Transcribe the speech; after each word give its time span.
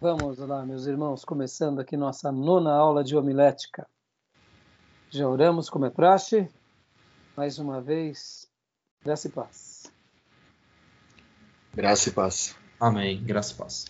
Vamos 0.00 0.38
lá, 0.38 0.64
meus 0.64 0.86
irmãos, 0.86 1.24
começando 1.24 1.80
aqui 1.80 1.96
nossa 1.96 2.30
nona 2.30 2.72
aula 2.72 3.02
de 3.02 3.16
homilética. 3.16 3.84
Já 5.10 5.28
oramos 5.28 5.68
como 5.68 5.86
é 5.86 5.90
praxe. 5.90 6.48
Mais 7.36 7.58
uma 7.58 7.80
vez, 7.80 8.48
graça 9.02 9.26
e 9.26 9.30
paz. 9.32 9.92
Graça 11.74 12.10
e 12.10 12.12
paz. 12.12 12.56
Amém. 12.78 13.20
Graça 13.24 13.52
e 13.52 13.56
paz. 13.56 13.86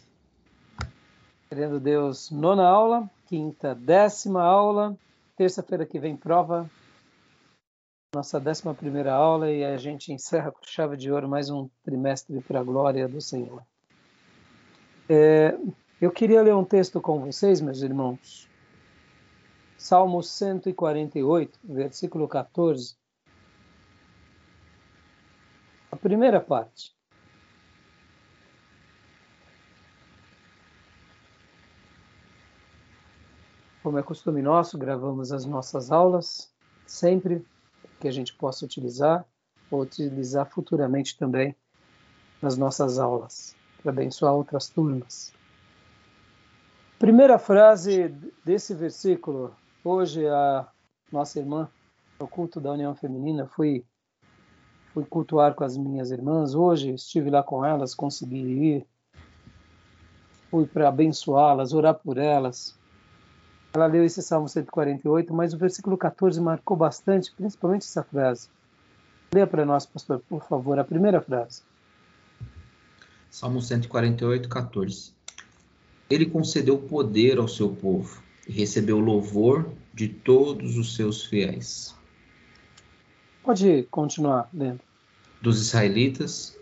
Querendo 1.50 1.78
Deus, 1.78 2.30
nona 2.30 2.66
aula, 2.66 3.10
quinta, 3.26 3.74
décima 3.74 4.42
aula, 4.42 4.96
terça-feira 5.36 5.84
que 5.84 5.98
vem 5.98 6.16
prova, 6.16 6.70
nossa 8.14 8.40
décima 8.40 8.74
primeira 8.74 9.12
aula 9.12 9.50
e 9.50 9.62
a 9.62 9.76
gente 9.76 10.10
encerra 10.10 10.52
com 10.52 10.64
chave 10.64 10.96
de 10.96 11.12
ouro 11.12 11.28
mais 11.28 11.50
um 11.50 11.68
trimestre 11.84 12.40
para 12.40 12.60
a 12.60 12.64
glória 12.64 13.06
do 13.06 13.20
Senhor. 13.20 13.62
É, 15.06 15.54
eu 16.00 16.12
queria 16.12 16.42
ler 16.42 16.54
um 16.54 16.64
texto 16.64 17.00
com 17.00 17.18
vocês, 17.18 17.60
meus 17.60 17.82
irmãos. 17.82 18.48
Salmo 19.76 20.22
148, 20.22 21.58
versículo 21.64 22.28
14. 22.28 22.96
A 25.90 25.96
primeira 25.96 26.40
parte. 26.40 26.96
Como 33.82 33.98
é 33.98 34.02
costume 34.02 34.42
nosso, 34.42 34.78
gravamos 34.78 35.32
as 35.32 35.44
nossas 35.44 35.90
aulas, 35.90 36.52
sempre 36.86 37.44
que 37.98 38.06
a 38.06 38.12
gente 38.12 38.34
possa 38.34 38.64
utilizar, 38.64 39.24
ou 39.70 39.80
utilizar 39.80 40.48
futuramente 40.48 41.16
também 41.16 41.56
nas 42.40 42.56
nossas 42.56 42.98
aulas, 42.98 43.56
para 43.82 43.90
abençoar 43.90 44.34
outras 44.34 44.68
turmas. 44.68 45.32
Primeira 46.98 47.38
frase 47.38 48.08
desse 48.44 48.74
versículo. 48.74 49.54
Hoje 49.84 50.26
a 50.26 50.66
nossa 51.12 51.38
irmã, 51.38 51.68
no 52.18 52.26
culto 52.26 52.60
da 52.60 52.72
União 52.72 52.92
Feminina, 52.92 53.46
fui 53.46 53.84
fui 54.92 55.04
cultuar 55.04 55.54
com 55.54 55.62
as 55.62 55.76
minhas 55.76 56.10
irmãs. 56.10 56.56
Hoje 56.56 56.90
estive 56.90 57.30
lá 57.30 57.40
com 57.40 57.64
elas, 57.64 57.94
consegui 57.94 58.38
ir. 58.38 58.86
Fui 60.50 60.66
para 60.66 60.88
abençoá-las, 60.88 61.72
orar 61.72 61.94
por 61.94 62.18
elas. 62.18 62.76
Ela 63.72 63.86
leu 63.86 64.04
esse 64.04 64.20
Salmo 64.20 64.48
148, 64.48 65.32
mas 65.32 65.54
o 65.54 65.58
versículo 65.58 65.96
14 65.96 66.40
marcou 66.40 66.76
bastante, 66.76 67.32
principalmente 67.32 67.82
essa 67.82 68.02
frase. 68.02 68.48
Leia 69.32 69.46
para 69.46 69.64
nós, 69.64 69.86
pastor, 69.86 70.20
por 70.28 70.42
favor, 70.42 70.80
a 70.80 70.84
primeira 70.84 71.20
frase. 71.20 71.62
Salmo 73.30 73.60
148, 73.62 74.48
14. 74.48 75.17
Ele 76.10 76.26
concedeu 76.26 76.78
poder 76.78 77.38
ao 77.38 77.46
seu 77.46 77.74
povo 77.74 78.22
e 78.46 78.52
recebeu 78.52 78.98
louvor 78.98 79.70
de 79.92 80.08
todos 80.08 80.78
os 80.78 80.94
seus 80.94 81.24
fiéis. 81.24 81.94
Pode 83.42 83.82
continuar 83.90 84.48
lendo. 84.52 84.80
Dos 85.40 85.60
israelitas, 85.60 86.58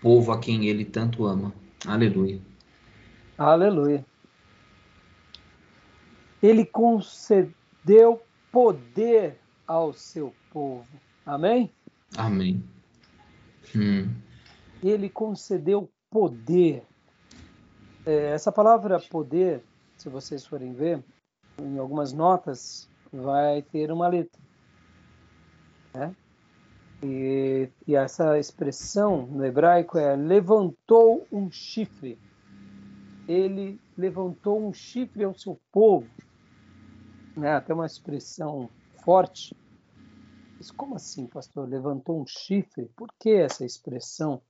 povo 0.00 0.32
a 0.32 0.40
quem 0.40 0.66
ele 0.66 0.84
tanto 0.84 1.26
ama. 1.26 1.52
Aleluia. 1.86 2.40
Aleluia. 3.36 4.04
Ele 6.42 6.64
concedeu 6.64 8.22
poder 8.50 9.38
ao 9.66 9.92
seu 9.92 10.34
povo. 10.52 10.86
Amém? 11.26 11.70
Amém. 12.16 12.62
Hum. 13.74 14.08
Ele 14.82 15.08
concedeu 15.08 15.90
poder 16.10 16.82
essa 18.06 18.52
palavra 18.52 19.00
poder, 19.00 19.62
se 19.96 20.08
vocês 20.08 20.44
forem 20.44 20.72
ver, 20.72 21.02
em 21.58 21.78
algumas 21.78 22.12
notas, 22.12 22.88
vai 23.12 23.62
ter 23.62 23.90
uma 23.90 24.08
letra. 24.08 24.40
Né? 25.94 26.14
E, 27.02 27.68
e 27.86 27.94
essa 27.94 28.38
expressão 28.38 29.26
no 29.26 29.44
hebraico 29.44 29.98
é 29.98 30.16
levantou 30.16 31.26
um 31.30 31.50
chifre. 31.50 32.18
Ele 33.26 33.80
levantou 33.96 34.66
um 34.66 34.72
chifre 34.72 35.24
ao 35.24 35.34
seu 35.34 35.58
povo. 35.72 36.08
Né? 37.36 37.54
Até 37.54 37.72
uma 37.72 37.86
expressão 37.86 38.68
forte. 39.04 39.56
Mas 40.58 40.70
como 40.70 40.94
assim, 40.94 41.26
pastor? 41.26 41.68
Levantou 41.68 42.20
um 42.20 42.26
chifre? 42.26 42.90
Por 42.96 43.08
que 43.18 43.30
essa 43.30 43.64
expressão? 43.64 44.42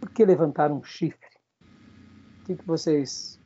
Por 0.00 0.10
que 0.10 0.24
levantar 0.24 0.70
um 0.72 0.82
chifre? 0.82 1.37
Que, 2.48 2.56
que 2.56 2.66
vocês 2.66 3.38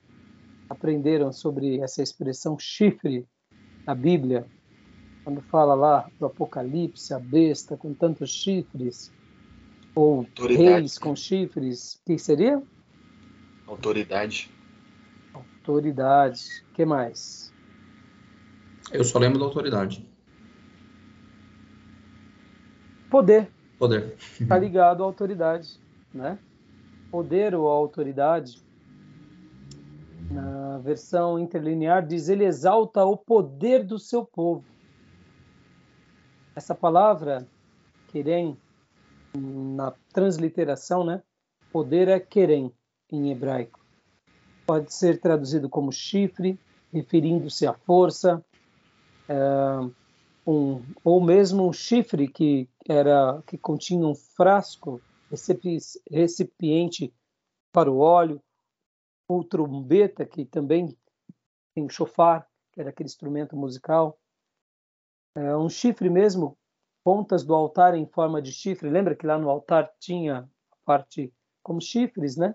aprenderam 0.70 1.32
sobre 1.32 1.80
essa 1.80 2.02
expressão 2.02 2.56
chifre 2.58 3.26
na 3.84 3.94
Bíblia? 3.94 4.46
Quando 5.24 5.42
fala 5.42 5.74
lá 5.74 6.08
do 6.18 6.26
Apocalipse, 6.26 7.12
a 7.12 7.18
besta 7.18 7.76
com 7.76 7.92
tantos 7.92 8.30
chifres, 8.30 9.12
ou 9.94 10.20
Autoridade. 10.20 10.62
reis 10.62 10.98
com 10.98 11.14
chifres, 11.14 11.94
o 11.94 12.04
que 12.06 12.18
seria? 12.18 12.62
Autoridade. 13.66 14.50
Autoridade. 15.34 16.64
que 16.74 16.84
mais? 16.84 17.52
Eu 18.92 19.04
só 19.04 19.18
lembro 19.18 19.38
da 19.38 19.44
autoridade. 19.44 20.06
Poder. 23.10 23.50
Poder. 23.78 24.16
Está 24.40 24.58
ligado 24.58 25.02
à 25.02 25.06
autoridade, 25.06 25.78
né? 26.12 26.38
Poder 27.10 27.54
ou 27.54 27.68
autoridade 27.68 28.62
versão 30.82 31.38
interlinear, 31.38 32.06
diz: 32.06 32.28
Ele 32.28 32.44
exalta 32.44 33.04
o 33.04 33.16
poder 33.16 33.84
do 33.84 33.98
seu 33.98 34.24
povo. 34.24 34.64
Essa 36.54 36.74
palavra, 36.74 37.46
querem, 38.08 38.58
na 39.34 39.94
transliteração, 40.12 41.04
né? 41.04 41.22
Poder 41.72 42.08
é 42.08 42.20
querem, 42.20 42.70
em 43.10 43.30
hebraico. 43.30 43.80
Pode 44.66 44.92
ser 44.92 45.20
traduzido 45.20 45.68
como 45.68 45.90
chifre, 45.90 46.58
referindo-se 46.92 47.66
à 47.66 47.72
força, 47.72 48.44
é, 49.28 49.34
um, 50.46 50.82
ou 51.02 51.20
mesmo 51.22 51.66
um 51.66 51.72
chifre 51.72 52.28
que 52.28 52.68
era 52.86 53.42
que 53.46 53.56
continha 53.56 54.06
um 54.06 54.14
frasco, 54.14 55.00
recipiente 56.10 57.12
para 57.72 57.90
o 57.90 57.98
óleo, 57.98 58.40
ou 59.32 59.44
trombeta, 59.44 60.24
que 60.24 60.44
também 60.44 60.96
tem 61.74 61.88
chofar, 61.88 62.48
que 62.72 62.80
era 62.80 62.90
aquele 62.90 63.08
instrumento 63.08 63.56
musical. 63.56 64.18
É, 65.34 65.56
um 65.56 65.68
chifre 65.68 66.10
mesmo, 66.10 66.58
pontas 67.04 67.44
do 67.44 67.54
altar 67.54 67.94
em 67.94 68.06
forma 68.06 68.40
de 68.40 68.52
chifre. 68.52 68.90
Lembra 68.90 69.16
que 69.16 69.26
lá 69.26 69.38
no 69.38 69.48
altar 69.48 69.92
tinha 69.98 70.48
a 70.70 70.76
parte 70.84 71.32
como 71.62 71.80
chifres, 71.80 72.36
né? 72.36 72.54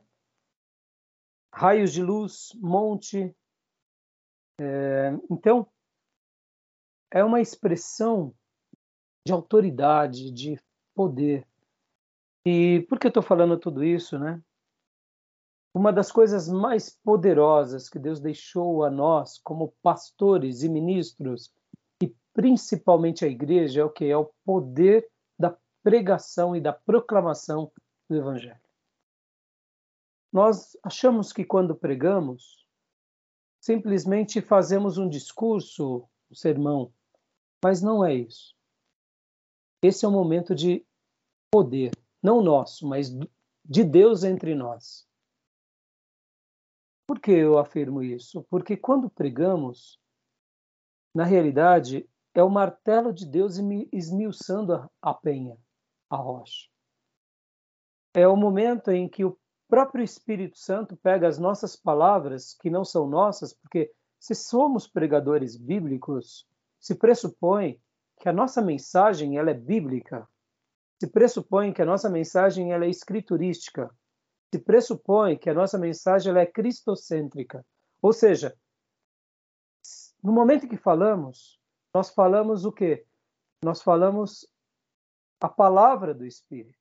Raios 1.53 1.91
de 1.91 2.03
luz, 2.03 2.51
monte. 2.55 3.35
É, 4.59 5.11
então, 5.29 5.67
é 7.11 7.23
uma 7.23 7.41
expressão 7.41 8.33
de 9.25 9.33
autoridade, 9.33 10.31
de 10.31 10.59
poder. 10.93 11.47
E 12.45 12.85
por 12.87 12.99
que 12.99 13.07
eu 13.07 13.09
estou 13.09 13.23
falando 13.23 13.59
tudo 13.59 13.83
isso, 13.83 14.17
né? 14.17 14.41
Uma 15.77 15.93
das 15.93 16.11
coisas 16.11 16.49
mais 16.49 16.89
poderosas 16.89 17.87
que 17.87 17.99
Deus 17.99 18.19
deixou 18.19 18.83
a 18.83 18.89
nós, 18.89 19.37
como 19.37 19.75
pastores 19.83 20.63
e 20.63 20.69
ministros, 20.69 21.53
e 22.01 22.11
principalmente 22.33 23.23
a 23.23 23.27
igreja, 23.27 23.81
é 23.81 23.83
o 23.83 23.89
que? 23.91 24.05
É 24.05 24.17
o 24.17 24.31
poder 24.43 25.07
da 25.37 25.55
pregação 25.83 26.55
e 26.55 26.59
da 26.59 26.73
proclamação 26.73 27.71
do 28.09 28.15
Evangelho. 28.15 28.59
Nós 30.33 30.75
achamos 30.81 31.31
que 31.31 31.45
quando 31.45 31.75
pregamos, 31.75 32.67
simplesmente 33.61 34.41
fazemos 34.41 34.97
um 34.97 35.07
discurso, 35.07 36.09
um 36.31 36.33
sermão, 36.33 36.91
mas 37.63 37.83
não 37.83 38.03
é 38.03 38.15
isso. 38.15 38.55
Esse 39.83 40.05
é 40.05 40.07
um 40.07 40.11
momento 40.11 40.55
de 40.55 40.83
poder, 41.51 41.91
não 42.19 42.41
nosso, 42.41 42.87
mas 42.87 43.15
de 43.63 43.83
Deus 43.83 44.23
entre 44.23 44.55
nós. 44.55 45.06
Por 47.07 47.21
que 47.21 47.31
eu 47.31 47.57
afirmo 47.57 48.03
isso? 48.03 48.45
Porque 48.49 48.75
quando 48.75 49.09
pregamos, 49.09 49.97
na 51.15 51.23
realidade, 51.23 52.07
é 52.35 52.43
o 52.43 52.49
martelo 52.49 53.13
de 53.13 53.25
Deus 53.25 53.57
esmiuçando 53.93 54.87
a 55.01 55.13
penha, 55.13 55.57
a 56.09 56.17
rocha. 56.17 56.67
É 58.13 58.27
o 58.27 58.35
momento 58.35 58.91
em 58.91 59.07
que 59.07 59.23
o 59.23 59.39
próprio 59.69 60.03
Espírito 60.03 60.57
Santo 60.57 60.97
pega 60.97 61.27
as 61.27 61.39
nossas 61.39 61.75
palavras, 61.75 62.53
que 62.53 62.69
não 62.69 62.83
são 62.83 63.07
nossas, 63.07 63.53
porque 63.53 63.91
se 64.19 64.35
somos 64.35 64.87
pregadores 64.87 65.55
bíblicos, 65.55 66.45
se 66.79 66.93
pressupõe 66.93 67.79
que 68.19 68.27
a 68.27 68.33
nossa 68.33 68.61
mensagem 68.61 69.37
ela 69.37 69.51
é 69.51 69.53
bíblica, 69.53 70.27
se 70.99 71.07
pressupõe 71.07 71.71
que 71.71 71.81
a 71.81 71.85
nossa 71.85 72.09
mensagem 72.09 72.73
ela 72.73 72.85
é 72.85 72.89
escriturística, 72.89 73.89
se 74.53 74.59
pressupõe 74.59 75.37
que 75.37 75.49
a 75.49 75.53
nossa 75.53 75.77
mensagem 75.77 76.35
é 76.37 76.45
cristocêntrica. 76.45 77.65
Ou 78.01 78.13
seja, 78.13 78.57
no 80.23 80.31
momento 80.31 80.67
que 80.67 80.77
falamos, 80.77 81.59
nós 81.93 82.09
falamos 82.09 82.65
o 82.65 82.71
quê? 82.71 83.05
Nós 83.63 83.81
falamos 83.81 84.47
a 85.41 85.49
palavra 85.49 86.13
do 86.13 86.25
Espírito. 86.25 86.77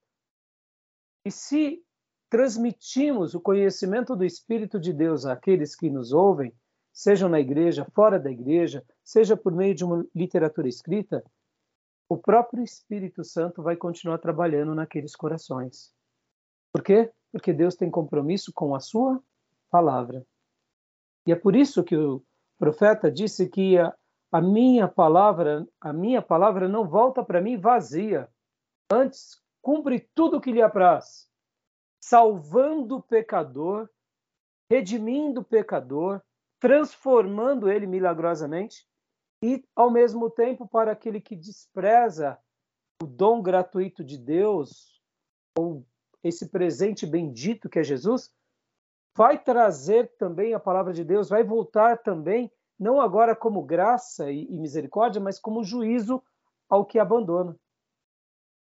E 1.24 1.30
se 1.30 1.82
transmitimos 2.28 3.34
o 3.34 3.40
conhecimento 3.40 4.14
do 4.14 4.24
Espírito 4.24 4.78
de 4.78 4.92
Deus 4.92 5.26
àqueles 5.26 5.74
que 5.74 5.90
nos 5.90 6.12
ouvem, 6.12 6.52
sejam 6.92 7.28
na 7.28 7.40
igreja, 7.40 7.86
fora 7.94 8.18
da 8.18 8.30
igreja, 8.30 8.84
seja 9.04 9.36
por 9.36 9.52
meio 9.52 9.74
de 9.74 9.84
uma 9.84 10.06
literatura 10.14 10.68
escrita, 10.68 11.24
o 12.08 12.16
próprio 12.16 12.62
Espírito 12.62 13.24
Santo 13.24 13.62
vai 13.62 13.76
continuar 13.76 14.18
trabalhando 14.18 14.74
naqueles 14.74 15.14
corações. 15.14 15.92
Por 16.72 16.82
quê? 16.82 17.10
Porque 17.32 17.52
Deus 17.52 17.74
tem 17.74 17.90
compromisso 17.90 18.52
com 18.52 18.74
a 18.74 18.80
sua 18.80 19.22
palavra. 19.70 20.26
E 21.26 21.32
é 21.32 21.36
por 21.36 21.56
isso 21.56 21.82
que 21.82 21.96
o 21.96 22.22
profeta 22.58 23.10
disse 23.10 23.48
que 23.48 23.78
a, 23.78 23.94
a 24.30 24.40
minha 24.40 24.88
palavra, 24.88 25.66
a 25.80 25.92
minha 25.92 26.22
palavra 26.22 26.68
não 26.68 26.86
volta 26.86 27.24
para 27.24 27.40
mim 27.40 27.58
vazia. 27.58 28.28
Antes, 28.90 29.42
cumpre 29.60 30.08
tudo 30.14 30.36
o 30.36 30.40
que 30.40 30.52
lhe 30.52 30.62
apraz, 30.62 31.28
salvando 32.00 32.96
o 32.96 33.02
pecador, 33.02 33.90
redimindo 34.70 35.40
o 35.40 35.44
pecador, 35.44 36.22
transformando 36.60 37.68
ele 37.68 37.86
milagrosamente 37.86 38.86
e, 39.42 39.64
ao 39.74 39.90
mesmo 39.90 40.30
tempo, 40.30 40.66
para 40.66 40.92
aquele 40.92 41.20
que 41.20 41.36
despreza 41.36 42.38
o 43.02 43.06
dom 43.06 43.42
gratuito 43.42 44.02
de 44.02 44.16
Deus, 44.16 45.02
ou 45.58 45.84
esse 46.26 46.48
presente 46.48 47.06
bendito 47.06 47.68
que 47.68 47.78
é 47.78 47.84
Jesus, 47.84 48.32
vai 49.16 49.42
trazer 49.42 50.12
também 50.18 50.54
a 50.54 50.60
palavra 50.60 50.92
de 50.92 51.02
Deus, 51.02 51.28
vai 51.28 51.42
voltar 51.42 51.98
também, 51.98 52.52
não 52.78 53.00
agora 53.00 53.34
como 53.34 53.62
graça 53.62 54.30
e, 54.30 54.44
e 54.44 54.58
misericórdia, 54.58 55.20
mas 55.20 55.38
como 55.38 55.64
juízo 55.64 56.22
ao 56.68 56.84
que 56.84 56.98
abandona. 56.98 57.56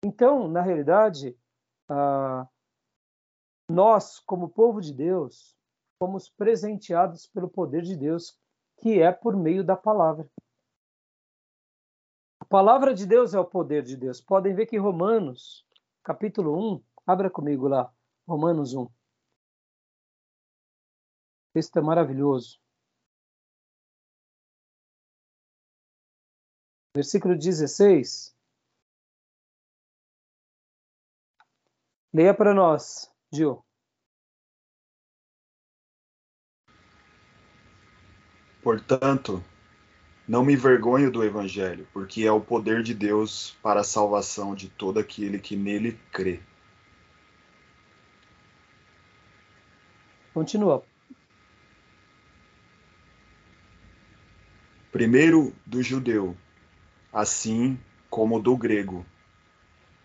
Então, 0.04 0.46
na 0.46 0.62
realidade, 0.62 1.36
ah, 1.88 2.46
nós, 3.68 4.20
como 4.20 4.48
povo 4.48 4.80
de 4.80 4.92
Deus, 4.92 5.56
fomos 5.98 6.28
presenteados 6.28 7.26
pelo 7.26 7.48
poder 7.48 7.82
de 7.82 7.96
Deus, 7.96 8.38
que 8.78 9.02
é 9.02 9.10
por 9.10 9.36
meio 9.36 9.64
da 9.64 9.76
palavra. 9.76 10.30
A 12.40 12.44
palavra 12.44 12.94
de 12.94 13.04
Deus 13.04 13.34
é 13.34 13.40
o 13.40 13.44
poder 13.44 13.82
de 13.82 13.96
Deus. 13.96 14.20
Podem 14.20 14.54
ver 14.54 14.66
que 14.66 14.78
Romanos, 14.78 15.66
capítulo 16.02 16.74
1, 16.74 16.82
abra 17.08 17.30
comigo 17.30 17.66
lá, 17.66 17.90
Romanos 18.26 18.74
1. 18.74 18.82
O 18.82 18.92
texto 21.54 21.78
é 21.78 21.82
maravilhoso. 21.82 22.60
Versículo 26.94 27.34
16. 27.34 28.36
Leia 32.12 32.34
para 32.34 32.52
nós, 32.52 33.10
Gil. 33.32 33.64
Portanto, 38.62 39.42
não 40.26 40.44
me 40.44 40.56
vergonho 40.56 41.10
do 41.10 41.24
Evangelho, 41.24 41.88
porque 41.90 42.24
é 42.24 42.32
o 42.32 42.40
poder 42.40 42.82
de 42.82 42.92
Deus 42.92 43.52
para 43.62 43.80
a 43.80 43.84
salvação 43.84 44.54
de 44.54 44.68
todo 44.68 44.98
aquele 44.98 45.38
que 45.38 45.56
nele 45.56 45.92
crê. 46.12 46.42
Continua. 50.38 50.84
Primeiro 54.92 55.52
do 55.66 55.82
judeu, 55.82 56.36
assim 57.12 57.76
como 58.08 58.38
do 58.38 58.56
grego, 58.56 59.04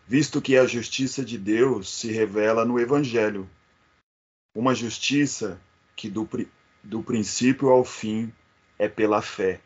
visto 0.08 0.42
que 0.42 0.58
a 0.58 0.66
justiça 0.66 1.24
de 1.24 1.38
Deus 1.38 1.88
se 1.88 2.12
revela 2.12 2.66
no 2.66 2.80
Evangelho, 2.80 3.48
uma 4.56 4.74
justiça 4.74 5.62
que 5.96 6.10
do, 6.10 6.28
do 6.84 7.04
princípio 7.04 7.70
ao 7.70 7.86
fim 7.86 8.34
é 8.80 8.88
pela 8.90 9.22
fé, 9.22 9.62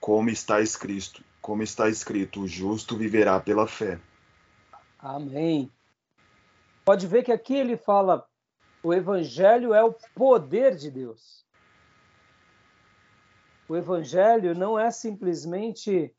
como 0.00 0.28
está 0.28 0.60
escrito, 0.60 1.22
como 1.40 1.62
está 1.62 1.88
escrito, 1.88 2.40
o 2.40 2.48
justo 2.48 2.96
viverá 2.96 3.38
pela 3.38 3.68
fé. 3.68 4.00
Amém. 4.98 5.70
Pode 6.84 7.06
ver 7.06 7.22
que 7.22 7.30
aqui 7.30 7.54
ele 7.54 7.76
fala 7.76 8.26
o 8.84 8.92
evangelho 8.92 9.72
é 9.72 9.82
o 9.82 9.94
poder 10.14 10.76
de 10.76 10.90
Deus. 10.90 11.42
O 13.66 13.74
evangelho 13.74 14.54
não 14.54 14.78
é 14.78 14.90
simplesmente 14.90 16.14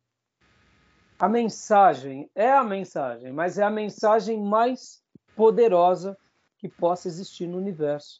a 1.19 1.29
mensagem, 1.29 2.27
é 2.33 2.51
a 2.51 2.63
mensagem, 2.63 3.31
mas 3.31 3.59
é 3.59 3.63
a 3.63 3.69
mensagem 3.69 4.41
mais 4.41 4.99
poderosa 5.35 6.17
que 6.57 6.67
possa 6.67 7.07
existir 7.07 7.45
no 7.47 7.57
universo. 7.57 8.19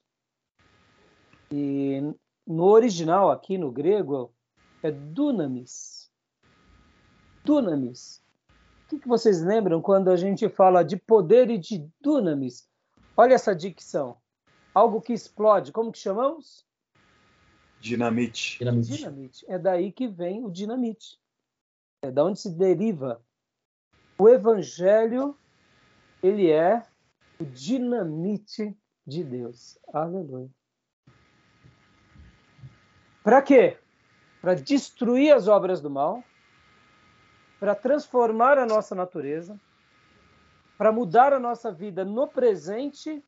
E 1.51 2.13
no 2.45 2.65
original, 2.65 3.31
aqui 3.31 3.57
no 3.57 3.71
grego, 3.71 4.31
é 4.83 4.91
dunamis. 4.91 6.12
Dunamis. 7.44 8.21
O 8.86 9.00
que, 9.00 9.07
vocês 9.07 9.41
lembram 9.41 9.81
quando 9.81 10.12
a 10.12 10.15
gente 10.15 10.48
fala 10.50 10.83
de 10.83 10.98
poder 10.98 11.50
e 11.50 11.57
de 11.57 11.89
dunamis? 12.00 12.69
Olha 13.18 13.33
essa 13.33 13.56
dicção. 13.56 14.18
Algo 14.75 15.01
que 15.01 15.13
explode. 15.13 15.72
Como 15.72 15.89
que 15.89 15.98
chamamos? 15.98 16.66
Dinamite. 17.80 18.60
Dinamite. 18.60 18.98
dinamite. 18.98 19.45
É 19.48 19.57
daí 19.57 19.89
que 19.89 20.06
vem 20.06 20.44
o 20.44 20.51
dinamite. 20.51 21.18
É 22.01 22.12
da 22.12 22.25
onde 22.25 22.42
se 22.42 22.51
deriva. 22.51 23.24
O 24.18 24.27
evangelho, 24.27 25.38
ele 26.22 26.51
é 26.51 26.86
o 27.39 27.45
dinamite 27.45 28.77
de 29.07 29.24
Deus. 29.24 29.77
Aleluia. 29.94 30.50
Para 33.24 33.42
quê? 33.42 33.77
Para 34.42 34.56
destruir 34.56 35.33
as 35.33 35.48
obras 35.48 35.80
do 35.81 35.89
mal, 35.89 36.22
para 37.60 37.74
transformar 37.74 38.57
a 38.57 38.66
nossa 38.66 38.94
natureza, 38.94 39.60
para 40.77 40.91
mudar 40.91 41.32
a 41.34 41.39
nossa 41.39 41.72
vida 41.72 42.03
no 42.03 42.27
presente 42.27 43.24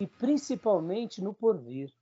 e 0.00 0.06
principalmente 0.06 1.22
no 1.22 1.34
porvir. 1.34 1.92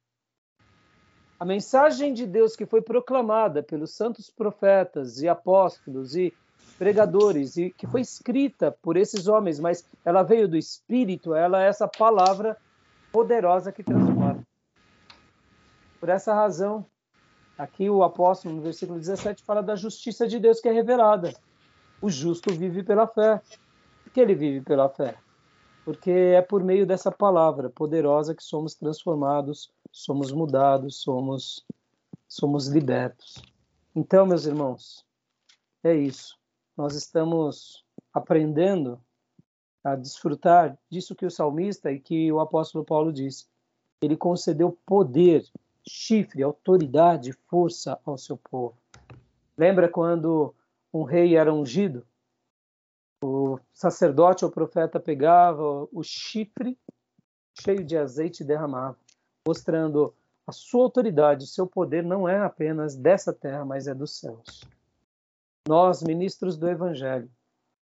A 1.38 1.44
mensagem 1.44 2.14
de 2.14 2.26
Deus 2.26 2.56
que 2.56 2.64
foi 2.64 2.80
proclamada 2.80 3.62
pelos 3.62 3.94
santos 3.94 4.30
profetas 4.30 5.20
e 5.20 5.28
apóstolos 5.28 6.16
e 6.16 6.32
pregadores 6.78 7.56
e 7.56 7.70
que 7.70 7.86
foi 7.86 8.00
escrita 8.00 8.72
por 8.82 8.96
esses 8.96 9.28
homens, 9.28 9.60
mas 9.60 9.84
ela 10.04 10.22
veio 10.22 10.48
do 10.48 10.56
Espírito, 10.56 11.34
ela 11.34 11.62
é 11.62 11.68
essa 11.68 11.86
palavra 11.86 12.56
poderosa 13.12 13.72
que 13.72 13.82
transforma. 13.82 14.42
Por 16.00 16.08
essa 16.08 16.34
razão, 16.34 16.86
aqui 17.56 17.88
o 17.88 18.02
apóstolo, 18.02 18.54
no 18.56 18.62
versículo 18.62 18.98
17, 18.98 19.42
fala 19.42 19.62
da 19.62 19.76
justiça 19.76 20.26
de 20.26 20.38
Deus 20.38 20.60
que 20.60 20.68
é 20.68 20.72
revelada. 20.72 21.34
O 22.00 22.10
justo 22.10 22.52
vive 22.52 22.82
pela 22.82 23.06
fé. 23.06 23.40
Por 24.04 24.12
que 24.12 24.20
ele 24.20 24.34
vive 24.34 24.60
pela 24.60 24.88
fé? 24.88 25.16
Porque 25.86 26.10
é 26.10 26.42
por 26.42 26.64
meio 26.64 26.84
dessa 26.84 27.12
palavra 27.12 27.70
poderosa 27.70 28.34
que 28.34 28.42
somos 28.42 28.74
transformados, 28.74 29.72
somos 29.92 30.32
mudados, 30.32 31.00
somos, 31.00 31.64
somos 32.26 32.66
libertos. 32.66 33.40
Então, 33.94 34.26
meus 34.26 34.46
irmãos, 34.46 35.06
é 35.84 35.94
isso. 35.94 36.36
Nós 36.76 36.96
estamos 36.96 37.84
aprendendo 38.12 39.00
a 39.84 39.94
desfrutar 39.94 40.76
disso 40.90 41.14
que 41.14 41.24
o 41.24 41.30
salmista 41.30 41.92
e 41.92 42.00
que 42.00 42.32
o 42.32 42.40
apóstolo 42.40 42.84
Paulo 42.84 43.12
disse. 43.12 43.46
Ele 44.02 44.16
concedeu 44.16 44.76
poder 44.84 45.48
chifre, 45.88 46.42
autoridade, 46.42 47.32
força 47.48 47.96
ao 48.04 48.18
seu 48.18 48.36
povo. 48.36 48.76
Lembra 49.56 49.88
quando 49.88 50.52
um 50.92 51.04
rei 51.04 51.36
era 51.36 51.54
ungido? 51.54 52.04
O 53.22 53.58
sacerdote 53.72 54.44
ou 54.44 54.50
profeta 54.50 55.00
pegava 55.00 55.88
o 55.92 56.02
chifre 56.02 56.78
cheio 57.58 57.84
de 57.84 57.96
azeite 57.96 58.42
e 58.42 58.46
derramava, 58.46 58.98
mostrando 59.46 60.14
a 60.46 60.52
sua 60.52 60.84
autoridade, 60.84 61.44
o 61.44 61.48
seu 61.48 61.66
poder 61.66 62.04
não 62.04 62.28
é 62.28 62.38
apenas 62.38 62.94
dessa 62.94 63.32
terra, 63.32 63.64
mas 63.64 63.88
é 63.88 63.94
dos 63.94 64.18
céus. 64.18 64.62
Nós, 65.66 66.02
ministros 66.02 66.56
do 66.56 66.68
Evangelho, 66.68 67.28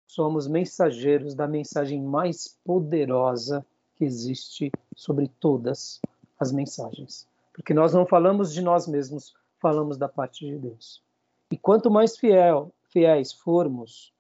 somos 0.07 0.47
mensageiros 0.47 1.35
da 1.35 1.47
mensagem 1.47 2.01
mais 2.01 2.57
poderosa 2.63 3.65
que 3.95 4.05
existe 4.05 4.71
sobre 4.95 5.27
todas 5.39 5.99
as 6.39 6.51
mensagens. 6.51 7.27
Porque 7.53 7.73
nós 7.73 7.93
não 7.93 8.05
falamos 8.05 8.53
de 8.53 8.61
nós 8.61 8.87
mesmos, 8.87 9.33
falamos 9.59 9.97
da 9.97 10.07
parte 10.07 10.45
de 10.45 10.57
Deus. 10.57 11.03
E 11.51 11.57
quanto 11.57 11.91
mais 11.91 12.17
fiel, 12.17 12.71
fiéis 12.89 13.33
formos 13.33 14.13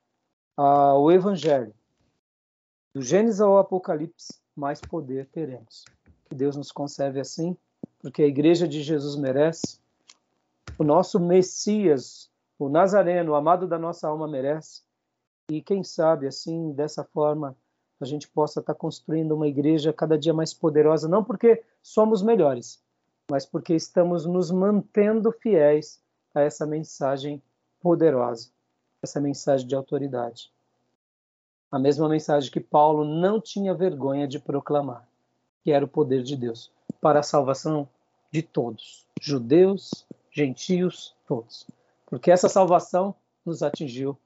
ao 0.55 1.11
Evangelho, 1.11 1.73
do 2.93 3.01
Gênesis 3.01 3.41
ao 3.41 3.57
Apocalipse, 3.57 4.39
mais 4.55 4.79
poder 4.79 5.27
teremos. 5.27 5.83
Que 6.25 6.35
Deus 6.35 6.55
nos 6.55 6.71
concede 6.71 7.19
assim, 7.19 7.57
porque 7.99 8.23
a 8.23 8.27
igreja 8.27 8.67
de 8.67 8.81
Jesus 8.81 9.15
merece, 9.15 9.79
o 10.77 10.83
nosso 10.83 11.19
Messias, 11.19 12.29
o 12.57 12.69
Nazareno, 12.69 13.33
o 13.33 13.35
amado 13.35 13.67
da 13.67 13.77
nossa 13.77 14.07
alma 14.07 14.27
merece. 14.27 14.81
E 15.49 15.61
quem 15.61 15.83
sabe 15.83 16.25
assim, 16.25 16.71
dessa 16.71 17.03
forma, 17.03 17.55
a 17.99 18.05
gente 18.05 18.27
possa 18.27 18.59
estar 18.59 18.73
construindo 18.73 19.33
uma 19.33 19.47
igreja 19.47 19.93
cada 19.93 20.17
dia 20.17 20.33
mais 20.33 20.53
poderosa, 20.53 21.07
não 21.07 21.23
porque 21.23 21.63
somos 21.81 22.21
melhores, 22.21 22.81
mas 23.29 23.45
porque 23.45 23.73
estamos 23.73 24.25
nos 24.25 24.51
mantendo 24.51 25.31
fiéis 25.31 26.01
a 26.33 26.41
essa 26.41 26.65
mensagem 26.65 27.41
poderosa, 27.79 28.49
essa 29.05 29.21
mensagem 29.21 29.65
de 29.65 29.75
autoridade. 29.75 30.51
A 31.71 31.79
mesma 31.79 32.09
mensagem 32.09 32.51
que 32.51 32.59
Paulo 32.59 33.05
não 33.05 33.39
tinha 33.39 33.73
vergonha 33.73 34.27
de 34.27 34.39
proclamar, 34.39 35.07
que 35.63 35.71
era 35.71 35.85
o 35.85 35.87
poder 35.87 36.21
de 36.21 36.35
Deus 36.35 36.71
para 37.01 37.19
a 37.19 37.23
salvação 37.23 37.87
de 38.31 38.41
todos, 38.41 39.05
judeus, 39.21 40.05
gentios, 40.31 41.15
todos. 41.25 41.65
Porque 42.05 42.31
essa 42.31 42.49
salvação 42.49 43.15
nos 43.45 43.63
atingiu 43.63 44.17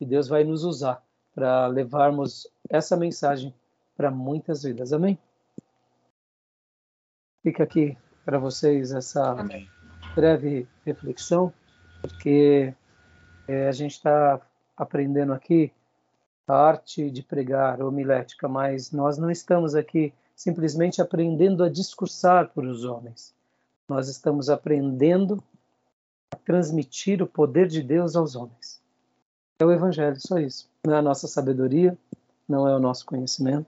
e 0.00 0.06
Deus 0.06 0.28
vai 0.28 0.44
nos 0.44 0.64
usar 0.64 1.02
para 1.34 1.66
levarmos 1.66 2.48
essa 2.68 2.96
mensagem 2.96 3.54
para 3.96 4.10
muitas 4.10 4.62
vidas. 4.62 4.92
Amém? 4.92 5.18
Fica 7.42 7.62
aqui 7.62 7.96
para 8.24 8.38
vocês 8.38 8.92
essa 8.92 9.30
Amém. 9.30 9.68
breve 10.14 10.66
reflexão, 10.84 11.52
porque 12.00 12.74
é, 13.48 13.68
a 13.68 13.72
gente 13.72 13.92
está 13.92 14.40
aprendendo 14.76 15.32
aqui 15.32 15.72
a 16.46 16.54
arte 16.54 17.10
de 17.10 17.22
pregar 17.22 17.80
homilética, 17.80 18.48
mas 18.48 18.92
nós 18.92 19.18
não 19.18 19.30
estamos 19.30 19.74
aqui 19.74 20.12
simplesmente 20.34 21.00
aprendendo 21.00 21.64
a 21.64 21.68
discursar 21.68 22.50
para 22.50 22.66
os 22.66 22.84
homens. 22.84 23.34
Nós 23.88 24.08
estamos 24.08 24.50
aprendendo 24.50 25.42
a 26.30 26.36
transmitir 26.36 27.22
o 27.22 27.26
poder 27.26 27.66
de 27.68 27.82
Deus 27.82 28.14
aos 28.14 28.36
homens. 28.36 28.80
É 29.58 29.64
o 29.64 29.72
Evangelho, 29.72 30.16
só 30.20 30.38
isso. 30.38 30.68
Não 30.84 30.94
é 30.94 30.98
a 30.98 31.02
nossa 31.02 31.26
sabedoria, 31.26 31.96
não 32.48 32.68
é 32.68 32.76
o 32.76 32.78
nosso 32.78 33.06
conhecimento, 33.06 33.66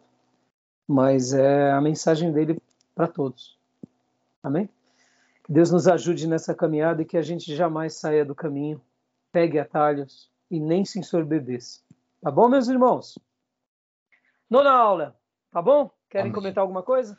mas 0.87 1.32
é 1.32 1.73
a 1.73 1.80
mensagem 1.80 2.32
dele 2.32 2.61
para 2.94 3.08
todos. 3.08 3.56
Amém? 4.42 4.68
Que 5.44 5.52
Deus 5.52 5.70
nos 5.70 5.88
ajude 5.88 6.26
nessa 6.26 6.54
caminhada 6.54 7.02
e 7.02 7.04
que 7.04 7.16
a 7.16 7.23
gente 7.23 7.54
jamais 7.56 7.94
saia 7.94 8.25
do 8.25 8.35
caminho, 8.35 8.80
pegue 9.38 9.57
atalhos 9.61 10.33
e 10.50 10.59
nem 10.59 10.85
se 10.85 10.99
ensorbebeça. 10.99 11.80
Tá 12.21 12.28
bom, 12.28 12.49
meus 12.49 12.66
irmãos? 12.66 13.16
Nona 14.50 14.73
aula, 14.73 15.16
tá 15.52 15.62
bom? 15.62 15.88
Querem 16.11 16.25
Amém. 16.25 16.33
comentar 16.33 16.62
alguma 16.62 16.83
coisa? 16.83 17.16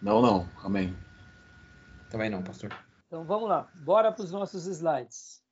Não, 0.00 0.22
não. 0.22 0.48
Amém. 0.62 0.96
Também 2.12 2.30
não, 2.30 2.44
pastor. 2.44 2.72
Então 3.08 3.24
vamos 3.24 3.48
lá. 3.48 3.68
Bora 3.84 4.12
para 4.12 4.22
os 4.22 4.30
nossos 4.30 4.66
slides. 4.66 5.42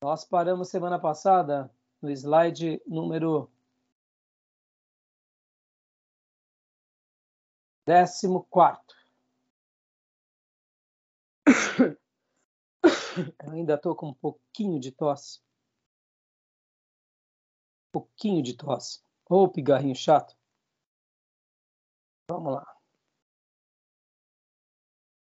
Nós 0.00 0.24
paramos 0.24 0.68
semana 0.68 1.00
passada 1.00 1.68
no 2.00 2.10
slide 2.12 2.80
número 2.86 3.50
14. 7.86 9.01
Eu 13.44 13.52
ainda 13.52 13.74
estou 13.74 13.94
com 13.94 14.08
um 14.08 14.14
pouquinho 14.14 14.80
de 14.80 14.90
tosse. 14.90 15.40
Um 17.88 17.92
pouquinho 17.92 18.42
de 18.42 18.56
tosse. 18.56 19.02
Ô, 19.28 19.44
oh, 19.44 19.48
pigarrinho 19.48 19.94
chato. 19.94 20.34
Vamos 22.30 22.54
lá. 22.54 22.66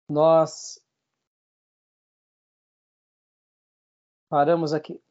Nós 0.10 0.84
paramos 4.28 4.74
aqui. 4.74 5.02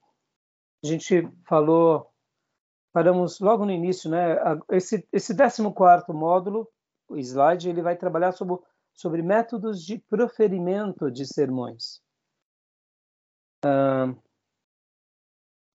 A 0.85 0.87
gente 0.87 1.23
falou, 1.47 2.13
paramos 2.93 3.41
logo 3.41 3.65
no 3.65 3.73
início, 3.73 4.11
né? 4.11 4.37
Esse, 4.71 5.07
esse 5.13 5.35
14 5.35 5.63
módulo, 6.13 6.71
o 7.09 7.17
slide, 7.17 7.69
ele 7.69 7.81
vai 7.81 7.97
trabalhar 7.97 8.33
sobre, 8.33 8.59
sobre 8.93 9.23
métodos 9.23 9.83
de 9.83 9.99
proferimento 9.99 11.11
de 11.11 11.27
sermões. 11.27 12.03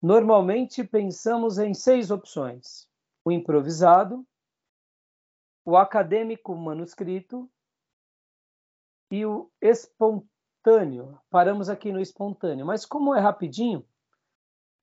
Normalmente 0.01 0.83
pensamos 0.83 1.57
em 1.57 1.73
seis 1.73 2.11
opções: 2.11 2.87
o 3.25 3.31
improvisado, 3.31 4.25
o 5.65 5.77
acadêmico 5.77 6.55
manuscrito 6.55 7.49
e 9.11 9.25
o 9.25 9.49
espontâneo. 9.61 11.19
Paramos 11.29 11.69
aqui 11.69 11.91
no 11.91 11.99
espontâneo, 11.99 12.65
mas 12.65 12.85
como 12.85 13.15
é 13.15 13.19
rapidinho 13.19 13.85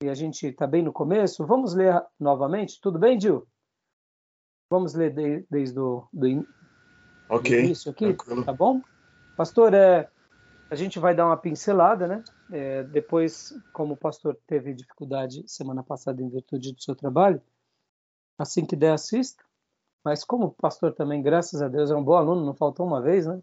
e 0.01 0.09
a 0.09 0.15
gente 0.15 0.47
está 0.47 0.65
bem 0.65 0.81
no 0.81 0.91
começo, 0.91 1.45
vamos 1.45 1.75
ler 1.75 2.03
novamente. 2.19 2.81
Tudo 2.81 2.97
bem, 2.97 3.21
Gil? 3.21 3.47
Vamos 4.69 4.95
ler 4.95 5.13
de, 5.13 5.45
desde 5.49 5.79
o 5.79 6.07
do, 6.11 6.47
okay, 7.29 7.57
do 7.57 7.65
início 7.65 7.91
aqui, 7.91 8.13
tranquilo. 8.13 8.43
tá 8.43 8.51
bom? 8.51 8.81
Pastor, 9.37 9.73
é, 9.75 10.09
a 10.71 10.75
gente 10.75 10.97
vai 10.97 11.13
dar 11.13 11.27
uma 11.27 11.37
pincelada, 11.37 12.07
né? 12.07 12.23
É, 12.51 12.83
depois, 12.83 13.53
como 13.71 13.93
o 13.93 13.97
pastor 13.97 14.37
teve 14.45 14.73
dificuldade 14.73 15.43
semana 15.47 15.81
passada 15.81 16.21
em 16.21 16.29
virtude 16.29 16.73
do 16.73 16.81
seu 16.81 16.95
trabalho, 16.95 17.41
assim 18.37 18.65
que 18.65 18.75
der, 18.75 18.93
assista. 18.93 19.43
Mas 20.03 20.23
como 20.23 20.47
o 20.47 20.51
pastor 20.51 20.93
também, 20.93 21.21
graças 21.21 21.61
a 21.61 21.67
Deus, 21.67 21.91
é 21.91 21.95
um 21.95 22.03
bom 22.03 22.15
aluno, 22.15 22.45
não 22.45 22.53
faltou 22.53 22.85
uma 22.85 23.01
vez, 23.01 23.25
né? 23.25 23.41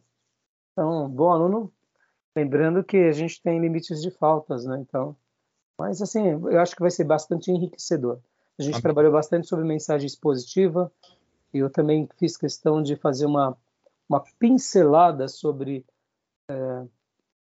Então, 0.73 1.09
bom 1.09 1.31
aluno, 1.31 1.73
lembrando 2.37 2.85
que 2.85 2.97
a 2.97 3.13
gente 3.13 3.41
tem 3.41 3.61
limites 3.61 4.03
de 4.03 4.11
faltas, 4.11 4.65
né? 4.65 4.79
Então, 4.81 5.17
mas 5.79 6.03
assim, 6.03 6.27
eu 6.29 6.61
acho 6.61 6.75
que 6.75 6.83
vai 6.83 6.91
ser 6.91 7.05
bastante 7.05 7.51
enriquecedor. 7.51 8.19
A 8.59 8.63
gente 8.63 8.75
Amém. 8.75 8.83
trabalhou 8.83 9.13
bastante 9.13 9.47
sobre 9.47 9.65
mensagem 9.65 10.07
expositiva, 10.07 10.93
e 11.55 11.59
eu 11.59 11.71
também 11.71 12.09
fiz 12.19 12.37
questão 12.37 12.83
de 12.83 12.97
fazer 12.97 13.25
uma, 13.25 13.57
uma 14.09 14.23
pincelada 14.39 15.29
sobre 15.29 15.87
é, 16.51 16.87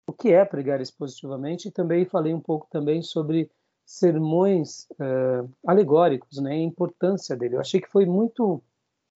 o 0.07 0.13
que 0.13 0.31
é 0.31 0.43
pregar 0.45 0.81
expositivamente, 0.81 1.67
e 1.67 1.71
também 1.71 2.05
falei 2.05 2.33
um 2.33 2.39
pouco 2.39 2.67
também 2.71 3.01
sobre 3.01 3.51
sermões 3.85 4.87
é, 4.99 5.45
alegóricos, 5.65 6.39
né? 6.39 6.51
A 6.51 6.57
importância 6.57 7.35
dele. 7.35 7.55
Eu 7.55 7.61
achei 7.61 7.81
que 7.81 7.89
foi 7.89 8.05
muito 8.05 8.63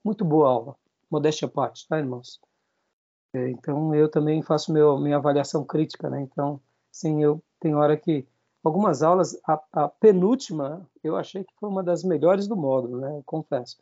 muito 0.04 0.26
boa 0.26 0.50
aula, 0.50 0.76
modéstia 1.10 1.48
à 1.48 1.52
parte, 1.52 1.88
tá, 1.88 2.00
irmãos? 2.00 2.40
É, 3.34 3.50
então, 3.50 3.94
eu 3.96 4.10
também 4.10 4.42
faço 4.42 4.74
meu, 4.74 4.98
minha 5.00 5.18
avaliação 5.18 5.64
crítica, 5.64 6.10
né? 6.10 6.22
Então, 6.22 6.60
sim, 6.92 7.24
eu 7.24 7.42
tenho 7.60 7.78
hora 7.78 7.96
que 7.96 8.28
algumas 8.64 9.04
aulas, 9.04 9.40
a, 9.48 9.62
a, 9.72 9.88
penúltima, 9.88 10.88
eu 11.04 11.16
achei 11.16 11.44
que 11.44 11.54
foi 11.60 11.70
uma 11.70 11.84
das 11.84 12.04
melhores 12.04 12.48
do 12.48 12.58
módulo, 12.58 13.00
né? 13.00 13.18
Eu 13.18 13.24
confesso, 13.24 13.78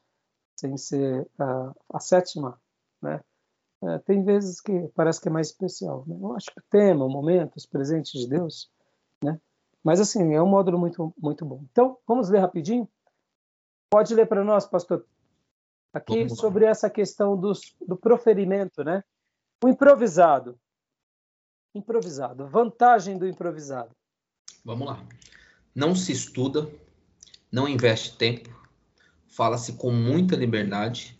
sem 0.56 0.78
ser 0.78 1.28
a, 1.39 1.74
a 1.94 2.00
sétima, 2.00 2.60
né? 3.01 3.22
É, 3.81 3.98
tem 4.00 4.24
vezes 4.24 4.59
que 4.59 4.89
parece 4.95 5.21
que 5.21 5.29
é 5.29 5.31
mais 5.31 5.48
especial. 5.48 6.03
Né? 6.05 6.17
Eu 6.21 6.36
acho 6.36 6.48
que 6.48 6.59
o 6.59 6.63
tema, 6.69 7.05
o 7.05 7.09
momento, 7.09 7.55
os 7.55 7.65
presentes 7.65 8.12
de 8.12 8.27
Deus, 8.27 8.69
né? 9.24 9.39
Mas 9.83 10.01
assim, 10.01 10.33
é 10.33 10.41
um 10.41 10.50
módulo 10.50 10.77
muito 10.77 11.13
muito 11.17 11.45
bom. 11.45 11.63
Então, 11.71 11.98
vamos 12.05 12.29
ler 12.29 12.39
rapidinho. 12.39 12.88
Pode 13.89 14.13
ler 14.13 14.27
para 14.27 14.43
nós, 14.43 14.65
pastor 14.65 15.05
aqui 15.93 16.29
sobre 16.29 16.65
essa 16.65 16.89
questão 16.89 17.38
dos, 17.38 17.75
do 17.86 17.98
proferimento, 17.98 18.83
né? 18.83 19.03
O 19.63 19.67
improvisado. 19.67 20.59
Improvisado. 21.74 22.48
Vantagem 22.48 23.17
do 23.17 23.27
improvisado. 23.27 23.91
Vamos 24.63 24.88
lá. 24.88 25.03
Não 25.74 25.95
se 25.95 26.12
estuda, 26.12 26.69
não 27.51 27.67
investe 27.67 28.17
tempo, 28.17 28.50
fala-se 29.27 29.74
com 29.74 29.91
muita 29.91 30.36
liberdade, 30.36 31.18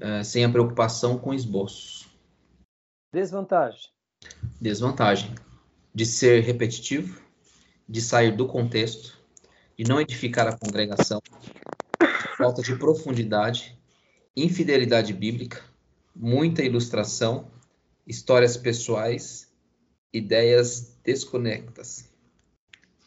é, 0.00 0.22
sem 0.22 0.44
a 0.44 0.50
preocupação 0.50 1.18
com 1.18 1.32
esboços. 1.34 2.08
Desvantagem. 3.12 3.90
Desvantagem. 4.60 5.34
De 5.94 6.06
ser 6.06 6.42
repetitivo, 6.42 7.20
de 7.88 8.00
sair 8.00 8.34
do 8.34 8.46
contexto, 8.46 9.18
de 9.76 9.84
não 9.84 10.00
edificar 10.00 10.48
a 10.48 10.56
congregação, 10.56 11.20
falta 12.38 12.62
de 12.62 12.74
profundidade 12.76 13.78
infidelidade 14.36 15.12
bíblica, 15.12 15.62
muita 16.14 16.62
ilustração, 16.62 17.50
histórias 18.06 18.56
pessoais, 18.56 19.50
ideias 20.12 20.98
desconectas. 21.04 22.10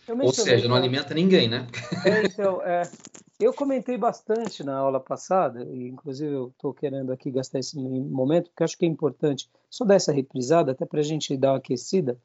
Ou 0.08 0.32
seja, 0.32 0.68
não 0.68 0.76
alimenta 0.76 1.14
ninguém, 1.14 1.50
né? 1.50 1.68
É, 2.06 2.26
então, 2.26 2.62
é, 2.62 2.84
eu 3.40 3.54
comentei 3.54 3.98
bastante 3.98 4.64
na 4.64 4.78
aula 4.78 5.00
passada, 5.00 5.64
e 5.64 5.88
inclusive 5.90 6.34
eu 6.34 6.48
estou 6.48 6.74
querendo 6.74 7.12
aqui 7.12 7.30
gastar 7.30 7.60
esse 7.60 7.78
momento, 7.78 8.50
porque 8.50 8.64
acho 8.64 8.78
que 8.78 8.86
é 8.86 8.88
importante 8.88 9.50
só 9.70 9.84
dar 9.84 9.96
essa 9.96 10.14
reprisada, 10.14 10.72
até 10.72 10.86
para 10.86 11.00
a 11.00 11.04
gente 11.04 11.36
dar 11.36 11.52
uma 11.52 11.58
aquecida 11.58 12.20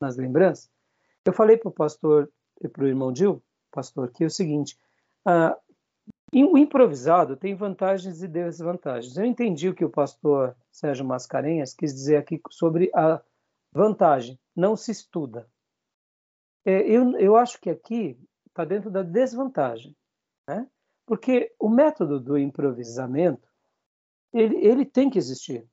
nas 0.00 0.16
lembranças. 0.16 0.70
Eu 1.24 1.32
falei 1.32 1.56
para 1.56 1.68
o 1.68 1.72
pastor 1.72 2.30
e 2.62 2.68
para 2.68 2.84
o 2.84 2.88
irmão 2.88 3.14
Gil, 3.14 3.42
pastor, 3.70 4.10
que 4.10 4.24
é 4.24 4.26
o 4.26 4.30
seguinte: 4.30 4.78
ah, 5.24 5.56
o 6.32 6.58
improvisado 6.58 7.36
tem 7.36 7.54
vantagens 7.54 8.22
e 8.22 8.28
desvantagens. 8.28 9.16
Eu 9.16 9.24
entendi 9.24 9.68
o 9.68 9.74
que 9.74 9.84
o 9.84 9.90
pastor 9.90 10.56
Sérgio 10.70 11.04
Mascarenhas 11.04 11.74
quis 11.74 11.94
dizer 11.94 12.16
aqui 12.16 12.40
sobre 12.50 12.90
a 12.94 13.20
vantagem. 13.72 14.38
Não 14.56 14.76
se 14.76 14.90
estuda. 14.90 15.46
É, 16.64 16.80
eu, 16.82 17.18
eu 17.18 17.36
acho 17.36 17.60
que 17.60 17.70
aqui 17.70 18.18
está 18.48 18.64
dentro 18.64 18.90
da 18.90 19.02
desvantagem, 19.02 19.94
né? 20.48 20.68
Porque 21.06 21.54
o 21.58 21.68
método 21.68 22.20
do 22.20 22.38
improvisamento 22.38 23.48
ele, 24.32 24.56
ele 24.56 24.84
tem 24.84 25.08
que 25.08 25.18
existir. 25.18 25.66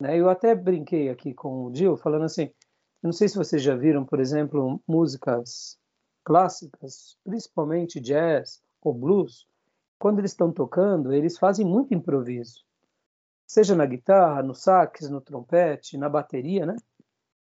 Né? 0.00 0.18
Eu 0.18 0.28
até 0.28 0.54
brinquei 0.54 1.08
aqui 1.08 1.32
com 1.32 1.66
o 1.66 1.74
Gil, 1.74 1.96
falando 1.96 2.24
assim, 2.24 2.50
não 3.02 3.12
sei 3.12 3.28
se 3.28 3.36
vocês 3.36 3.62
já 3.62 3.76
viram, 3.76 4.04
por 4.04 4.18
exemplo, 4.18 4.82
músicas 4.86 5.78
clássicas, 6.24 7.16
principalmente 7.24 8.00
jazz 8.00 8.62
ou 8.82 8.92
blues, 8.92 9.46
quando 9.98 10.18
eles 10.18 10.32
estão 10.32 10.52
tocando, 10.52 11.12
eles 11.12 11.38
fazem 11.38 11.64
muito 11.64 11.94
improviso. 11.94 12.64
Seja 13.46 13.74
na 13.74 13.84
guitarra, 13.86 14.42
no 14.42 14.54
sax, 14.54 15.08
no 15.10 15.20
trompete, 15.20 15.98
na 15.98 16.08
bateria, 16.08 16.64
né? 16.64 16.76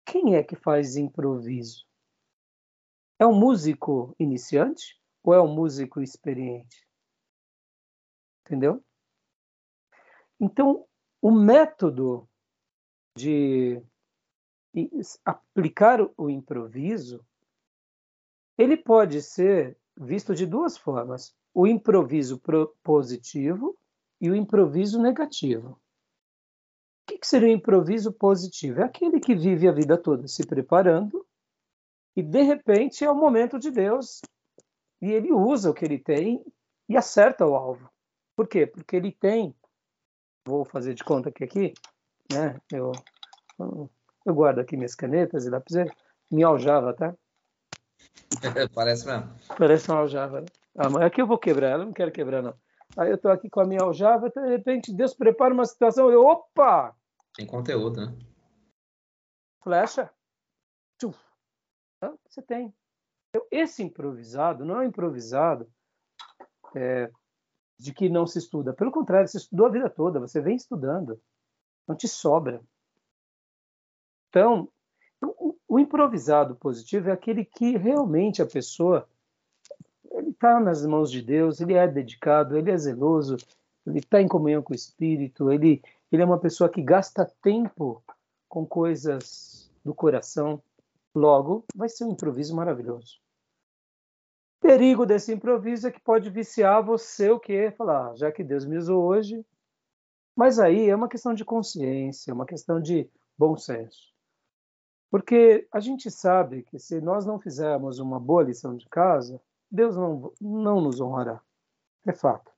Quem 0.05 0.36
é 0.36 0.43
que 0.43 0.55
faz 0.55 0.96
improviso? 0.96 1.86
É 3.19 3.25
um 3.25 3.38
músico 3.38 4.15
iniciante 4.17 4.98
ou 5.27 5.34
é 5.34 5.41
um 5.41 5.53
músico 5.53 6.01
experiente? 6.01 6.88
Entendeu? 8.46 8.81
Então, 10.39 10.86
o 11.22 11.29
método 11.29 12.29
de 13.13 13.84
aplicar 15.25 16.00
o 16.15 16.29
improviso, 16.29 17.25
ele 18.57 18.77
pode 18.77 19.22
ser 19.22 19.77
visto 19.98 20.34
de 20.34 20.46
duas 20.46 20.77
formas: 20.77 21.36
o 21.53 21.67
improviso 21.67 22.41
positivo 22.81 23.77
e 24.22 24.29
o 24.29 24.36
improviso 24.36 25.01
negativo. 25.01 25.72
O 27.03 27.19
que 27.19 27.27
seria 27.27 27.50
o 27.50 27.51
improviso 27.51 28.13
positivo? 28.13 28.79
É 28.79 28.84
aquele 28.86 29.19
que 29.19 29.36
vive 29.36 29.67
a 29.67 29.74
vida 29.74 29.98
toda 29.98 30.25
se 30.25 30.46
preparando 30.48 31.27
e 32.15 32.24
de 32.24 32.43
repente 32.43 33.03
é 33.03 33.12
o 33.12 33.15
momento 33.15 33.60
de 33.60 33.72
Deus 33.72 34.22
e 35.01 35.11
ele 35.11 35.31
usa 35.31 35.69
o 35.69 35.73
que 35.73 35.85
ele 35.85 35.99
tem 35.99 36.43
e 36.89 36.97
acerta 36.97 37.45
o 37.45 37.55
alvo. 37.55 37.89
Por 38.35 38.47
quê? 38.47 38.65
Porque 38.65 38.95
ele 38.95 39.11
tem, 39.11 39.55
vou 40.45 40.63
fazer 40.63 40.93
de 40.93 41.03
conta 41.03 41.31
que 41.31 41.43
aqui, 41.43 41.73
né? 42.31 42.59
Eu, 42.71 42.91
eu 43.59 44.33
guardo 44.33 44.59
aqui 44.59 44.77
minhas 44.77 44.95
canetas 44.95 45.45
e 45.45 45.49
lápis, 45.49 45.75
me 46.31 46.43
aljava, 46.43 46.93
tá? 46.93 47.15
Parece 48.73 49.05
mesmo. 49.07 49.35
Parece 49.57 49.89
uma 49.89 49.99
aljava. 49.99 50.41
Né? 50.41 50.47
Ah, 50.77 51.05
aqui 51.05 51.21
eu 51.21 51.27
vou 51.27 51.37
quebrar, 51.37 51.69
ela 51.69 51.85
não 51.85 51.93
quero 51.93 52.11
quebrar, 52.11 52.41
não. 52.41 52.53
Aí 52.95 53.09
eu 53.09 53.15
estou 53.15 53.31
aqui 53.31 53.49
com 53.49 53.61
a 53.61 53.65
minha 53.65 53.81
aljava, 53.81 54.29
de 54.29 54.47
repente 54.47 54.93
Deus 54.93 55.13
prepara 55.13 55.53
uma 55.53 55.65
situação, 55.65 56.11
eu, 56.11 56.23
opa! 56.25 56.95
Tem 57.35 57.45
conteúdo, 57.45 58.05
né? 58.05 58.15
Flecha. 59.63 60.09
Tchuf. 60.99 61.19
Você 62.29 62.41
tem. 62.41 62.73
Então, 63.38 63.48
esse 63.51 63.84
improvisado 63.84 64.65
não 64.65 64.82
é 64.82 64.86
improvisado 64.88 65.67
é, 66.75 67.12
de 67.77 67.94
que 67.94 68.10
não 68.10 68.25
se 68.25 68.39
estuda. 68.39 68.74
Pelo 68.74 68.91
contrário, 68.91 69.27
você 69.27 69.38
estudou 69.38 69.67
a 69.67 69.70
vida 69.70 69.89
toda, 69.91 70.20
você 70.20 70.41
vem 70.41 70.56
estudando. 70.56 71.22
Não 71.88 71.96
te 71.96 72.08
sobra. 72.08 72.60
Então, 74.29 74.67
o 75.67 75.79
improvisado 75.79 76.56
positivo 76.56 77.10
é 77.10 77.12
aquele 77.12 77.46
que 77.46 77.77
realmente 77.77 78.41
a 78.41 78.46
pessoa 78.46 79.08
ele 80.12 80.29
está 80.29 80.60
nas 80.60 80.84
mãos 80.84 81.12
de 81.12 81.22
Deus, 81.22 81.62
ele 81.62 81.76
é 81.76 81.88
dedicado, 81.88 82.58
ele 82.58 82.71
é 82.71 82.78
zeloso, 82.78 83.38
ele 83.86 84.00
está 84.00 84.19
em 84.19 84.28
comunhão 84.28 84.63
com 84.63 84.73
o 84.73 84.76
Espírito, 84.76 85.52
ele, 85.52 85.84
ele 86.12 86.23
é 86.23 86.26
uma 86.26 86.39
pessoa 86.39 86.69
que 86.69 86.82
gasta 86.82 87.32
tempo 87.41 88.04
com 88.50 88.65
coisas 88.65 89.71
do 89.86 89.93
coração. 89.93 90.62
Logo, 91.13 91.65
vai 91.76 91.88
ser 91.88 92.04
um 92.06 92.12
improviso 92.12 92.56
maravilhoso. 92.56 93.26
Perigo 94.67 95.06
desse 95.06 95.34
improviso 95.34 95.88
é 95.88 95.91
que 95.93 96.01
pode 96.01 96.30
viciar 96.30 96.84
você 96.84 97.30
o 97.30 97.39
quê? 97.39 97.71
Falar, 97.71 98.10
ah, 98.10 98.15
já 98.17 98.30
que 98.30 98.43
Deus 98.43 98.65
me 98.65 98.77
usou 98.77 99.01
hoje. 99.01 99.45
Mas 100.36 100.60
aí 100.60 100.89
é 100.89 100.93
uma 100.93 101.08
questão 101.08 101.34
de 101.34 101.45
consciência, 101.45 102.32
é 102.32 102.34
uma 102.34 102.45
questão 102.45 102.82
de 102.82 103.10
bom 103.38 103.56
senso. 103.56 104.13
Porque 105.10 105.65
a 105.71 105.80
gente 105.80 106.12
sabe 106.12 106.63
que 106.63 106.77
se 106.77 106.99
nós 106.99 107.25
não 107.25 107.39
fizermos 107.39 107.99
uma 107.99 108.19
boa 108.19 108.43
lição 108.43 108.75
de 108.75 108.86
casa, 108.89 109.39
Deus 109.71 109.95
não, 109.95 110.34
não 110.41 110.82
nos 110.82 110.99
honrará. 110.99 111.39
É 112.06 112.12
fato. 112.12 112.51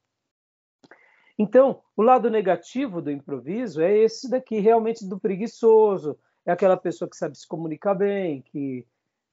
Então, 1.37 1.79
o 1.95 2.01
lado 2.01 2.27
negativo 2.31 3.03
do 3.03 3.11
improviso 3.11 3.83
é 3.83 3.95
esse 3.95 4.27
daqui, 4.27 4.57
realmente 4.57 5.07
do 5.07 5.19
preguiçoso. 5.19 6.17
É 6.43 6.51
aquela 6.51 6.75
pessoa 6.75 7.07
que 7.07 7.15
sabe 7.15 7.37
se 7.37 7.47
comunicar 7.47 7.93
bem, 7.93 8.41
que 8.41 8.83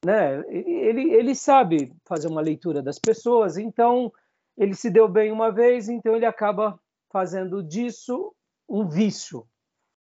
né, 0.07 0.45
ele, 0.49 1.13
ele 1.13 1.35
sabe 1.35 1.93
fazer 2.05 2.29
uma 2.29 2.41
leitura 2.41 2.83
das 2.83 2.99
pessoas, 2.99 3.59
então 3.59 4.13
ele 4.57 4.75
se 4.75 4.89
deu 4.89 5.09
bem 5.09 5.31
uma 5.31 5.51
vez, 5.51 5.89
então 5.89 6.17
ele 6.17 6.25
acaba 6.25 6.81
fazendo 7.11 7.63
disso 7.63 8.35
um 8.69 8.89
vício. 8.89 9.47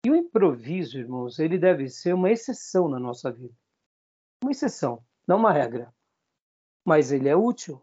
E 0.05 0.11
o 0.11 0.17
improviso, 0.17 0.99
irmãos, 0.99 1.39
ele 1.39 1.59
deve 1.59 1.89
ser 1.89 2.13
uma 2.13 2.31
exceção 2.31 2.89
na 2.89 2.99
nossa 2.99 3.31
vida. 3.31 3.55
Uma 4.43 4.51
exceção, 4.51 5.03
não 5.27 5.37
uma 5.39 5.53
regra 5.53 5.93
mas 6.85 7.13
ele 7.13 7.29
é 7.29 7.37
útil. 7.37 7.83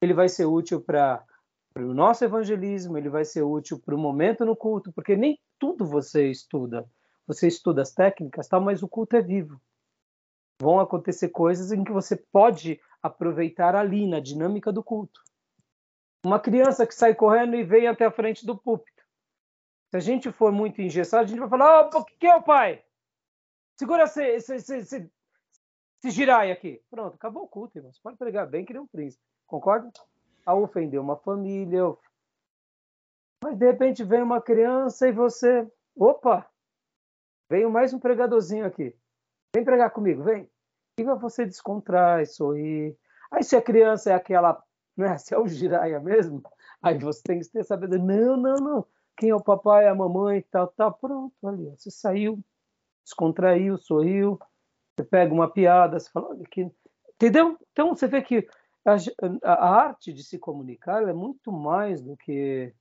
Ele 0.00 0.14
vai 0.14 0.28
ser 0.28 0.46
útil 0.46 0.80
para 0.80 1.24
o 1.76 1.94
nosso 1.94 2.24
evangelismo, 2.24 2.96
ele 2.96 3.08
vai 3.08 3.24
ser 3.24 3.42
útil 3.42 3.78
para 3.78 3.94
o 3.94 3.98
momento 3.98 4.44
no 4.44 4.54
culto, 4.54 4.92
porque 4.92 5.16
nem 5.16 5.40
tudo 5.58 5.84
você 5.86 6.30
estuda. 6.30 6.88
Você 7.26 7.48
estuda 7.48 7.82
as 7.82 7.92
técnicas, 7.92 8.48
tal, 8.48 8.60
mas 8.60 8.82
o 8.82 8.88
culto 8.88 9.16
é 9.16 9.22
vivo. 9.22 9.60
Vão 10.60 10.80
acontecer 10.80 11.28
coisas 11.28 11.70
em 11.70 11.84
que 11.84 11.92
você 11.92 12.16
pode 12.16 12.80
aproveitar 13.02 13.76
ali 13.76 14.06
na 14.06 14.20
dinâmica 14.20 14.72
do 14.72 14.82
culto. 14.82 15.20
Uma 16.24 16.40
criança 16.40 16.86
que 16.86 16.94
sai 16.94 17.14
correndo 17.14 17.54
e 17.54 17.62
vem 17.62 17.86
até 17.86 18.04
a 18.04 18.10
frente 18.10 18.44
do 18.44 18.58
púlpito. 18.58 19.04
Se 19.90 19.96
a 19.96 20.00
gente 20.00 20.32
for 20.32 20.52
muito 20.52 20.82
engessado, 20.82 21.24
a 21.24 21.26
gente 21.26 21.38
vai 21.38 21.48
falar: 21.48 21.90
oh, 21.94 21.98
o 21.98 22.04
que 22.04 22.26
é 22.26 22.34
o 22.34 22.42
pai? 22.42 22.84
Segura 23.78 24.02
esse, 24.02 24.22
esse, 24.22 24.54
esse, 24.56 25.10
se 26.02 26.10
girai 26.10 26.50
aqui. 26.50 26.82
Pronto, 26.90 27.14
acabou 27.14 27.44
o 27.44 27.48
culto, 27.48 27.78
irmão. 27.78 27.92
Você 27.92 28.00
pode 28.02 28.16
pregar 28.16 28.46
bem 28.46 28.64
que 28.64 28.76
é 28.76 28.80
um 28.80 28.86
príncipe. 28.86 29.22
Concorda? 29.46 29.90
A 30.44 30.54
ofender 30.54 31.00
uma 31.00 31.16
família. 31.16 31.96
Mas 33.42 33.56
de 33.56 33.66
repente 33.66 34.02
vem 34.02 34.22
uma 34.22 34.42
criança 34.42 35.08
e 35.08 35.12
você. 35.12 35.66
Opa! 35.96 36.48
Veio 37.48 37.70
mais 37.70 37.94
um 37.94 37.98
pregadorzinho 37.98 38.66
aqui. 38.66 38.94
Vem 39.54 39.64
pregar 39.64 39.90
comigo, 39.90 40.22
vem. 40.22 40.48
E 40.98 41.04
você 41.04 41.46
descontrai, 41.46 42.26
sorrir. 42.26 42.96
Aí 43.30 43.42
se 43.42 43.56
a 43.56 43.62
criança 43.62 44.10
é 44.10 44.14
aquela, 44.14 44.62
né, 44.96 45.16
se 45.18 45.34
é 45.34 45.38
o 45.38 45.46
giraia 45.46 46.00
mesmo, 46.00 46.42
aí 46.82 46.98
você 46.98 47.22
tem 47.22 47.40
que 47.40 47.48
ter 47.48 47.64
sabedoria. 47.64 48.04
Não, 48.04 48.36
não, 48.36 48.56
não. 48.56 48.86
Quem 49.16 49.30
é 49.30 49.34
o 49.34 49.42
papai, 49.42 49.88
a 49.88 49.94
mamãe, 49.94 50.44
tal, 50.50 50.68
tal. 50.68 50.92
Pronto, 50.94 51.34
ali. 51.46 51.70
Você 51.76 51.90
saiu, 51.90 52.42
descontraiu, 53.04 53.76
sorriu, 53.78 54.38
você 54.94 55.04
pega 55.04 55.32
uma 55.32 55.50
piada, 55.50 55.98
você 55.98 56.10
fala, 56.10 56.30
olha 56.30 56.44
que. 56.50 56.70
Entendeu? 57.14 57.58
Então 57.72 57.94
você 57.94 58.06
vê 58.06 58.22
que 58.22 58.46
a, 58.84 58.96
a 59.42 59.70
arte 59.70 60.12
de 60.12 60.22
se 60.22 60.38
comunicar 60.38 61.02
é 61.08 61.12
muito 61.12 61.50
mais 61.50 62.00
do 62.02 62.16
que. 62.16 62.72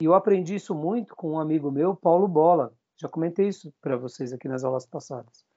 E 0.00 0.04
eu 0.04 0.14
aprendi 0.14 0.54
isso 0.54 0.74
muito 0.74 1.14
com 1.14 1.32
um 1.32 1.38
amigo 1.38 1.70
meu, 1.70 1.94
Paulo 1.94 2.26
Bola. 2.26 2.72
Já 2.96 3.08
comentei 3.08 3.48
isso 3.48 3.72
para 3.80 3.96
vocês 3.96 4.32
aqui 4.32 4.48
nas 4.48 4.64
aulas 4.64 4.86
passadas. 4.86 5.49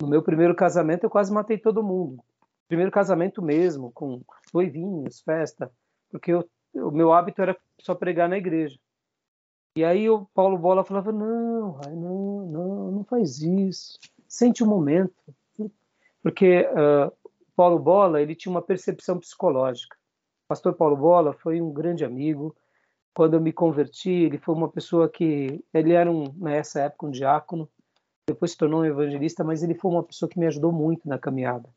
No 0.00 0.08
meu 0.08 0.22
primeiro 0.22 0.54
casamento, 0.54 1.04
eu 1.04 1.10
quase 1.10 1.32
matei 1.32 1.58
todo 1.58 1.82
mundo. 1.82 2.22
Primeiro 2.68 2.90
casamento 2.90 3.42
mesmo, 3.42 3.90
com 3.92 4.20
noivinhos, 4.52 5.20
festa, 5.20 5.70
porque 6.10 6.32
eu, 6.32 6.48
o 6.74 6.90
meu 6.90 7.12
hábito 7.12 7.42
era 7.42 7.56
só 7.80 7.94
pregar 7.94 8.28
na 8.28 8.36
igreja. 8.36 8.78
E 9.76 9.84
aí 9.84 10.08
o 10.08 10.26
Paulo 10.34 10.58
Bola 10.58 10.84
falava: 10.84 11.10
não, 11.10 11.80
não, 11.90 12.46
não, 12.46 12.90
não 12.92 13.04
faz 13.04 13.40
isso 13.40 13.98
sente 14.28 14.62
o 14.62 14.66
momento. 14.66 15.14
Porque 16.22 16.60
uh, 16.60 17.12
Paulo 17.56 17.78
Bola 17.78 18.20
ele 18.20 18.34
tinha 18.34 18.52
uma 18.52 18.62
percepção 18.62 19.18
psicológica. 19.18 19.96
O 20.44 20.48
pastor 20.48 20.74
Paulo 20.74 20.96
Bola 20.96 21.32
foi 21.32 21.60
um 21.60 21.72
grande 21.72 22.04
amigo. 22.04 22.54
Quando 23.14 23.34
eu 23.34 23.40
me 23.40 23.52
converti, 23.52 24.10
ele 24.10 24.38
foi 24.38 24.54
uma 24.54 24.68
pessoa 24.68 25.08
que 25.08 25.64
ele 25.72 25.92
era 25.92 26.10
um 26.10 26.32
nessa 26.36 26.82
época 26.82 27.06
um 27.06 27.10
diácono, 27.10 27.68
depois 28.28 28.52
se 28.52 28.56
tornou 28.56 28.82
um 28.82 28.84
evangelista, 28.84 29.42
mas 29.42 29.62
ele 29.62 29.74
foi 29.74 29.90
uma 29.90 30.02
pessoa 30.02 30.28
que 30.28 30.38
me 30.38 30.46
ajudou 30.46 30.70
muito 30.70 31.08
na 31.08 31.18
caminhada. 31.18 31.68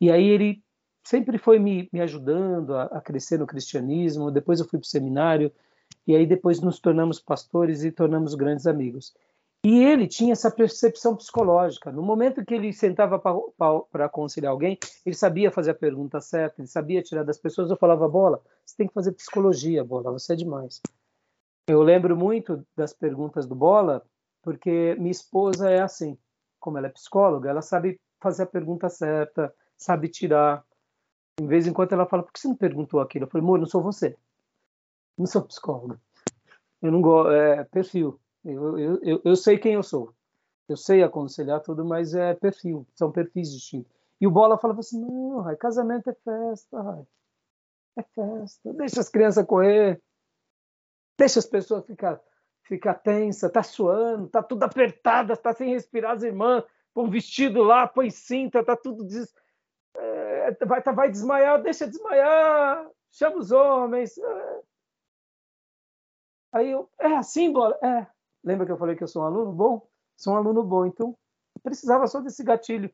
E 0.00 0.10
aí 0.10 0.28
ele 0.28 0.62
sempre 1.04 1.38
foi 1.38 1.58
me, 1.58 1.88
me 1.92 2.00
ajudando 2.00 2.74
a, 2.74 2.84
a 2.84 3.00
crescer 3.00 3.38
no 3.38 3.46
cristianismo. 3.46 4.30
Depois 4.30 4.58
eu 4.58 4.66
fui 4.66 4.78
para 4.78 4.86
o 4.86 4.88
seminário 4.88 5.52
e 6.06 6.16
aí 6.16 6.26
depois 6.26 6.60
nos 6.60 6.80
tornamos 6.80 7.20
pastores 7.20 7.84
e 7.84 7.92
tornamos 7.92 8.34
grandes 8.34 8.66
amigos. 8.66 9.14
E 9.64 9.82
ele 9.82 10.06
tinha 10.06 10.32
essa 10.32 10.50
percepção 10.50 11.16
psicológica. 11.16 11.90
No 11.90 12.02
momento 12.02 12.44
que 12.44 12.52
ele 12.52 12.72
sentava 12.72 13.18
para 13.18 14.04
aconselhar 14.04 14.50
alguém, 14.50 14.76
ele 15.06 15.14
sabia 15.14 15.50
fazer 15.50 15.70
a 15.70 15.74
pergunta 15.74 16.20
certa, 16.20 16.60
ele 16.60 16.68
sabia 16.68 17.02
tirar 17.02 17.22
das 17.22 17.38
pessoas. 17.38 17.70
Eu 17.70 17.76
falava, 17.76 18.06
Bola, 18.06 18.42
você 18.62 18.76
tem 18.76 18.88
que 18.88 18.92
fazer 18.92 19.12
psicologia, 19.12 19.82
Bola, 19.82 20.12
você 20.12 20.34
é 20.34 20.36
demais. 20.36 20.82
Eu 21.66 21.82
lembro 21.82 22.14
muito 22.14 22.62
das 22.76 22.92
perguntas 22.92 23.46
do 23.46 23.54
Bola, 23.54 24.04
porque 24.44 24.94
minha 24.96 25.10
esposa 25.10 25.70
é 25.70 25.80
assim. 25.80 26.16
Como 26.60 26.78
ela 26.78 26.86
é 26.86 26.90
psicóloga, 26.90 27.50
ela 27.50 27.62
sabe 27.62 28.00
fazer 28.20 28.44
a 28.44 28.46
pergunta 28.46 28.88
certa, 28.88 29.54
sabe 29.76 30.08
tirar. 30.08 30.64
Em 31.40 31.46
vez 31.46 31.66
em 31.66 31.72
quando 31.72 31.92
ela 31.92 32.06
fala, 32.06 32.22
por 32.22 32.32
que 32.32 32.38
você 32.38 32.48
não 32.48 32.56
perguntou 32.56 33.00
aquilo? 33.00 33.24
Eu 33.24 33.28
falei, 33.30 33.44
amor, 33.44 33.58
não 33.58 33.66
sou 33.66 33.82
você. 33.82 34.16
Não 35.18 35.26
sou 35.26 35.42
psicóloga. 35.42 36.00
Eu 36.80 36.92
não 36.92 37.00
gosto, 37.00 37.32
é 37.32 37.64
perfil. 37.64 38.20
Eu, 38.44 38.78
eu, 38.78 38.98
eu, 39.02 39.20
eu, 39.24 39.36
sei 39.36 39.58
quem 39.58 39.74
eu 39.74 39.82
sou. 39.82 40.14
Eu 40.68 40.76
sei 40.76 41.02
aconselhar 41.02 41.60
tudo, 41.60 41.84
mas 41.84 42.14
é 42.14 42.34
perfil. 42.34 42.86
São 42.94 43.10
perfis 43.10 43.50
distintos. 43.52 43.90
E 44.20 44.26
o 44.26 44.30
Bola 44.30 44.58
falava 44.58 44.80
assim, 44.80 45.00
não, 45.00 45.40
Rai, 45.40 45.56
casamento 45.56 46.08
é 46.10 46.14
festa, 46.14 46.80
Rai. 46.80 47.06
É 47.96 48.02
festa. 48.02 48.72
Deixa 48.74 49.00
as 49.00 49.08
crianças 49.08 49.46
correr. 49.46 50.00
Deixa 51.18 51.38
as 51.38 51.46
pessoas 51.46 51.86
ficar, 51.86 52.20
ficar 52.64 52.94
tensa, 52.94 53.50
tá 53.50 53.62
suando, 53.62 54.28
tá 54.28 54.42
tudo 54.42 54.62
apertada, 54.64 55.36
tá 55.36 55.52
sem 55.52 55.70
respirar 55.70 56.12
as 56.12 56.22
irmãs, 56.22 56.64
põe 56.92 57.08
vestido 57.10 57.62
lá, 57.62 57.86
põe 57.86 58.10
cinta, 58.10 58.64
tá 58.64 58.76
tudo 58.76 59.04
des... 59.04 59.32
É, 59.96 60.64
vai, 60.64 60.82
tá, 60.82 60.92
vai 60.92 61.10
desmaiar, 61.10 61.62
deixa 61.62 61.86
desmaiar, 61.86 62.90
chama 63.10 63.36
os 63.36 63.52
homens. 63.52 64.18
É. 64.18 64.60
Aí 66.52 66.70
eu, 66.70 66.90
é 66.98 67.16
assim, 67.16 67.52
bola? 67.52 67.78
É. 67.82 68.06
Lembra 68.42 68.66
que 68.66 68.72
eu 68.72 68.78
falei 68.78 68.96
que 68.96 69.02
eu 69.02 69.08
sou 69.08 69.22
um 69.22 69.26
aluno 69.26 69.52
bom? 69.52 69.88
Sou 70.16 70.34
um 70.34 70.36
aluno 70.36 70.62
bom, 70.62 70.86
então 70.86 71.16
precisava 71.62 72.06
só 72.06 72.20
desse 72.20 72.44
gatilho. 72.44 72.90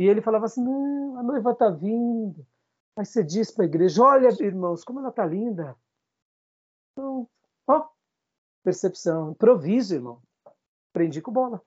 E 0.00 0.04
ele 0.04 0.22
falava 0.22 0.46
assim: 0.46 0.64
não, 0.64 1.18
a 1.18 1.22
noiva 1.22 1.54
tá 1.54 1.68
vindo. 1.68 2.46
Aí 2.96 3.04
você 3.04 3.22
diz 3.22 3.50
para 3.50 3.64
a 3.64 3.68
igreja: 3.68 4.02
olha, 4.02 4.28
irmãos, 4.40 4.84
como 4.84 5.00
ela 5.00 5.12
tá 5.12 5.26
linda. 5.26 5.76
Então, 6.92 7.28
ó, 7.66 7.88
percepção, 8.70 9.32
improviso, 9.32 9.94
irmão. 9.94 10.22
Aprendi 10.90 11.20
com 11.20 11.32
bola. 11.32 11.60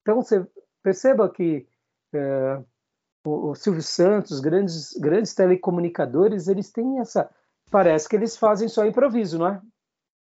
Então, 0.00 0.22
você 0.22 0.46
perceba 0.82 1.30
que 1.30 1.66
é, 2.12 2.62
o, 3.24 3.50
o, 3.50 3.54
Silvio 3.54 3.82
Santos, 3.82 4.40
grandes, 4.40 4.92
grandes 4.94 5.34
telecomunicadores, 5.34 6.48
eles 6.48 6.70
têm 6.70 7.00
essa. 7.00 7.30
Parece 7.70 8.08
que 8.08 8.16
eles 8.16 8.36
fazem 8.36 8.68
só 8.68 8.84
improviso, 8.86 9.38
não 9.38 9.46
é? 9.46 9.62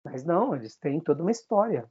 Mas 0.04 0.24
não, 0.24 0.54
eles 0.54 0.76
têm 0.76 1.00
toda 1.00 1.22
uma 1.22 1.30
história 1.30 1.90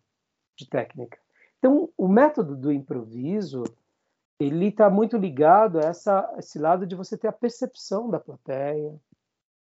de 0.55 0.69
técnica. 0.69 1.17
Então, 1.57 1.89
o 1.97 2.07
método 2.07 2.55
do 2.55 2.71
improviso, 2.71 3.63
ele 4.39 4.67
está 4.67 4.89
muito 4.89 5.17
ligado 5.17 5.79
a 5.79 5.83
essa, 5.83 6.33
esse 6.37 6.59
lado 6.59 6.85
de 6.85 6.95
você 6.95 7.17
ter 7.17 7.27
a 7.27 7.33
percepção 7.33 8.09
da 8.09 8.19
plateia, 8.19 8.99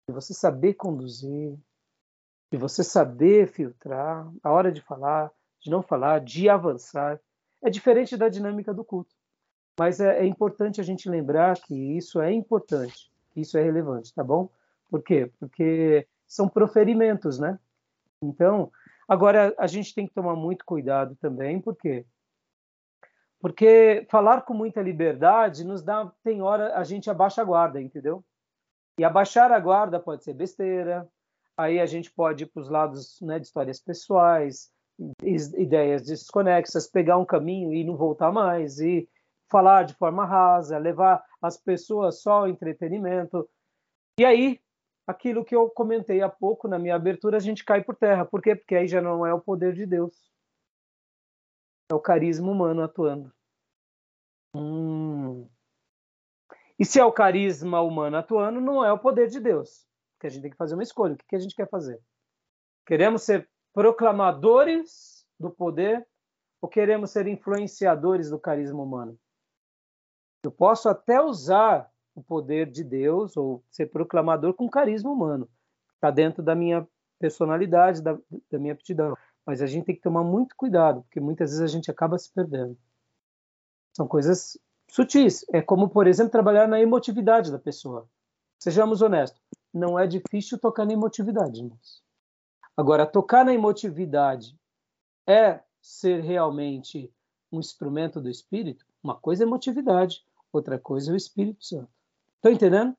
de 0.07 0.13
você 0.13 0.33
saber 0.33 0.73
conduzir, 0.73 1.57
de 2.51 2.57
você 2.57 2.83
saber 2.83 3.47
filtrar, 3.47 4.29
a 4.43 4.51
hora 4.51 4.71
de 4.71 4.81
falar, 4.81 5.31
de 5.59 5.71
não 5.71 5.81
falar, 5.81 6.19
de 6.19 6.49
avançar. 6.49 7.19
É 7.63 7.69
diferente 7.69 8.17
da 8.17 8.27
dinâmica 8.27 8.73
do 8.73 8.83
culto. 8.83 9.15
Mas 9.79 10.01
é, 10.01 10.19
é 10.19 10.25
importante 10.25 10.81
a 10.81 10.83
gente 10.83 11.09
lembrar 11.09 11.57
que 11.61 11.73
isso 11.73 12.19
é 12.19 12.31
importante, 12.31 13.09
que 13.31 13.39
isso 13.39 13.57
é 13.57 13.63
relevante, 13.63 14.13
tá 14.13 14.23
bom? 14.23 14.49
Por 14.89 15.01
quê? 15.01 15.31
Porque 15.39 16.05
são 16.27 16.49
proferimentos, 16.49 17.39
né? 17.39 17.57
Então, 18.21 18.69
agora 19.07 19.55
a 19.57 19.65
gente 19.65 19.95
tem 19.95 20.05
que 20.05 20.13
tomar 20.13 20.35
muito 20.35 20.65
cuidado 20.65 21.15
também, 21.15 21.61
por 21.61 21.75
quê? 21.77 22.05
Porque 23.39 24.05
falar 24.09 24.41
com 24.41 24.53
muita 24.53 24.81
liberdade 24.81 25.63
nos 25.63 25.81
dá, 25.81 26.11
tem 26.21 26.41
hora 26.41 26.75
a 26.75 26.83
gente 26.83 27.09
abaixa 27.09 27.41
a 27.41 27.45
guarda, 27.45 27.81
entendeu? 27.81 28.23
E 28.99 29.05
abaixar 29.05 29.51
a 29.51 29.59
guarda 29.59 29.99
pode 29.99 30.23
ser 30.23 30.33
besteira, 30.33 31.09
aí 31.57 31.79
a 31.79 31.85
gente 31.85 32.11
pode 32.11 32.43
ir 32.43 32.47
para 32.47 32.61
os 32.61 32.69
lados 32.69 33.19
né, 33.21 33.39
de 33.39 33.45
histórias 33.45 33.79
pessoais, 33.79 34.71
ideias 35.23 36.03
desconexas, 36.03 36.87
pegar 36.87 37.17
um 37.17 37.25
caminho 37.25 37.73
e 37.73 37.83
não 37.83 37.95
voltar 37.95 38.31
mais, 38.31 38.79
e 38.79 39.09
falar 39.49 39.83
de 39.83 39.93
forma 39.95 40.25
rasa, 40.25 40.77
levar 40.77 41.23
as 41.41 41.57
pessoas 41.57 42.21
só 42.21 42.39
ao 42.39 42.47
entretenimento. 42.47 43.49
E 44.19 44.25
aí, 44.25 44.59
aquilo 45.05 45.43
que 45.43 45.55
eu 45.55 45.69
comentei 45.69 46.21
há 46.21 46.29
pouco 46.29 46.67
na 46.67 46.79
minha 46.79 46.95
abertura, 46.95 47.37
a 47.37 47.39
gente 47.39 47.65
cai 47.65 47.83
por 47.83 47.95
terra. 47.95 48.25
Por 48.25 48.41
quê? 48.41 48.55
Porque 48.55 48.75
aí 48.75 48.87
já 48.87 49.01
não 49.01 49.25
é 49.25 49.33
o 49.33 49.41
poder 49.41 49.73
de 49.73 49.85
Deus. 49.85 50.15
É 51.91 51.93
o 51.93 51.99
carisma 51.99 52.49
humano 52.49 52.81
atuando. 52.81 53.31
Hum. 54.55 55.47
E 56.79 56.85
se 56.85 56.99
é 56.99 57.05
o 57.05 57.11
carisma 57.11 57.81
humano 57.81 58.17
atuando, 58.17 58.61
não 58.61 58.83
é 58.83 58.91
o 58.91 58.99
poder 58.99 59.27
de 59.27 59.39
Deus. 59.39 59.85
Porque 60.21 60.27
a 60.27 60.29
gente 60.29 60.43
tem 60.43 60.51
que 60.51 60.57
fazer 60.57 60.75
uma 60.75 60.83
escolha. 60.83 61.15
O 61.15 61.17
que 61.17 61.35
a 61.35 61.39
gente 61.39 61.55
quer 61.55 61.67
fazer? 61.67 61.99
Queremos 62.85 63.23
ser 63.23 63.49
proclamadores 63.73 65.25
do 65.39 65.49
poder 65.49 66.07
ou 66.61 66.69
queremos 66.69 67.09
ser 67.09 67.25
influenciadores 67.25 68.29
do 68.29 68.37
carisma 68.37 68.83
humano? 68.83 69.17
Eu 70.43 70.51
posso 70.51 70.87
até 70.87 71.19
usar 71.19 71.91
o 72.13 72.21
poder 72.21 72.69
de 72.69 72.83
Deus 72.83 73.35
ou 73.35 73.63
ser 73.71 73.87
proclamador 73.87 74.53
com 74.53 74.69
carisma 74.69 75.09
humano. 75.09 75.49
Está 75.95 76.11
dentro 76.11 76.43
da 76.43 76.53
minha 76.53 76.87
personalidade, 77.17 78.03
da, 78.03 78.15
da 78.51 78.59
minha 78.59 78.73
aptidão. 78.73 79.17
Mas 79.43 79.59
a 79.59 79.65
gente 79.65 79.85
tem 79.85 79.95
que 79.95 80.01
tomar 80.01 80.23
muito 80.23 80.55
cuidado, 80.55 81.01
porque 81.01 81.19
muitas 81.19 81.49
vezes 81.49 81.63
a 81.63 81.67
gente 81.67 81.89
acaba 81.89 82.19
se 82.19 82.31
perdendo. 82.31 82.77
São 83.91 84.07
coisas 84.07 84.55
sutis. 84.87 85.43
É 85.51 85.63
como, 85.63 85.89
por 85.89 86.05
exemplo, 86.05 86.31
trabalhar 86.31 86.67
na 86.67 86.79
emotividade 86.79 87.51
da 87.51 87.57
pessoa. 87.57 88.07
Sejamos 88.59 89.01
honestos 89.01 89.41
não 89.73 89.97
é 89.97 90.05
difícil 90.05 90.59
tocar 90.59 90.85
na 90.85 90.93
emotividade, 90.93 91.59
irmãos. 91.59 92.03
Agora, 92.75 93.05
tocar 93.05 93.45
na 93.45 93.53
emotividade 93.53 94.57
é 95.27 95.61
ser 95.81 96.21
realmente 96.21 97.11
um 97.51 97.59
instrumento 97.59 98.21
do 98.21 98.29
Espírito? 98.29 98.85
Uma 99.03 99.15
coisa 99.15 99.43
é 99.43 99.47
emotividade, 99.47 100.25
outra 100.51 100.77
coisa 100.79 101.11
é 101.11 101.13
o 101.13 101.17
Espírito 101.17 101.63
Santo. 101.65 101.89
Estão 102.35 102.51
entendendo 102.51 102.95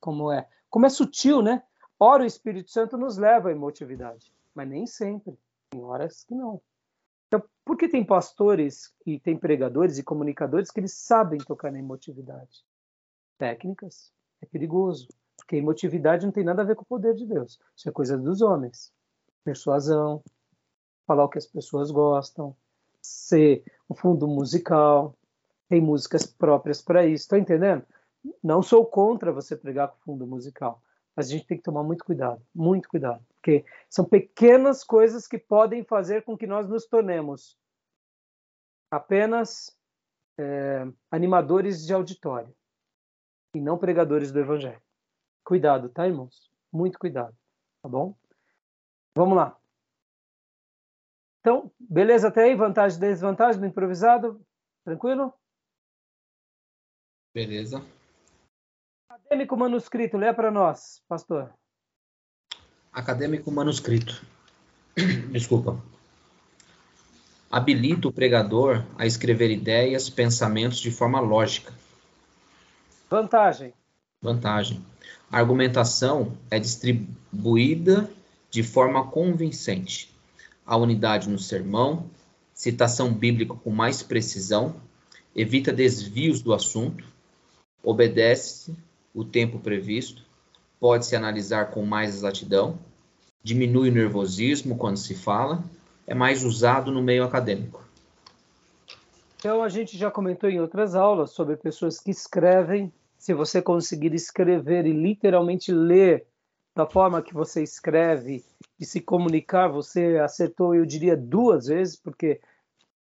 como 0.00 0.32
é? 0.32 0.48
Como 0.68 0.86
é 0.86 0.88
sutil, 0.88 1.42
né? 1.42 1.62
Ora, 1.98 2.22
o 2.22 2.26
Espírito 2.26 2.70
Santo 2.70 2.96
nos 2.96 3.18
leva 3.18 3.48
à 3.48 3.52
emotividade, 3.52 4.32
mas 4.54 4.68
nem 4.68 4.86
sempre. 4.86 5.38
Tem 5.70 5.82
horas 5.82 6.24
que 6.24 6.34
não. 6.34 6.60
Então, 7.28 7.42
por 7.64 7.76
que 7.76 7.88
tem 7.88 8.04
pastores 8.04 8.92
e 9.06 9.20
tem 9.20 9.36
pregadores 9.36 9.98
e 9.98 10.02
comunicadores 10.02 10.70
que 10.70 10.80
eles 10.80 10.94
sabem 10.94 11.38
tocar 11.38 11.70
na 11.70 11.78
emotividade? 11.78 12.64
Técnicas. 13.38 14.12
É 14.40 14.46
perigoso. 14.46 15.08
Porque 15.40 15.56
emotividade 15.56 16.24
não 16.24 16.32
tem 16.32 16.44
nada 16.44 16.62
a 16.62 16.64
ver 16.64 16.76
com 16.76 16.82
o 16.82 16.86
poder 16.86 17.14
de 17.14 17.26
Deus. 17.26 17.58
Isso 17.76 17.88
é 17.88 17.92
coisa 17.92 18.16
dos 18.16 18.40
homens. 18.40 18.92
Persuasão, 19.44 20.22
falar 21.06 21.24
o 21.24 21.28
que 21.28 21.38
as 21.38 21.46
pessoas 21.46 21.90
gostam, 21.90 22.54
ser 23.02 23.64
um 23.88 23.94
fundo 23.94 24.28
musical, 24.28 25.16
tem 25.68 25.80
músicas 25.80 26.26
próprias 26.26 26.82
para 26.82 27.06
isso. 27.06 27.24
Está 27.24 27.38
entendendo? 27.38 27.84
Não 28.42 28.62
sou 28.62 28.84
contra 28.84 29.32
você 29.32 29.56
pregar 29.56 29.88
com 29.88 29.98
fundo 29.98 30.26
musical, 30.26 30.82
mas 31.16 31.26
a 31.26 31.30
gente 31.30 31.46
tem 31.46 31.56
que 31.56 31.62
tomar 31.62 31.82
muito 31.82 32.04
cuidado, 32.04 32.42
muito 32.54 32.88
cuidado, 32.88 33.24
porque 33.34 33.64
são 33.88 34.04
pequenas 34.04 34.84
coisas 34.84 35.26
que 35.26 35.38
podem 35.38 35.82
fazer 35.84 36.22
com 36.22 36.36
que 36.36 36.46
nós 36.46 36.68
nos 36.68 36.86
tornemos 36.86 37.58
apenas 38.90 39.74
é, 40.38 40.86
animadores 41.10 41.86
de 41.86 41.94
auditório 41.94 42.54
e 43.54 43.60
não 43.60 43.78
pregadores 43.78 44.30
do 44.32 44.40
evangelho. 44.40 44.80
Cuidado, 45.44 45.88
tá, 45.88 46.06
irmãos? 46.06 46.50
Muito 46.72 46.98
cuidado, 46.98 47.36
tá 47.82 47.88
bom? 47.88 48.16
Vamos 49.16 49.36
lá. 49.36 49.58
Então, 51.40 51.72
beleza 51.78 52.28
até 52.28 52.44
aí? 52.44 52.54
Vantagem 52.54 52.98
e 52.98 53.00
desvantagem 53.00 53.60
do 53.60 53.66
improvisado? 53.66 54.40
Tranquilo? 54.84 55.32
Beleza. 57.34 57.84
Acadêmico 59.08 59.56
manuscrito, 59.56 60.16
lê 60.16 60.32
para 60.32 60.50
nós, 60.50 61.02
pastor. 61.08 61.52
Acadêmico 62.92 63.50
manuscrito. 63.50 64.24
Desculpa. 65.30 65.80
Habilita 67.50 68.06
o 68.08 68.12
pregador 68.12 68.84
a 68.98 69.06
escrever 69.06 69.50
ideias, 69.50 70.10
pensamentos 70.10 70.78
de 70.78 70.90
forma 70.90 71.20
lógica. 71.20 71.72
Vantagem. 73.08 73.74
Vantagem. 74.22 74.84
A 75.30 75.38
argumentação 75.38 76.36
é 76.50 76.58
distribuída 76.58 78.10
de 78.50 78.64
forma 78.64 79.06
convincente. 79.06 80.12
A 80.66 80.76
unidade 80.76 81.28
no 81.28 81.38
sermão, 81.38 82.10
citação 82.52 83.12
bíblica 83.12 83.54
com 83.54 83.70
mais 83.70 84.02
precisão, 84.02 84.74
evita 85.34 85.72
desvios 85.72 86.42
do 86.42 86.52
assunto, 86.52 87.04
obedece 87.82 88.76
o 89.14 89.24
tempo 89.24 89.60
previsto, 89.60 90.22
pode-se 90.80 91.14
analisar 91.14 91.70
com 91.70 91.86
mais 91.86 92.16
exatidão, 92.16 92.78
diminui 93.42 93.90
o 93.90 93.92
nervosismo 93.92 94.76
quando 94.76 94.96
se 94.96 95.14
fala, 95.14 95.62
é 96.06 96.14
mais 96.14 96.44
usado 96.44 96.90
no 96.90 97.00
meio 97.00 97.22
acadêmico? 97.22 97.84
Então, 99.36 99.62
a 99.62 99.68
gente 99.68 99.96
já 99.96 100.10
comentou 100.10 100.50
em 100.50 100.60
outras 100.60 100.94
aulas 100.94 101.30
sobre 101.30 101.56
pessoas 101.56 101.98
que 101.98 102.10
escrevem. 102.10 102.92
Se 103.20 103.34
você 103.34 103.60
conseguir 103.60 104.14
escrever 104.14 104.86
e 104.86 104.94
literalmente 104.94 105.70
ler 105.70 106.26
da 106.74 106.86
forma 106.86 107.20
que 107.20 107.34
você 107.34 107.62
escreve 107.62 108.42
e 108.78 108.86
se 108.86 108.98
comunicar, 108.98 109.68
você 109.68 110.16
acertou, 110.16 110.74
eu 110.74 110.86
diria, 110.86 111.18
duas 111.18 111.66
vezes, 111.66 111.96
porque 111.96 112.40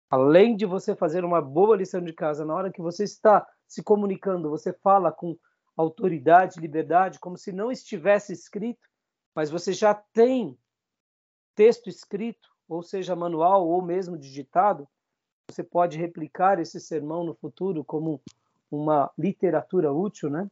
além 0.09 0.55
de 0.55 0.67
você 0.67 0.95
fazer 0.95 1.25
uma 1.25 1.43
boa 1.43 1.77
lição 1.77 2.01
de 2.01 2.13
casa, 2.13 2.45
na 2.45 2.55
hora 2.55 2.71
que 2.71 2.81
você 2.81 3.03
está 3.03 3.45
se 3.67 3.83
comunicando, 3.83 4.49
você 4.49 4.73
fala 4.73 5.11
com 5.11 5.37
autoridade, 5.77 6.61
liberdade, 6.61 7.19
como 7.19 7.37
se 7.37 7.51
não 7.51 7.73
estivesse 7.73 8.33
escrito, 8.33 8.89
mas 9.35 9.51
você 9.51 9.73
já 9.73 9.95
tem 9.95 10.57
texto 11.57 11.89
escrito, 11.89 12.49
ou 12.69 12.85
seja, 12.85 13.17
manual 13.17 13.67
ou 13.67 13.83
mesmo 13.83 14.17
digitado, 14.17 14.87
você 15.51 15.65
pode 15.65 15.99
replicar 15.99 16.61
esse 16.61 16.79
sermão 16.79 17.25
no 17.25 17.35
futuro 17.35 17.83
como 17.83 18.23
uma 18.71 19.11
literatura 19.19 19.93
útil, 19.93 20.31
né? 20.31 20.51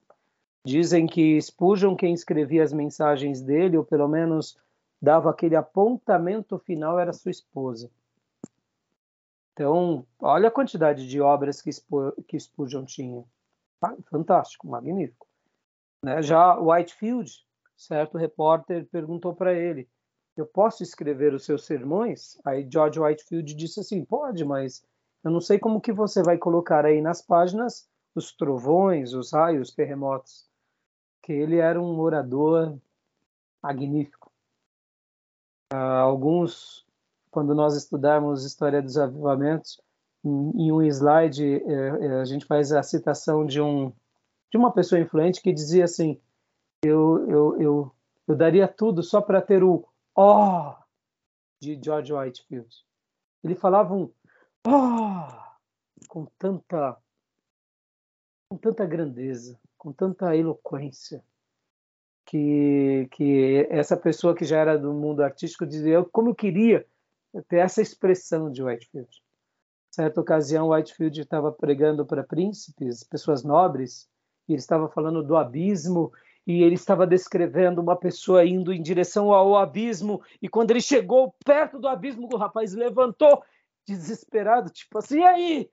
Dizem 0.64 1.06
que 1.06 1.40
Spurgeon, 1.40 1.96
quem 1.96 2.14
escrevia 2.14 2.62
as 2.62 2.72
mensagens 2.72 3.42
dele, 3.42 3.76
ou 3.76 3.84
pelo 3.84 4.06
menos 4.06 4.56
dava 5.00 5.30
aquele 5.30 5.56
apontamento 5.56 6.58
final, 6.58 7.00
era 7.00 7.12
sua 7.12 7.32
esposa. 7.32 7.90
Então, 9.52 10.06
olha 10.20 10.48
a 10.48 10.52
quantidade 10.52 11.08
de 11.08 11.20
obras 11.20 11.60
que, 11.60 11.70
que 12.26 12.38
Spurgeon 12.38 12.84
tinha. 12.84 13.24
Fantástico, 14.08 14.68
magnífico. 14.68 15.26
Né? 16.04 16.22
Já 16.22 16.56
Whitefield, 16.58 17.44
certo 17.76 18.16
repórter 18.16 18.86
perguntou 18.86 19.34
para 19.34 19.52
ele: 19.52 19.88
Eu 20.36 20.46
posso 20.46 20.82
escrever 20.82 21.34
os 21.34 21.44
seus 21.44 21.66
sermões? 21.66 22.38
Aí 22.44 22.66
George 22.70 23.00
Whitefield 23.00 23.54
disse 23.54 23.80
assim: 23.80 24.04
Pode, 24.04 24.44
mas 24.44 24.84
eu 25.24 25.30
não 25.30 25.40
sei 25.40 25.58
como 25.58 25.80
que 25.80 25.92
você 25.92 26.22
vai 26.22 26.38
colocar 26.38 26.86
aí 26.86 27.00
nas 27.00 27.20
páginas 27.20 27.88
os 28.14 28.32
trovões, 28.32 29.14
os 29.14 29.32
raios, 29.32 29.68
os 29.68 29.74
terremotos. 29.74 30.46
Que 31.22 31.32
ele 31.32 31.58
era 31.58 31.80
um 31.80 32.00
orador 32.00 32.76
magnífico. 33.62 34.30
Uh, 35.72 35.76
alguns, 35.76 36.84
quando 37.30 37.54
nós 37.54 37.76
estudarmos 37.76 38.44
história 38.44 38.82
dos 38.82 38.98
avivamentos, 38.98 39.80
em, 40.24 40.66
em 40.66 40.72
um 40.72 40.82
slide 40.82 41.44
eh, 41.44 41.60
eh, 41.66 42.20
a 42.20 42.24
gente 42.24 42.46
faz 42.46 42.72
a 42.72 42.82
citação 42.82 43.44
de 43.44 43.60
um 43.60 43.92
de 44.50 44.58
uma 44.58 44.72
pessoa 44.72 45.00
influente 45.00 45.40
que 45.40 45.52
dizia 45.52 45.84
assim: 45.84 46.20
eu, 46.84 47.28
eu, 47.28 47.60
eu, 47.60 47.96
eu 48.28 48.36
daria 48.36 48.68
tudo 48.68 49.02
só 49.02 49.20
para 49.20 49.40
ter 49.40 49.64
o 49.64 49.84
ó 50.14 50.70
oh! 50.70 50.84
de 51.60 51.80
George 51.82 52.12
Whitefield. 52.12 52.68
Ele 53.42 53.54
falava 53.54 53.94
um 53.94 54.12
ó 54.66 54.70
oh! 54.70 56.06
com 56.08 56.26
tanta 56.38 56.96
com 58.52 58.58
tanta 58.58 58.84
grandeza, 58.84 59.58
com 59.78 59.92
tanta 59.92 60.36
eloquência, 60.36 61.24
que, 62.26 63.08
que 63.10 63.66
essa 63.70 63.96
pessoa 63.96 64.34
que 64.34 64.44
já 64.44 64.58
era 64.58 64.78
do 64.78 64.92
mundo 64.92 65.22
artístico 65.22 65.66
dizia 65.66 66.04
como 66.12 66.28
eu 66.30 66.34
queria 66.34 66.86
ter 67.48 67.56
essa 67.56 67.80
expressão 67.80 68.52
de 68.52 68.62
Whitefield. 68.62 69.08
Certa 69.90 70.20
ocasião, 70.20 70.68
Whitefield 70.68 71.18
estava 71.18 71.50
pregando 71.50 72.04
para 72.04 72.22
príncipes, 72.22 73.02
pessoas 73.02 73.42
nobres, 73.42 74.06
e 74.46 74.52
ele 74.52 74.60
estava 74.60 74.86
falando 74.86 75.22
do 75.22 75.34
abismo 75.34 76.12
e 76.46 76.62
ele 76.62 76.74
estava 76.74 77.06
descrevendo 77.06 77.80
uma 77.80 77.96
pessoa 77.96 78.44
indo 78.44 78.70
em 78.70 78.82
direção 78.82 79.32
ao 79.32 79.56
abismo 79.56 80.22
e 80.42 80.48
quando 80.48 80.72
ele 80.72 80.80
chegou 80.82 81.34
perto 81.42 81.78
do 81.78 81.88
abismo 81.88 82.28
o 82.30 82.36
rapaz 82.36 82.74
levantou 82.74 83.42
desesperado 83.86 84.70
tipo 84.70 84.98
assim 84.98 85.20
e 85.20 85.24
aí 85.24 85.70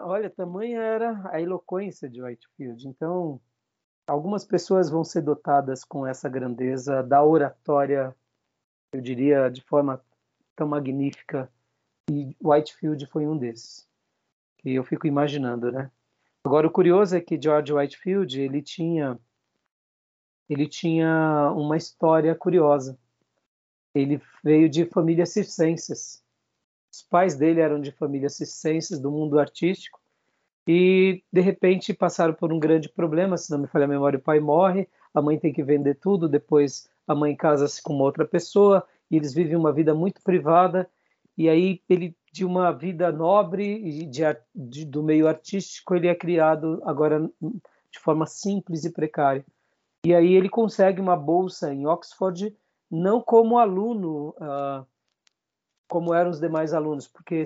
olha 0.00 0.30
tamanha 0.30 0.80
era 0.80 1.30
a 1.30 1.40
eloquência 1.40 2.08
de 2.08 2.22
Whitefield 2.22 2.88
então 2.88 3.40
algumas 4.06 4.44
pessoas 4.44 4.90
vão 4.90 5.04
ser 5.04 5.22
dotadas 5.22 5.84
com 5.84 6.06
essa 6.06 6.28
grandeza 6.28 7.02
da 7.02 7.22
oratória 7.22 8.14
eu 8.92 9.00
diria 9.00 9.48
de 9.48 9.62
forma 9.62 10.02
tão 10.54 10.68
magnífica 10.68 11.50
e 12.10 12.36
Whitefield 12.42 13.06
foi 13.06 13.26
um 13.26 13.36
desses 13.36 13.88
que 14.58 14.74
eu 14.74 14.84
fico 14.84 15.06
imaginando 15.06 15.70
né 15.70 15.90
Agora 16.46 16.68
o 16.68 16.70
curioso 16.70 17.16
é 17.16 17.20
que 17.20 17.42
George 17.42 17.72
Whitefield 17.72 18.40
ele 18.40 18.62
tinha 18.62 19.18
ele 20.48 20.68
tinha 20.68 21.52
uma 21.56 21.76
história 21.76 22.32
curiosa. 22.36 22.96
Ele 23.92 24.22
veio 24.44 24.68
de 24.68 24.86
famílias 24.86 25.32
circenses. 25.32 26.22
Os 26.96 27.02
pais 27.02 27.34
dele 27.34 27.60
eram 27.60 27.78
de 27.78 27.92
famílias 27.92 28.36
circenses 28.36 28.98
do 28.98 29.10
mundo 29.10 29.38
artístico 29.38 30.00
e 30.66 31.22
de 31.30 31.42
repente 31.42 31.92
passaram 31.92 32.32
por 32.32 32.50
um 32.50 32.58
grande 32.58 32.88
problema, 32.88 33.36
se 33.36 33.50
não 33.50 33.58
me 33.58 33.66
falha 33.66 33.84
a 33.84 33.88
memória, 33.88 34.18
o 34.18 34.22
pai 34.22 34.40
morre, 34.40 34.88
a 35.12 35.20
mãe 35.20 35.38
tem 35.38 35.52
que 35.52 35.62
vender 35.62 35.96
tudo, 35.96 36.26
depois 36.26 36.88
a 37.06 37.14
mãe 37.14 37.36
casa-se 37.36 37.82
com 37.82 37.92
outra 37.98 38.24
pessoa 38.24 38.82
e 39.10 39.16
eles 39.16 39.34
vivem 39.34 39.56
uma 39.56 39.74
vida 39.74 39.94
muito 39.94 40.22
privada 40.22 40.88
e 41.36 41.50
aí 41.50 41.82
ele 41.86 42.16
de 42.32 42.46
uma 42.46 42.72
vida 42.72 43.12
nobre 43.12 43.76
e 43.76 44.06
de, 44.06 44.22
de, 44.54 44.86
do 44.86 45.02
meio 45.02 45.28
artístico 45.28 45.94
ele 45.94 46.08
é 46.08 46.14
criado 46.14 46.80
agora 46.82 47.30
de 47.90 47.98
forma 47.98 48.26
simples 48.26 48.86
e 48.86 48.90
precária. 48.90 49.44
E 50.06 50.14
aí 50.14 50.32
ele 50.32 50.48
consegue 50.48 50.98
uma 50.98 51.16
bolsa 51.16 51.74
em 51.74 51.86
Oxford 51.86 52.56
não 52.90 53.20
como 53.20 53.58
aluno 53.58 54.34
uh, 54.40 54.86
como 55.88 56.14
eram 56.14 56.30
os 56.30 56.40
demais 56.40 56.72
alunos 56.72 57.08
porque 57.08 57.44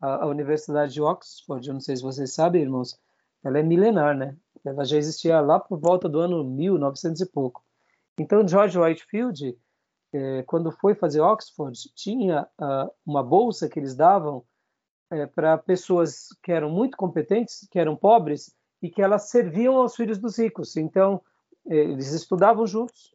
a, 0.00 0.24
a, 0.24 0.26
Universidade 0.26 0.92
de 0.92 1.02
Oxford 1.02 1.66
eu 1.66 1.74
não 1.74 1.80
sei 1.80 1.96
se 1.96 2.02
vocês 2.02 2.32
sabem 2.32 2.62
irmãos 2.62 2.98
ela 3.42 3.58
é 3.58 3.62
milenar 3.62 4.16
né 4.16 4.36
ela 4.64 4.84
já 4.84 4.96
existia 4.96 5.40
lá 5.40 5.60
por 5.60 5.78
volta 5.78 6.08
do 6.08 6.20
ano 6.20 6.44
1900 6.44 7.20
e 7.20 7.26
pouco 7.26 7.64
então 8.18 8.46
George 8.46 8.78
Whitefield 8.78 9.56
é, 10.14 10.44
quando 10.44 10.70
foi 10.70 10.94
fazer 10.94 11.20
Oxford, 11.20 11.76
tinha 11.96 12.46
uma 13.04 13.20
bolsa 13.20 13.68
que 13.68 13.80
eles 13.80 13.96
davam 13.96 14.44
é, 15.10 15.26
para 15.26 15.58
pessoas 15.58 16.28
que 16.40 16.52
eram 16.52 16.70
muito 16.70 16.96
competentes, 16.96 17.66
que 17.68 17.80
eram 17.80 17.96
pobres, 17.96 18.54
e 18.80 18.88
que 18.88 19.02
elas 19.02 19.28
serviam 19.28 19.76
aos 19.76 19.96
filhos 19.96 20.18
dos 20.18 20.38
ricos. 20.38 20.76
Então, 20.76 21.20
é, 21.66 21.74
eles 21.74 22.12
estudavam 22.12 22.64
juntos, 22.64 23.12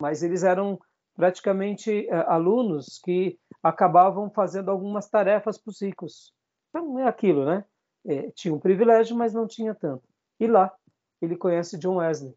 mas 0.00 0.24
eles 0.24 0.42
eram 0.42 0.80
praticamente 1.14 2.08
é, 2.08 2.14
alunos 2.26 3.00
que 3.02 3.38
acabavam 3.62 4.30
fazendo 4.30 4.70
algumas 4.70 5.08
tarefas 5.08 5.56
para 5.56 5.70
os 5.70 5.80
ricos. 5.80 6.34
Então, 6.68 6.98
é 6.98 7.06
aquilo, 7.06 7.44
né? 7.44 7.64
É, 8.04 8.30
tinha 8.32 8.52
um 8.52 8.58
privilégio, 8.58 9.16
mas 9.16 9.32
não 9.32 9.46
tinha 9.46 9.74
tanto. 9.74 10.02
E 10.38 10.46
lá, 10.46 10.72
ele 11.22 11.36
conhece 11.36 11.78
John 11.78 11.96
Wesley. 11.96 12.34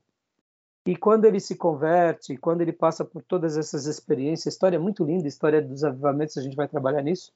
E 0.86 0.96
quando 0.96 1.26
ele 1.26 1.40
se 1.40 1.58
converte, 1.58 2.38
quando 2.38 2.62
ele 2.62 2.72
passa 2.72 3.04
por 3.04 3.22
todas 3.22 3.58
essas 3.58 3.88
experiências, 3.88 4.54
história 4.54 4.78
é 4.78 4.80
muito 4.80 5.04
linda, 5.04 5.28
história 5.28 5.62
dos 5.62 5.84
avivamentos, 5.84 6.38
a 6.38 6.42
gente 6.42 6.56
vai 6.56 6.68
trabalhar 6.68 7.02
nisso. 7.02 7.34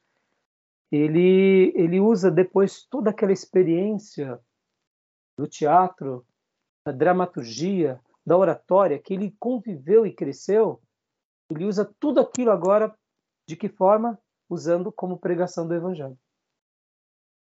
Ele 0.90 1.74
ele 1.76 2.00
usa 2.00 2.32
depois 2.32 2.84
toda 2.84 3.10
aquela 3.10 3.34
experiência 3.34 4.40
do 5.38 5.48
teatro, 5.48 6.26
da 6.86 6.94
dramaturgia, 6.94 8.00
da 8.26 8.38
oratória 8.38 8.98
que 9.00 9.14
ele 9.14 9.36
conviveu 9.38 10.06
e 10.06 10.14
cresceu, 10.14 10.80
ele 11.52 11.66
usa 11.66 11.86
tudo 12.00 12.20
aquilo 12.20 12.52
agora 12.52 12.94
de 13.48 13.56
que 13.56 13.70
forma? 13.70 14.20
Usando 14.50 14.92
como 14.92 15.18
pregação 15.18 15.68
do 15.68 15.74
evangelho. 15.74 16.18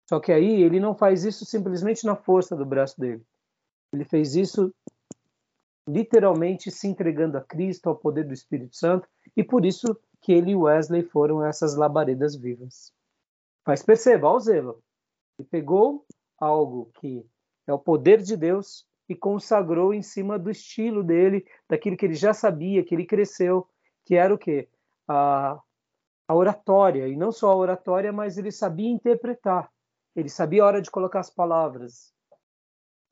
Só 0.08 0.20
que 0.20 0.32
aí 0.32 0.62
ele 0.62 0.80
não 0.80 0.96
faz 0.96 1.24
isso 1.24 1.46
simplesmente 1.46 2.06
na 2.06 2.16
força 2.16 2.56
do 2.56 2.66
braço 2.66 3.00
dele. 3.00 3.26
Ele 3.92 4.04
fez 4.04 4.36
isso 4.36 4.74
literalmente 5.88 6.72
se 6.72 6.88
entregando 6.88 7.38
a 7.38 7.42
Cristo, 7.42 7.90
ao 7.90 7.96
poder 7.96 8.26
do 8.26 8.34
Espírito 8.34 8.76
Santo, 8.76 9.08
e 9.36 9.44
por 9.44 9.66
isso 9.66 9.98
que 10.22 10.32
ele 10.32 10.52
e 10.52 10.56
Wesley 10.56 11.04
foram 11.04 11.46
essas 11.46 11.76
labaredas 11.76 12.36
vivas. 12.36 12.94
Mas 13.66 13.84
perceba, 13.84 14.28
ao 14.28 14.40
zelo, 14.40 14.82
ele 15.38 15.48
pegou 15.50 16.06
algo 16.38 16.90
que 17.00 17.26
é 17.68 17.74
o 17.74 17.80
poder 17.80 18.22
de 18.22 18.38
Deus 18.38 18.86
e 19.08 19.16
consagrou 19.16 19.94
em 19.94 20.02
cima 20.02 20.40
do 20.40 20.50
estilo 20.50 21.04
dele, 21.04 21.46
daquilo 21.70 21.98
que 21.98 22.06
ele 22.06 22.14
já 22.14 22.34
sabia, 22.34 22.84
que 22.84 22.96
ele 22.96 23.06
cresceu, 23.06 23.68
que 24.06 24.16
era 24.16 24.34
o 24.34 24.38
quê? 24.38 24.70
A, 25.08 25.60
a 26.28 26.36
oratória, 26.36 27.08
e 27.08 27.16
não 27.16 27.32
só 27.32 27.52
a 27.52 27.56
oratória, 27.56 28.12
mas 28.12 28.38
ele 28.38 28.52
sabia 28.52 28.90
interpretar, 28.90 29.72
ele 30.16 30.30
sabia 30.30 30.64
a 30.64 30.68
hora 30.68 30.82
de 30.82 30.92
colocar 30.92 31.20
as 31.20 31.30
palavras, 31.30 32.14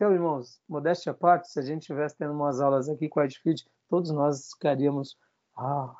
então, 0.01 0.11
irmãos, 0.11 0.59
modéstia 0.67 1.11
à 1.11 1.13
parte, 1.13 1.47
se 1.47 1.59
a 1.59 1.61
gente 1.61 1.85
tivesse 1.85 2.17
tendo 2.17 2.33
umas 2.33 2.59
aulas 2.59 2.89
aqui 2.89 3.07
com 3.07 3.19
a 3.19 3.25
Edfield, 3.25 3.63
todos 3.87 4.09
nós 4.09 4.49
ficaríamos, 4.51 5.15
ah, 5.55 5.95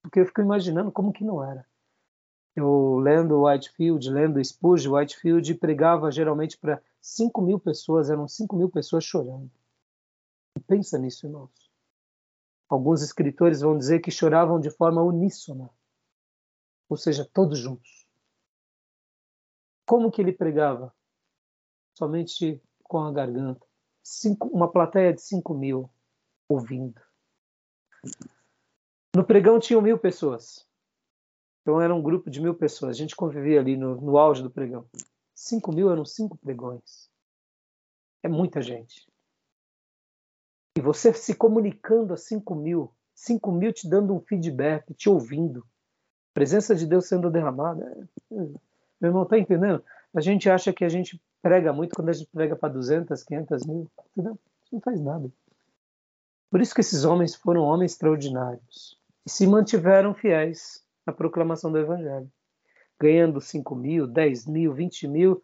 porque 0.00 0.20
eu 0.20 0.24
fico 0.24 0.40
imaginando 0.40 0.90
como 0.90 1.12
que 1.12 1.22
não 1.22 1.44
era. 1.44 1.62
Eu 2.56 2.96
lendo 3.00 3.42
Whitefield, 3.44 4.08
lendo 4.08 4.42
Spurgeon, 4.42 4.94
Whitefield 4.94 5.54
pregava 5.56 6.10
geralmente 6.10 6.56
para 6.56 6.82
5 7.02 7.42
mil 7.42 7.60
pessoas, 7.60 8.08
eram 8.08 8.26
5 8.26 8.56
mil 8.56 8.70
pessoas 8.70 9.04
chorando. 9.04 9.50
Pensa 10.66 10.98
nisso, 10.98 11.26
irmãos. 11.26 11.61
Alguns 12.72 13.02
escritores 13.02 13.60
vão 13.60 13.76
dizer 13.76 14.00
que 14.00 14.10
choravam 14.10 14.58
de 14.58 14.70
forma 14.70 15.02
uníssona. 15.02 15.68
ou 16.88 16.96
seja, 16.96 17.28
todos 17.30 17.58
juntos. 17.58 18.08
Como 19.86 20.10
que 20.10 20.22
ele 20.22 20.32
pregava? 20.32 20.94
Somente 21.92 22.62
com 22.82 23.00
a 23.00 23.12
garganta. 23.12 23.66
Cinco, 24.02 24.48
uma 24.48 24.72
plateia 24.72 25.12
de 25.12 25.20
5 25.20 25.52
mil 25.52 25.90
ouvindo. 26.48 26.98
No 29.14 29.22
pregão 29.22 29.60
tinham 29.60 29.82
mil 29.82 29.98
pessoas. 29.98 30.66
Então 31.60 31.78
era 31.78 31.94
um 31.94 32.02
grupo 32.02 32.30
de 32.30 32.40
mil 32.40 32.54
pessoas. 32.54 32.96
A 32.96 32.98
gente 32.98 33.14
convivia 33.14 33.60
ali 33.60 33.76
no, 33.76 34.00
no 34.00 34.16
auge 34.16 34.42
do 34.42 34.50
pregão. 34.50 34.88
Cinco 35.34 35.74
mil 35.74 35.92
eram 35.92 36.06
cinco 36.06 36.38
pregões. 36.38 37.10
É 38.22 38.28
muita 38.28 38.62
gente. 38.62 39.11
E 40.76 40.80
você 40.80 41.12
se 41.12 41.34
comunicando 41.34 42.14
a 42.14 42.16
cinco 42.16 42.54
mil, 42.54 42.90
cinco 43.14 43.52
mil 43.52 43.72
te 43.72 43.88
dando 43.88 44.14
um 44.14 44.20
feedback, 44.20 44.94
te 44.94 45.08
ouvindo, 45.08 45.64
presença 46.32 46.74
de 46.74 46.86
Deus 46.86 47.06
sendo 47.06 47.30
derramada. 47.30 47.84
É, 48.30 48.34
é, 48.34 48.38
meu 49.00 49.10
irmão, 49.10 49.24
tá 49.26 49.38
entendendo? 49.38 49.84
A 50.14 50.20
gente 50.20 50.48
acha 50.48 50.72
que 50.72 50.84
a 50.84 50.88
gente 50.88 51.20
prega 51.42 51.72
muito 51.72 51.94
quando 51.94 52.08
a 52.08 52.12
gente 52.12 52.30
prega 52.32 52.56
para 52.56 52.72
200, 52.72 53.22
500 53.22 53.66
mil. 53.66 53.90
Entendeu? 54.12 54.38
Não 54.70 54.80
faz 54.80 55.00
nada. 55.00 55.30
Por 56.50 56.60
isso 56.60 56.74
que 56.74 56.80
esses 56.80 57.04
homens 57.04 57.34
foram 57.34 57.62
homens 57.62 57.92
extraordinários 57.92 58.98
e 59.24 59.30
se 59.30 59.46
mantiveram 59.46 60.14
fiéis 60.14 60.82
na 61.06 61.12
proclamação 61.12 61.72
do 61.72 61.78
Evangelho, 61.78 62.30
ganhando 63.00 63.40
5 63.40 63.74
mil, 63.74 64.06
10 64.06 64.46
mil, 64.46 64.72
20 64.72 65.08
mil, 65.08 65.42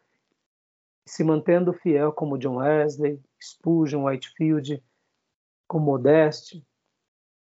se 1.06 1.24
mantendo 1.24 1.72
fiel 1.72 2.12
como 2.12 2.38
John 2.38 2.56
Wesley, 2.56 3.20
Spurgeon, 3.40 4.04
Whitefield, 4.04 4.82
com 5.68 5.78
Modeste. 5.78 6.66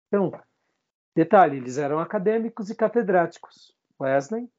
Então, 0.08 0.32
detalhe, 1.14 1.56
eles 1.56 1.78
eram 1.78 2.00
acadêmicos 2.00 2.68
e 2.68 2.74
catedráticos. 2.74 3.74
Wesley, 3.98 4.50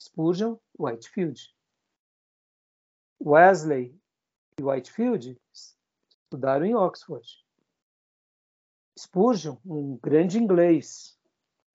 Spurgeon, 0.00 0.56
Whitefield. 0.78 1.54
Wesley 3.20 3.94
e 4.58 4.62
Whitefield 4.62 5.38
estudaram 5.52 6.64
em 6.64 6.74
Oxford. 6.74 7.26
Spurgeon, 8.98 9.56
um 9.64 9.96
grande 9.96 10.38
inglês, 10.38 11.18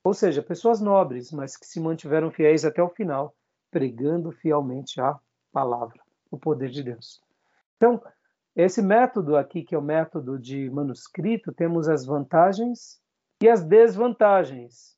ou 0.03 0.13
seja, 0.13 0.43
pessoas 0.43 0.81
nobres, 0.81 1.31
mas 1.31 1.55
que 1.55 1.65
se 1.65 1.79
mantiveram 1.79 2.31
fiéis 2.31 2.65
até 2.65 2.83
o 2.83 2.89
final, 2.89 3.35
pregando 3.71 4.31
fielmente 4.31 4.99
a 4.99 5.17
palavra, 5.51 6.01
o 6.29 6.37
poder 6.37 6.69
de 6.69 6.83
Deus. 6.83 7.21
Então, 7.77 8.03
esse 8.55 8.81
método 8.81 9.35
aqui, 9.35 9.63
que 9.63 9.73
é 9.73 9.77
o 9.77 9.81
método 9.81 10.37
de 10.37 10.69
manuscrito, 10.69 11.51
temos 11.51 11.89
as 11.89 12.05
vantagens 12.05 13.01
e 13.41 13.49
as 13.49 13.63
desvantagens. 13.63 14.95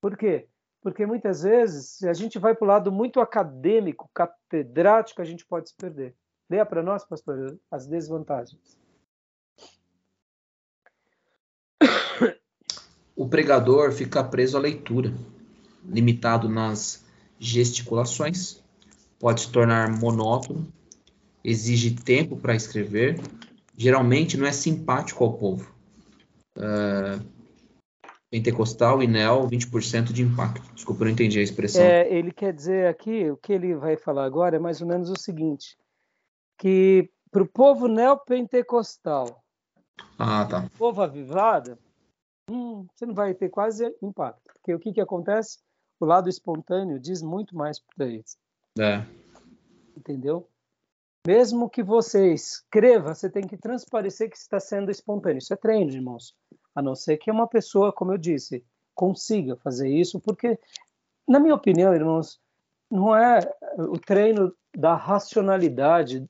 Por 0.00 0.16
quê? 0.16 0.48
Porque 0.80 1.04
muitas 1.04 1.42
vezes, 1.42 1.98
se 1.98 2.08
a 2.08 2.12
gente 2.12 2.38
vai 2.38 2.54
para 2.54 2.64
o 2.64 2.68
lado 2.68 2.92
muito 2.92 3.20
acadêmico, 3.20 4.10
catedrático, 4.14 5.20
a 5.20 5.24
gente 5.24 5.44
pode 5.44 5.70
se 5.70 5.76
perder. 5.76 6.14
Leia 6.48 6.64
para 6.64 6.82
nós, 6.82 7.04
pastor, 7.04 7.58
as 7.70 7.86
desvantagens. 7.86 8.78
O 13.14 13.28
pregador 13.28 13.92
fica 13.92 14.24
preso 14.24 14.56
à 14.56 14.60
leitura, 14.60 15.12
limitado 15.84 16.48
nas 16.48 17.04
gesticulações, 17.38 18.62
pode 19.18 19.42
se 19.42 19.52
tornar 19.52 19.90
monótono 19.90 20.72
exige 21.44 21.94
tempo 21.94 22.36
para 22.36 22.54
escrever, 22.54 23.20
geralmente 23.76 24.36
não 24.36 24.46
é 24.46 24.52
simpático 24.52 25.24
ao 25.24 25.34
povo. 25.34 25.74
Uh, 26.56 27.24
pentecostal 28.30 29.02
e 29.02 29.06
neo, 29.06 29.46
20% 29.46 30.12
de 30.12 30.22
impacto. 30.22 30.72
Desculpa, 30.74 31.02
eu 31.02 31.06
não 31.06 31.12
entendi 31.12 31.38
a 31.38 31.42
expressão. 31.42 31.82
É, 31.82 32.10
ele 32.10 32.32
quer 32.32 32.52
dizer 32.52 32.86
aqui, 32.86 33.30
o 33.30 33.36
que 33.36 33.52
ele 33.52 33.74
vai 33.74 33.96
falar 33.96 34.24
agora 34.24 34.56
é 34.56 34.58
mais 34.58 34.80
ou 34.80 34.86
menos 34.86 35.10
o 35.10 35.18
seguinte, 35.18 35.76
que 36.58 37.10
para 37.30 37.42
o 37.42 37.48
povo 37.48 37.88
neopentecostal, 37.88 39.42
ah, 40.18 40.46
tá. 40.46 40.64
o 40.64 40.78
povo 40.78 41.02
avivado, 41.02 41.78
hum, 42.50 42.86
você 42.94 43.04
não 43.04 43.14
vai 43.14 43.34
ter 43.34 43.48
quase 43.48 43.94
impacto. 44.02 44.52
Porque 44.54 44.74
o 44.74 44.78
que, 44.78 44.92
que 44.92 45.00
acontece? 45.00 45.58
O 46.00 46.06
lado 46.06 46.28
espontâneo 46.28 46.98
diz 46.98 47.22
muito 47.22 47.56
mais 47.56 47.78
para 47.78 48.06
eles. 48.06 48.38
É. 48.78 49.04
Entendeu? 49.96 50.48
Mesmo 51.26 51.70
que 51.70 51.84
você 51.84 52.32
escreva, 52.32 53.14
você 53.14 53.30
tem 53.30 53.46
que 53.46 53.56
transparecer 53.56 54.28
que 54.28 54.36
está 54.36 54.58
sendo 54.58 54.90
espontâneo. 54.90 55.38
Isso 55.38 55.54
é 55.54 55.56
treino, 55.56 55.92
irmãos. 55.92 56.34
A 56.74 56.82
não 56.82 56.96
ser 56.96 57.16
que 57.16 57.30
uma 57.30 57.46
pessoa, 57.46 57.92
como 57.92 58.12
eu 58.12 58.18
disse, 58.18 58.64
consiga 58.92 59.56
fazer 59.56 59.88
isso, 59.88 60.20
porque, 60.20 60.58
na 61.28 61.38
minha 61.38 61.54
opinião, 61.54 61.94
irmãos, 61.94 62.40
não 62.90 63.16
é 63.16 63.38
o 63.78 63.98
treino 63.98 64.54
da 64.76 64.96
racionalidade 64.96 66.28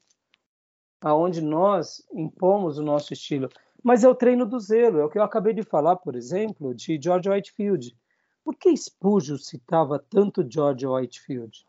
aonde 1.00 1.40
nós 1.40 2.05
impomos 2.12 2.78
o 2.78 2.83
nosso 2.83 3.12
estilo, 3.12 3.48
mas 3.83 4.05
é 4.05 4.09
o 4.09 4.14
treino 4.14 4.46
do 4.46 4.61
zelo. 4.61 5.00
É 5.00 5.05
o 5.05 5.09
que 5.09 5.18
eu 5.18 5.22
acabei 5.22 5.55
de 5.55 5.62
falar, 5.62 5.96
por 5.96 6.14
exemplo, 6.14 6.74
de 6.74 7.00
George 7.02 7.28
Whitefield. 7.28 7.96
Por 8.44 8.57
que 8.57 8.76
Spurgeon 8.76 9.38
citava 9.38 9.98
tanto 9.98 10.46
George 10.48 10.87
Whitefield? 10.87 11.66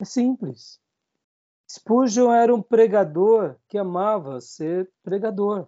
É 0.00 0.04
simples. 0.04 0.81
Spurgeon 1.72 2.30
era 2.30 2.54
um 2.54 2.60
pregador 2.60 3.56
que 3.66 3.78
amava 3.78 4.42
ser 4.42 4.92
pregador. 5.02 5.66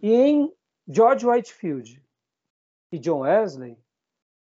E 0.00 0.12
em 0.12 0.54
George 0.86 1.26
Whitefield 1.26 2.00
e 2.92 2.98
John 3.00 3.22
Wesley, 3.22 3.76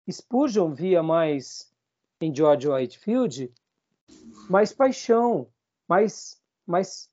Spurgeon 0.10 0.74
via 0.74 1.04
mais 1.04 1.70
em 2.22 2.34
George 2.34 2.66
Whitefield 2.66 3.54
mais 4.50 4.72
paixão, 4.72 5.52
mais, 5.86 6.42
mais, 6.66 7.12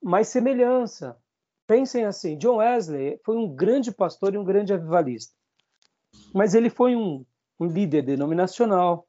mais 0.00 0.28
semelhança. 0.28 1.20
Pensem 1.66 2.04
assim, 2.04 2.38
John 2.38 2.58
Wesley 2.58 3.20
foi 3.24 3.36
um 3.36 3.52
grande 3.52 3.90
pastor 3.90 4.34
e 4.34 4.38
um 4.38 4.44
grande 4.44 4.72
avivalista, 4.72 5.34
mas 6.32 6.54
ele 6.54 6.70
foi 6.70 6.94
um, 6.94 7.26
um 7.58 7.66
líder 7.66 8.02
denominacional, 8.02 9.08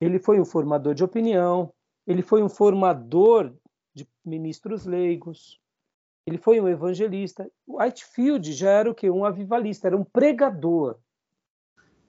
ele 0.00 0.18
foi 0.18 0.40
um 0.40 0.44
formador 0.44 0.94
de 0.94 1.04
opinião, 1.04 1.72
ele 2.06 2.22
foi 2.22 2.42
um 2.42 2.48
formador 2.48 3.52
de 3.94 4.06
ministros 4.24 4.84
leigos, 4.84 5.60
ele 6.26 6.38
foi 6.38 6.60
um 6.60 6.68
evangelista. 6.68 7.50
Whitefield 7.66 8.52
já 8.52 8.70
era 8.70 8.90
o 8.90 8.94
que? 8.94 9.08
Um 9.08 9.24
avivalista, 9.24 9.86
era 9.86 9.96
um 9.96 10.04
pregador. 10.04 10.98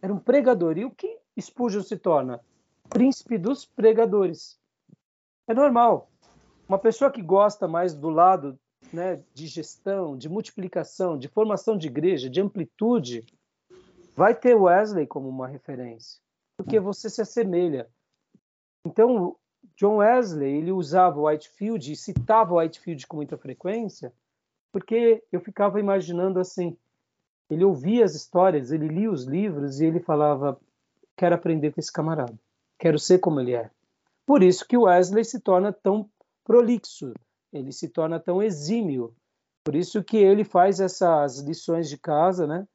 Era 0.02 0.14
um 0.14 0.20
pregador. 0.20 0.78
E 0.78 0.86
o 0.86 0.92
que 0.92 1.18
Spurgeon 1.40 1.82
se 1.82 1.98
torna? 1.98 2.42
Príncipe 2.90 3.38
dos 3.38 3.66
pregadores. 3.66 4.60
É 5.48 5.54
normal. 5.54 6.10
Uma 6.68 6.80
pessoa 6.80 7.12
que 7.12 7.22
gosta 7.22 7.68
mais 7.68 7.94
do 7.94 8.10
lado 8.10 8.60
né, 8.92 9.24
de 9.34 9.48
gestão, 9.48 10.18
de 10.18 10.28
multiplicação, 10.28 11.18
de 11.18 11.28
formação 11.28 11.78
de 11.78 11.88
igreja, 11.88 12.30
de 12.30 12.42
amplitude, 12.42 13.26
vai 14.16 14.36
ter 14.36 14.56
Wesley 14.56 15.08
como 15.08 15.30
uma 15.30 15.48
referência 15.48 16.20
porque 16.58 16.80
você 16.80 17.10
se 17.10 17.22
assemelha. 17.22 17.88
Então, 18.84 19.38
John 19.76 19.98
Wesley, 19.98 20.58
ele 20.58 20.72
usava 20.72 21.22
Whitefield 21.22 21.92
e 21.92 21.96
citava 21.96 22.56
Whitefield 22.56 23.06
com 23.06 23.18
muita 23.18 23.38
frequência, 23.38 24.12
porque 24.72 25.24
eu 25.32 25.40
ficava 25.40 25.80
imaginando 25.80 26.40
assim, 26.40 26.76
ele 27.50 27.64
ouvia 27.64 28.04
as 28.04 28.16
histórias, 28.16 28.72
ele 28.72 28.88
lia 28.88 29.12
os 29.12 29.24
livros 29.24 29.80
e 29.80 29.86
ele 29.86 30.00
falava, 30.00 30.60
quero 31.16 31.36
aprender 31.36 31.72
com 31.72 31.80
esse 31.80 31.92
camarada, 31.92 32.38
quero 32.78 32.98
ser 32.98 33.20
como 33.20 33.40
ele 33.40 33.54
é. 33.54 33.70
Por 34.26 34.44
isso 34.44 34.68
que 34.68 34.78
Wesley 34.78 35.24
se 35.24 35.40
torna 35.40 35.72
tão 35.72 36.10
prolixo, 36.44 37.14
ele 37.54 37.72
se 37.72 37.88
torna 37.88 38.20
tão 38.20 38.42
exímio. 38.42 39.16
Por 39.64 39.76
isso 39.76 40.04
que 40.04 40.18
ele 40.18 40.44
faz 40.44 40.80
essas 40.80 41.40
lições 41.40 41.88
de 41.88 41.98
casa, 41.98 42.48
né, 42.48 42.68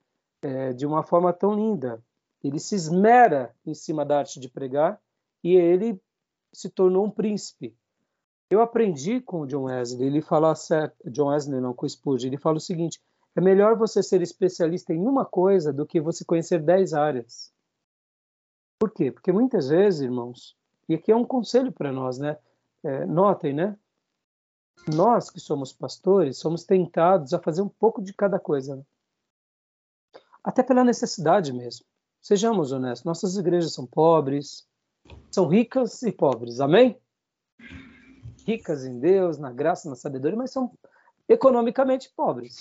é, 0.43 0.73
de 0.73 0.87
uma 0.87 1.03
forma 1.03 1.33
tão 1.33 1.55
linda. 1.55 2.03
Ele 2.43 2.59
se 2.59 2.75
esmera 2.75 3.55
em 3.65 3.75
cima 3.75 4.05
da 4.05 4.19
arte 4.19 4.41
de 4.41 4.49
pregar 4.49 5.01
e 5.43 5.55
ele 5.55 6.01
se 6.53 6.69
tornou 6.69 7.05
um 7.05 7.11
príncipe. 7.11 7.77
Eu 8.51 8.61
aprendi 8.61 9.21
com 9.21 9.41
o 9.41 9.47
John 9.47 9.65
Wesley, 9.65 10.07
ele 10.07 10.21
fala 10.21 10.55
certo, 10.55 11.11
John 11.11 11.29
Wesley 11.29 11.61
não, 11.61 11.73
com 11.73 11.87
o 11.87 11.89
Spurgeon, 11.89 12.29
ele 12.29 12.37
fala 12.37 12.59
o 12.59 12.61
seguinte, 12.61 13.01
é 13.35 13.41
melhor 13.41 13.77
você 13.77 14.03
ser 14.03 14.21
especialista 14.21 14.93
em 14.93 15.07
uma 15.07 15.25
coisa 15.25 15.73
do 15.73 15.87
que 15.87 16.01
você 16.01 16.25
conhecer 16.25 16.61
dez 16.61 16.93
áreas. 16.93 17.51
Por 18.79 18.91
quê? 18.91 19.11
Porque 19.11 19.33
muitas 19.33 19.69
vezes, 19.69 20.03
irmãos, 20.03 20.57
e 20.89 20.95
aqui 20.95 21.11
é 21.11 21.17
um 21.17 21.25
conselho 21.25 21.73
para 21.73 21.93
nós, 21.93 22.19
né? 22.19 22.37
É, 22.83 23.07
notem, 23.07 23.55
né? 23.55 23.79
Nós 24.93 25.31
que 25.31 25.39
somos 25.41 25.73
pastores, 25.73 26.37
somos 26.37 26.65
tentados 26.65 27.33
a 27.33 27.39
fazer 27.39 27.63
um 27.63 27.69
pouco 27.69 28.03
de 28.03 28.13
cada 28.13 28.39
coisa. 28.39 28.77
Né? 28.77 28.83
Até 30.43 30.63
pela 30.63 30.83
necessidade 30.83 31.53
mesmo. 31.53 31.87
Sejamos 32.23 32.71
honestos, 32.71 33.05
nossas 33.05 33.37
igrejas 33.37 33.75
são 33.75 33.85
pobres, 33.85 34.65
são 35.29 35.49
ricas 35.49 36.03
e 36.05 36.13
pobres, 36.13 36.61
amém? 36.61 36.97
Ricas 38.47 38.85
em 38.85 39.01
Deus, 39.01 39.39
na 39.39 39.51
graça, 39.51 39.91
na 39.91 39.97
sabedoria, 39.97 40.39
mas 40.39 40.53
são 40.53 40.73
economicamente 41.29 42.13
pobres. 42.15 42.61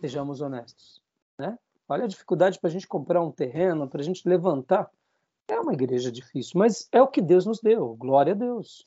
Sejamos 0.00 0.40
honestos, 0.40 1.00
né? 1.38 1.56
Olha 1.88 2.04
a 2.04 2.08
dificuldade 2.08 2.58
para 2.58 2.68
a 2.68 2.72
gente 2.72 2.88
comprar 2.88 3.22
um 3.22 3.30
terreno, 3.30 3.88
para 3.88 4.00
a 4.00 4.04
gente 4.04 4.28
levantar. 4.28 4.90
É 5.46 5.58
uma 5.60 5.72
igreja 5.72 6.10
difícil, 6.10 6.58
mas 6.58 6.88
é 6.90 7.00
o 7.00 7.08
que 7.08 7.22
Deus 7.22 7.46
nos 7.46 7.60
deu. 7.60 7.94
Glória 7.94 8.32
a 8.32 8.36
Deus. 8.36 8.86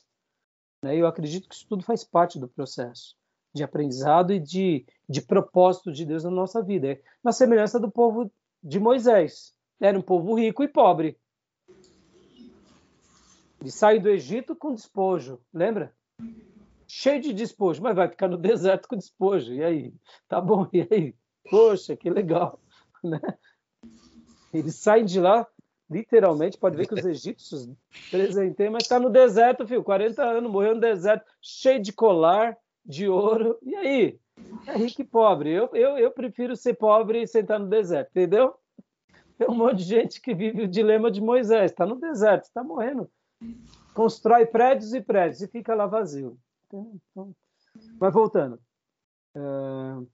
Né? 0.82 0.96
Eu 0.96 1.06
acredito 1.06 1.48
que 1.48 1.54
isso 1.54 1.66
tudo 1.66 1.82
faz 1.82 2.04
parte 2.04 2.38
do 2.38 2.48
processo 2.48 3.16
de 3.54 3.62
aprendizado 3.62 4.32
e 4.32 4.40
de, 4.40 4.84
de 5.08 5.22
propósito 5.22 5.92
de 5.92 6.04
Deus 6.04 6.24
na 6.24 6.30
nossa 6.30 6.62
vida. 6.62 7.00
Na 7.22 7.32
semelhança 7.32 7.78
do 7.78 7.90
povo 7.90 8.30
de 8.62 8.80
Moisés. 8.80 9.54
Era 9.84 9.98
um 9.98 10.02
povo 10.02 10.32
rico 10.34 10.64
e 10.64 10.68
pobre. 10.68 11.14
Eles 13.60 13.74
saem 13.74 14.00
do 14.00 14.08
Egito 14.08 14.56
com 14.56 14.72
despojo, 14.72 15.38
lembra? 15.52 15.94
Cheio 16.88 17.20
de 17.20 17.34
despojo, 17.34 17.82
mas 17.82 17.94
vai 17.94 18.08
ficar 18.08 18.26
no 18.26 18.38
deserto 18.40 18.88
com 18.88 18.96
despojo. 18.96 19.52
E 19.52 19.62
aí? 19.62 19.92
Tá 20.26 20.40
bom, 20.40 20.66
e 20.72 20.88
aí? 20.90 21.14
Poxa, 21.50 21.94
que 21.94 22.08
legal. 22.08 22.58
Né? 23.04 23.20
Eles 24.50 24.76
saem 24.76 25.04
de 25.04 25.20
lá, 25.20 25.46
literalmente, 25.90 26.56
pode 26.56 26.74
ver 26.74 26.88
que 26.88 26.94
os 26.94 27.04
egípcios 27.04 27.68
presentei, 28.10 28.70
mas 28.70 28.84
está 28.84 28.98
no 28.98 29.10
deserto, 29.10 29.66
filho, 29.66 29.84
40 29.84 30.24
anos, 30.24 30.50
morreu 30.50 30.74
no 30.74 30.80
deserto, 30.80 31.26
cheio 31.42 31.82
de 31.82 31.92
colar, 31.92 32.56
de 32.82 33.06
ouro. 33.06 33.58
E 33.60 33.76
aí? 33.76 34.18
É 34.66 34.78
rico 34.78 35.02
e 35.02 35.04
pobre. 35.04 35.50
Eu, 35.50 35.68
eu, 35.74 35.98
eu 35.98 36.10
prefiro 36.10 36.56
ser 36.56 36.72
pobre 36.72 37.20
e 37.20 37.26
sentar 37.26 37.60
no 37.60 37.68
deserto, 37.68 38.08
entendeu? 38.08 38.58
Tem 39.38 39.48
um 39.48 39.54
monte 39.54 39.78
de 39.78 39.84
gente 39.84 40.20
que 40.20 40.34
vive 40.34 40.62
o 40.62 40.68
dilema 40.68 41.10
de 41.10 41.20
Moisés. 41.20 41.70
Está 41.70 41.84
no 41.84 41.96
deserto, 41.96 42.44
está 42.44 42.62
morrendo. 42.62 43.10
Constrói 43.92 44.46
prédios 44.46 44.94
e 44.94 45.00
prédios 45.00 45.42
e 45.42 45.48
fica 45.48 45.74
lá 45.74 45.86
vazio. 45.86 46.38
Então, 46.66 47.00
mas 48.00 48.12
voltando. 48.12 48.58
Uh, 49.36 50.06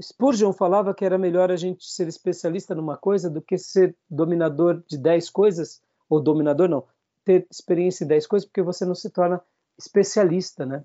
Spurgeon 0.00 0.52
falava 0.52 0.94
que 0.94 1.04
era 1.04 1.16
melhor 1.16 1.50
a 1.50 1.56
gente 1.56 1.86
ser 1.86 2.06
especialista 2.08 2.74
numa 2.74 2.96
coisa 2.96 3.30
do 3.30 3.40
que 3.40 3.56
ser 3.56 3.96
dominador 4.08 4.82
de 4.86 4.98
dez 4.98 5.30
coisas, 5.30 5.82
ou 6.08 6.20
dominador 6.20 6.68
não, 6.68 6.86
ter 7.24 7.46
experiência 7.50 8.04
em 8.04 8.08
dez 8.08 8.26
coisas, 8.26 8.46
porque 8.46 8.62
você 8.62 8.84
não 8.84 8.94
se 8.94 9.08
torna 9.10 9.40
especialista, 9.78 10.66
né? 10.66 10.84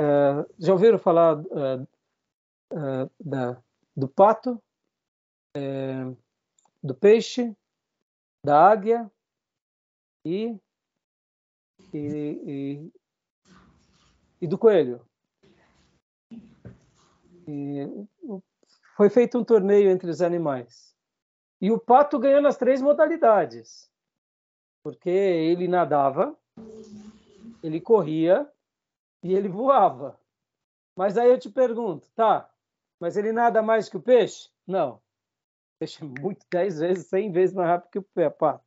Uh, 0.00 0.46
já 0.58 0.72
ouviram 0.72 0.98
falar 0.98 1.38
uh, 1.40 1.88
da, 3.18 3.56
do 3.96 4.06
pato, 4.06 4.62
do 6.82 6.94
peixe, 6.94 7.56
da 8.44 8.70
águia 8.70 9.10
e, 10.24 10.58
e, 11.92 11.98
e, 11.98 12.92
e 14.40 14.46
do 14.46 14.58
coelho? 14.58 15.06
E 17.46 18.06
foi 18.96 19.08
feito 19.08 19.38
um 19.38 19.44
torneio 19.44 19.90
entre 19.90 20.10
os 20.10 20.20
animais. 20.20 20.94
E 21.60 21.70
o 21.70 21.78
pato 21.78 22.18
ganhou 22.18 22.42
nas 22.42 22.56
três 22.56 22.80
modalidades. 22.80 23.90
Porque 24.82 25.08
ele 25.08 25.66
nadava, 25.66 26.38
ele 27.62 27.80
corria 27.80 28.50
e 29.22 29.34
ele 29.34 29.48
voava. 29.48 30.20
Mas 30.96 31.16
aí 31.16 31.30
eu 31.30 31.38
te 31.38 31.50
pergunto, 31.50 32.10
tá, 32.14 32.50
mas 33.00 33.16
ele 33.16 33.32
nada 33.32 33.62
mais 33.62 33.88
que 33.88 33.96
o 33.96 34.02
peixe? 34.02 34.50
Não. 34.66 35.00
É 35.80 35.86
muito, 36.04 36.44
dez 36.50 36.80
vezes, 36.80 37.06
cem 37.06 37.30
vezes 37.30 37.54
mais 37.54 37.68
rápido 37.68 37.90
que 37.90 37.98
o 37.98 38.02
pé, 38.02 38.28
pato. 38.28 38.64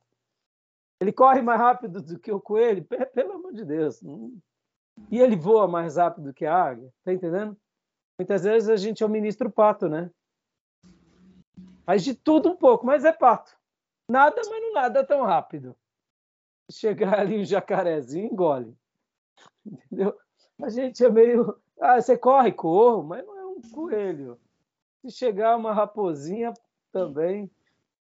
Ele 1.00 1.12
corre 1.12 1.42
mais 1.42 1.60
rápido 1.60 2.00
do 2.00 2.18
que 2.18 2.32
o 2.32 2.40
coelho? 2.40 2.84
Pelo 3.12 3.32
amor 3.32 3.52
de 3.52 3.64
Deus. 3.64 4.00
E 5.10 5.18
ele 5.18 5.36
voa 5.36 5.68
mais 5.68 5.96
rápido 5.96 6.24
do 6.24 6.34
que 6.34 6.46
a 6.46 6.54
águia? 6.54 6.92
Tá 7.04 7.12
entendendo? 7.12 7.56
Muitas 8.18 8.44
vezes 8.44 8.68
a 8.68 8.76
gente 8.76 9.02
é 9.02 9.06
o 9.06 9.10
ministro 9.10 9.50
pato, 9.50 9.88
né? 9.88 10.10
Faz 11.84 12.04
de 12.04 12.14
tudo 12.14 12.50
um 12.50 12.56
pouco, 12.56 12.86
mas 12.86 13.04
é 13.04 13.12
pato. 13.12 13.58
Nada, 14.08 14.36
mas 14.36 14.48
não 14.48 14.72
nada 14.72 15.04
tão 15.04 15.22
rápido. 15.22 15.76
Chegar 16.70 17.18
ali 17.18 17.40
um 17.40 17.44
jacarezinho, 17.44 18.32
engole. 18.32 18.76
Entendeu? 19.66 20.16
a 20.62 20.68
gente 20.68 21.04
é 21.04 21.10
meio. 21.10 21.60
Ah, 21.80 22.00
você 22.00 22.16
corre, 22.16 22.52
corro, 22.52 23.02
mas 23.02 23.26
não 23.26 23.36
é 23.36 23.46
um 23.46 23.60
coelho. 23.60 24.40
Se 25.00 25.10
chegar 25.10 25.56
uma 25.56 25.72
raposinha 25.72 26.54
também. 26.92 27.50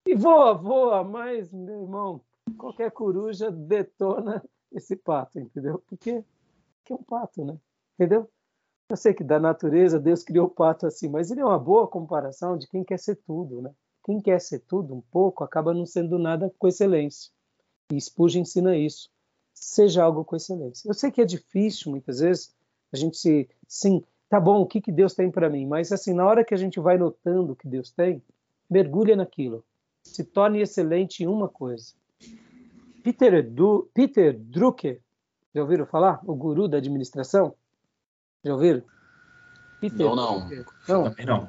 E 0.06 0.14
voa, 0.14 0.54
voa, 0.54 1.04
mas, 1.04 1.52
meu 1.52 1.82
irmão, 1.82 2.20
qualquer 2.56 2.90
coruja 2.90 3.50
detona 3.50 4.42
esse 4.72 4.96
pato, 4.96 5.38
entendeu? 5.38 5.82
Porque, 5.86 6.24
porque 6.78 6.92
é 6.92 6.96
um 6.96 7.02
pato, 7.02 7.44
né? 7.44 7.58
Entendeu? 7.94 8.28
Eu 8.88 8.96
sei 8.96 9.12
que 9.12 9.22
da 9.22 9.38
natureza 9.38 10.00
Deus 10.00 10.22
criou 10.22 10.46
o 10.46 10.50
pato 10.50 10.86
assim, 10.86 11.08
mas 11.08 11.30
ele 11.30 11.40
é 11.40 11.44
uma 11.44 11.58
boa 11.58 11.86
comparação 11.86 12.56
de 12.56 12.66
quem 12.66 12.82
quer 12.82 12.98
ser 12.98 13.16
tudo, 13.16 13.60
né? 13.60 13.70
Quem 14.02 14.20
quer 14.20 14.40
ser 14.40 14.60
tudo 14.60 14.94
um 14.94 15.02
pouco 15.02 15.44
acaba 15.44 15.74
não 15.74 15.84
sendo 15.84 16.18
nada 16.18 16.50
com 16.58 16.66
excelência. 16.66 17.30
E 17.92 18.00
Spurgeon 18.00 18.42
ensina 18.42 18.74
isso. 18.74 19.10
Seja 19.52 20.04
algo 20.04 20.24
com 20.24 20.36
excelência. 20.36 20.88
Eu 20.88 20.94
sei 20.94 21.10
que 21.10 21.20
é 21.20 21.26
difícil 21.26 21.90
muitas 21.90 22.20
vezes 22.20 22.54
a 22.90 22.96
gente 22.96 23.18
se, 23.18 23.46
sim, 23.66 24.02
tá 24.30 24.40
bom, 24.40 24.62
o 24.62 24.66
que, 24.66 24.80
que 24.80 24.90
Deus 24.90 25.12
tem 25.14 25.30
para 25.30 25.50
mim? 25.50 25.66
Mas 25.66 25.92
assim, 25.92 26.14
na 26.14 26.26
hora 26.26 26.44
que 26.44 26.54
a 26.54 26.58
gente 26.58 26.80
vai 26.80 26.96
notando 26.96 27.52
o 27.52 27.56
que 27.56 27.68
Deus 27.68 27.90
tem, 27.90 28.22
mergulha 28.68 29.16
naquilo. 29.16 29.64
Se 30.02 30.24
torne 30.24 30.60
excelente 30.60 31.22
em 31.22 31.26
uma 31.26 31.48
coisa. 31.48 31.92
Peter, 33.02 33.48
du, 33.48 33.88
Peter 33.94 34.38
Drucker, 34.38 35.00
já 35.54 35.62
ouviram 35.62 35.86
falar? 35.86 36.20
O 36.24 36.34
guru 36.34 36.68
da 36.68 36.78
administração? 36.78 37.54
Já 38.44 38.52
ouviram? 38.52 38.82
Peter 39.80 39.98
não, 39.98 40.16
não. 40.16 40.48
Não? 40.88 41.04
Também 41.04 41.26
não. 41.26 41.48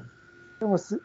Então, 0.55 0.73
assim, 0.73 0.99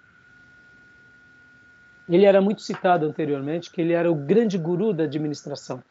ele 2.09 2.25
era 2.25 2.41
muito 2.41 2.62
citado 2.62 3.07
anteriormente, 3.07 3.71
que 3.71 3.81
ele 3.81 3.93
era 3.93 4.11
o 4.11 4.15
grande 4.15 4.59
guru 4.59 4.93
da 4.93 5.05
administração. 5.05 5.83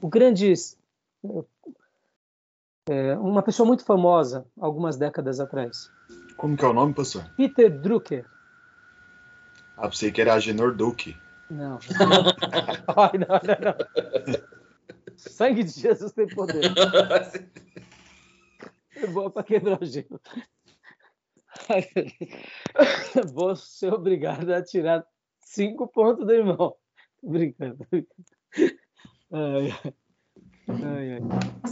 O 0.00 0.08
grande 0.08 0.52
é, 2.88 3.16
uma 3.18 3.42
pessoa 3.42 3.66
muito 3.66 3.84
famosa 3.84 4.46
algumas 4.58 4.96
décadas 4.96 5.40
atrás. 5.40 5.90
Como 6.36 6.56
que 6.56 6.64
é 6.64 6.68
o 6.68 6.72
nome, 6.72 6.94
pastor? 6.94 7.24
Peter 7.36 7.70
Drucker. 7.80 8.24
Ah, 9.80 9.88
pensei 9.88 10.12
que 10.12 10.20
era 10.20 10.34
Agenor 10.34 10.74
Duque. 10.74 11.16
Não. 11.50 11.78
Ai, 12.94 13.12
não, 13.16 13.40
não, 13.42 13.58
não. 13.64 13.74
Sangue 15.16 15.64
de 15.64 15.70
Jesus 15.70 16.12
tem 16.12 16.28
poder. 16.28 16.70
É 18.94 19.06
boa 19.06 19.30
para 19.30 19.42
quebrar 19.42 19.82
o 19.82 19.86
gelo. 19.86 20.20
Vou 23.32 23.56
ser 23.56 23.94
obrigado 23.94 24.50
a 24.52 24.62
tirar 24.62 25.02
cinco 25.40 25.88
pontos 25.88 26.26
do 26.26 26.32
irmão. 26.32 26.76
brincando. 27.22 27.86
Ai, 29.32 29.72
ai, 30.68 31.12
ai. 31.14 31.20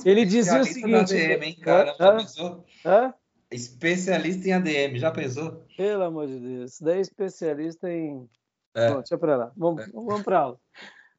Ele 0.06 0.24
dizia 0.24 0.62
o 0.62 0.64
seguinte. 0.64 1.14
ADM, 1.14 1.42
hein, 1.44 1.58
cara? 1.60 1.94
Já 1.98 2.16
pensou? 2.16 2.64
Hã? 2.86 3.12
Especialista 3.50 4.46
em 4.48 4.52
ADM, 4.52 4.98
já 4.98 5.10
pensou? 5.10 5.64
Pelo 5.76 6.04
amor 6.04 6.26
de 6.26 6.38
Deus. 6.38 6.80
daí 6.80 7.00
especialista 7.00 7.90
em. 7.90 8.28
É. 8.74 8.90
Bom, 8.90 8.96
deixa 8.96 9.16
para 9.16 9.36
lá. 9.36 9.52
Vamos, 9.56 9.82
é. 9.82 9.90
vamos 9.90 10.22
para 10.22 10.38
aula. 10.38 10.60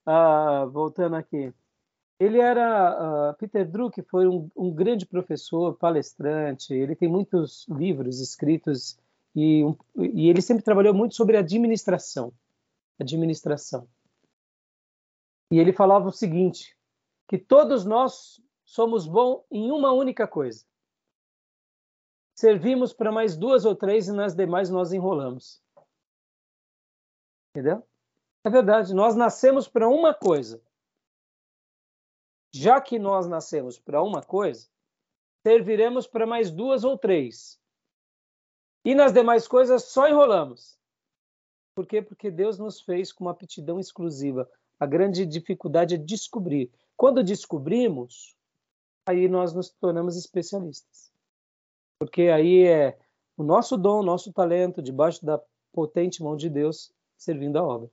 Ah, 0.06 0.66
voltando 0.72 1.16
aqui. 1.16 1.52
Ele 2.20 2.40
era. 2.40 3.32
Uh, 3.32 3.38
Peter 3.38 3.68
Druck 3.68 4.02
foi 4.04 4.28
um, 4.28 4.50
um, 4.56 4.72
grande 4.72 5.06
professor, 5.06 5.76
palestrante. 5.76 6.74
Ele 6.74 6.96
tem 6.96 7.10
muitos 7.10 7.66
livros 7.68 8.20
escritos 8.20 9.00
e, 9.36 9.64
um, 9.64 9.76
e 9.96 10.30
ele 10.30 10.42
sempre 10.42 10.64
trabalhou 10.64 10.94
muito 10.94 11.16
sobre 11.16 11.38
administração. 11.38 12.32
Administração. 13.00 13.88
E 15.50 15.58
ele 15.58 15.74
falava 15.74 16.10
o 16.10 16.12
seguinte: 16.12 16.78
que 17.28 17.38
todos 17.38 17.86
nós 17.86 18.40
somos 18.64 19.08
bons 19.08 19.44
em 19.50 19.72
uma 19.72 19.92
única 19.92 20.28
coisa. 20.28 20.69
Servimos 22.40 22.94
para 22.94 23.12
mais 23.12 23.36
duas 23.36 23.66
ou 23.66 23.76
três 23.76 24.08
e 24.08 24.14
nas 24.14 24.34
demais 24.34 24.70
nós 24.70 24.94
enrolamos. 24.94 25.62
Entendeu? 27.50 27.86
É 28.46 28.50
verdade, 28.50 28.94
nós 28.94 29.14
nascemos 29.14 29.68
para 29.68 29.90
uma 29.90 30.14
coisa. 30.14 30.64
Já 32.54 32.80
que 32.80 32.98
nós 32.98 33.28
nascemos 33.28 33.78
para 33.78 34.02
uma 34.02 34.24
coisa, 34.24 34.70
serviremos 35.46 36.08
para 36.08 36.26
mais 36.26 36.50
duas 36.50 36.86
ou 36.86 36.98
três. 36.98 37.60
E 38.86 38.96
nas 38.96 39.12
demais 39.12 39.46
coisas 39.46 39.84
só 39.84 40.08
enrolamos. 40.08 40.80
Por 41.76 41.86
quê? 41.86 42.02
Porque 42.02 42.32
Deus 42.32 42.58
nos 42.58 42.80
fez 42.80 43.12
com 43.12 43.26
uma 43.26 43.32
aptidão 43.32 43.82
exclusiva. 43.82 44.50
A 44.80 44.86
grande 44.86 45.26
dificuldade 45.26 45.96
é 45.96 45.98
descobrir. 45.98 46.72
Quando 46.96 47.22
descobrimos, 47.22 48.34
aí 49.06 49.28
nós 49.28 49.54
nos 49.54 49.70
tornamos 49.72 50.16
especialistas. 50.16 51.09
Porque 52.00 52.24
aí 52.24 52.66
é 52.66 52.98
o 53.38 53.44
nosso 53.44 53.78
dom, 53.78 54.00
o 54.00 54.04
nosso 54.04 54.32
talento, 54.32 54.82
debaixo 54.82 55.26
da 55.26 55.40
potente 55.74 56.24
mão 56.24 56.36
de 56.36 56.50
Deus, 56.50 56.92
servindo 57.18 57.60
a 57.60 57.64
obra. 57.64 57.90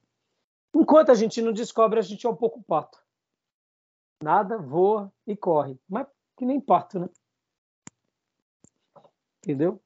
Enquanto 0.74 1.10
a 1.10 1.14
gente 1.14 1.42
não 1.42 1.52
descobre, 1.52 1.98
a 1.98 2.02
gente 2.02 2.26
é 2.26 2.30
um 2.30 2.36
pouco 2.36 2.62
pato. 2.62 3.02
Nada, 4.22 4.58
voa 4.58 5.12
e 5.26 5.36
corre. 5.36 5.78
Mas 5.88 6.06
que 6.36 6.46
nem 6.46 6.60
pato, 6.60 7.00
né? 7.00 7.08
Entendeu? 9.38 9.80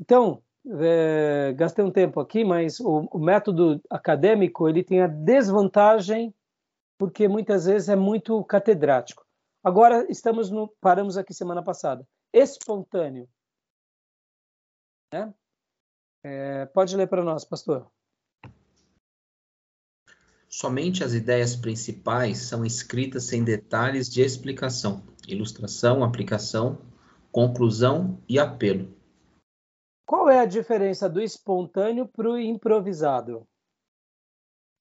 Então, 0.00 0.42
é, 0.80 1.52
gastei 1.56 1.84
um 1.84 1.90
tempo 1.90 2.20
aqui, 2.20 2.44
mas 2.44 2.80
o, 2.80 3.08
o, 3.10 3.18
método 3.18 3.80
acadêmico 3.88 4.68
ele 4.68 4.84
tem 4.84 5.00
a 5.00 5.06
desvantagem 5.06 6.34
porque 6.98 7.28
muitas 7.28 7.66
vezes 7.66 7.88
é 7.88 7.96
muito 7.96 8.42
catedrático. 8.44 9.24
Agora 9.62 10.06
estamos 10.10 10.50
no 10.50 10.68
paramos 10.80 11.16
aqui 11.16 11.32
semana 11.32 11.62
passada. 11.62 12.06
Espontâneo. 12.32 13.28
Né? 15.12 15.34
É, 16.22 16.66
pode 16.66 16.96
ler 16.96 17.08
para 17.08 17.24
nós, 17.24 17.44
pastor. 17.44 17.90
Somente 20.48 21.04
as 21.04 21.12
ideias 21.12 21.54
principais 21.54 22.38
são 22.38 22.64
escritas 22.64 23.24
sem 23.24 23.44
detalhes 23.44 24.08
de 24.08 24.22
explicação, 24.22 25.06
ilustração, 25.26 26.02
aplicação, 26.02 26.80
conclusão 27.30 28.22
e 28.28 28.38
apelo. 28.38 28.96
Qual 30.06 30.28
é 30.30 30.40
a 30.40 30.46
diferença 30.46 31.08
do 31.08 31.20
espontâneo 31.20 32.08
para 32.08 32.30
o 32.30 32.38
improvisado? 32.38 33.40
O 33.40 33.46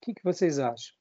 que, 0.01 0.13
que 0.13 0.23
vocês 0.23 0.57
acham? 0.57 0.95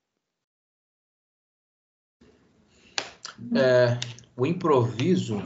É, 3.55 4.01
o 4.37 4.45
improviso 4.45 5.37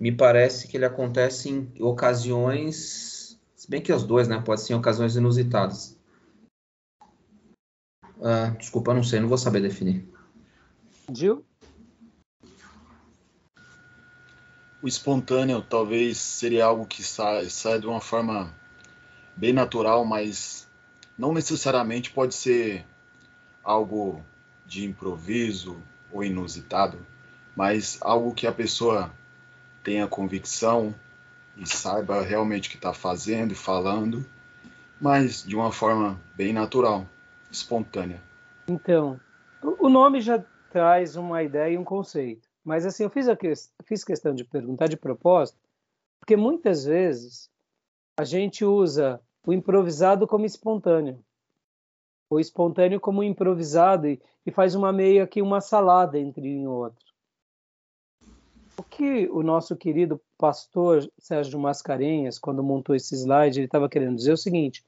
me 0.00 0.10
parece 0.10 0.66
que 0.66 0.78
ele 0.78 0.86
acontece 0.86 1.50
em 1.50 1.70
ocasiões, 1.78 3.38
se 3.54 3.70
bem 3.70 3.82
que 3.82 3.92
os 3.92 4.02
dois, 4.02 4.26
né? 4.26 4.40
Pode 4.42 4.62
ser 4.62 4.72
em 4.72 4.76
ocasiões 4.76 5.14
inusitadas. 5.14 5.94
Uh, 8.16 8.56
desculpa, 8.58 8.94
não 8.94 9.02
sei, 9.02 9.20
não 9.20 9.28
vou 9.28 9.36
saber 9.36 9.60
definir. 9.60 10.08
Gil? 11.12 11.44
O 14.82 14.88
espontâneo 14.88 15.60
talvez 15.60 16.16
seria 16.16 16.64
algo 16.64 16.86
que 16.86 17.02
sai, 17.02 17.50
sai 17.50 17.78
de 17.78 17.86
uma 17.86 18.00
forma 18.00 18.54
bem 19.36 19.52
natural, 19.52 20.06
mas 20.06 20.66
não 21.18 21.34
necessariamente 21.34 22.10
pode 22.10 22.34
ser 22.34 22.86
algo 23.62 24.24
de 24.64 24.86
improviso 24.86 25.82
ou 26.10 26.24
inusitado, 26.24 27.06
mas 27.54 27.98
algo 28.00 28.32
que 28.34 28.46
a 28.46 28.52
pessoa 28.52 29.12
tenha 29.82 30.06
convicção 30.06 30.94
e 31.56 31.66
saiba 31.66 32.22
realmente 32.22 32.68
o 32.68 32.70
que 32.70 32.76
está 32.76 32.92
fazendo 32.92 33.52
e 33.52 33.56
falando, 33.56 34.24
mas 35.00 35.42
de 35.42 35.54
uma 35.54 35.72
forma 35.72 36.20
bem 36.36 36.52
natural 36.52 37.06
espontânea. 37.50 38.22
Então, 38.68 39.20
o 39.62 39.88
nome 39.88 40.20
já 40.20 40.42
traz 40.70 41.16
uma 41.16 41.42
ideia 41.42 41.74
e 41.74 41.78
um 41.78 41.84
conceito. 41.84 42.48
Mas 42.64 42.86
assim, 42.86 43.02
eu 43.02 43.10
fiz, 43.10 43.28
a 43.28 43.36
que, 43.36 43.52
fiz 43.84 44.04
questão 44.04 44.34
de 44.34 44.44
perguntar 44.44 44.86
de 44.86 44.96
propósito, 44.96 45.58
porque 46.20 46.36
muitas 46.36 46.84
vezes 46.84 47.50
a 48.18 48.24
gente 48.24 48.64
usa 48.64 49.20
o 49.46 49.52
improvisado 49.52 50.26
como 50.26 50.44
espontâneo, 50.44 51.24
o 52.28 52.38
espontâneo 52.38 53.00
como 53.00 53.24
improvisado 53.24 54.06
e, 54.06 54.20
e 54.46 54.52
faz 54.52 54.74
uma 54.74 54.92
meio 54.92 55.22
aqui 55.22 55.42
uma 55.42 55.60
salada 55.60 56.18
entre 56.18 56.42
um 56.56 56.62
e 56.62 56.66
outro. 56.66 57.09
O 58.80 58.82
que 58.82 59.28
o 59.28 59.42
nosso 59.42 59.76
querido 59.76 60.18
pastor 60.38 61.06
Sérgio 61.18 61.60
Mascarenhas, 61.60 62.38
quando 62.38 62.62
montou 62.62 62.96
esse 62.96 63.14
slide, 63.14 63.58
ele 63.58 63.66
estava 63.66 63.90
querendo 63.90 64.16
dizer 64.16 64.32
o 64.32 64.38
seguinte: 64.38 64.82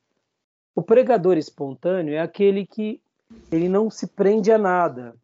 o 0.74 0.80
pregador 0.80 1.36
espontâneo 1.36 2.14
é 2.14 2.18
aquele 2.18 2.66
que 2.66 3.02
ele 3.50 3.68
não 3.68 3.90
se 3.90 4.06
prende 4.06 4.50
a 4.50 4.56
nada. 4.56 5.14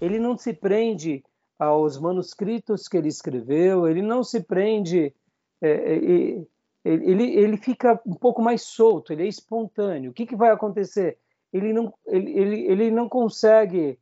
Ele 0.00 0.18
não 0.18 0.36
se 0.36 0.52
prende 0.52 1.22
aos 1.56 2.00
manuscritos 2.00 2.88
que 2.88 2.96
ele 2.96 3.06
escreveu, 3.06 3.86
ele 3.86 4.02
não 4.02 4.24
se 4.24 4.40
prende, 4.40 5.14
é, 5.62 5.70
é, 5.70 6.46
ele, 6.84 7.32
ele 7.36 7.56
fica 7.58 8.00
um 8.04 8.14
pouco 8.14 8.42
mais 8.42 8.62
solto, 8.62 9.12
ele 9.12 9.22
é 9.22 9.28
espontâneo. 9.28 10.10
O 10.10 10.14
que, 10.14 10.26
que 10.26 10.34
vai 10.34 10.50
acontecer? 10.50 11.16
Ele 11.52 11.72
não, 11.72 11.94
ele, 12.08 12.32
ele, 12.32 12.60
ele 12.62 12.90
não 12.90 13.08
consegue 13.08 13.96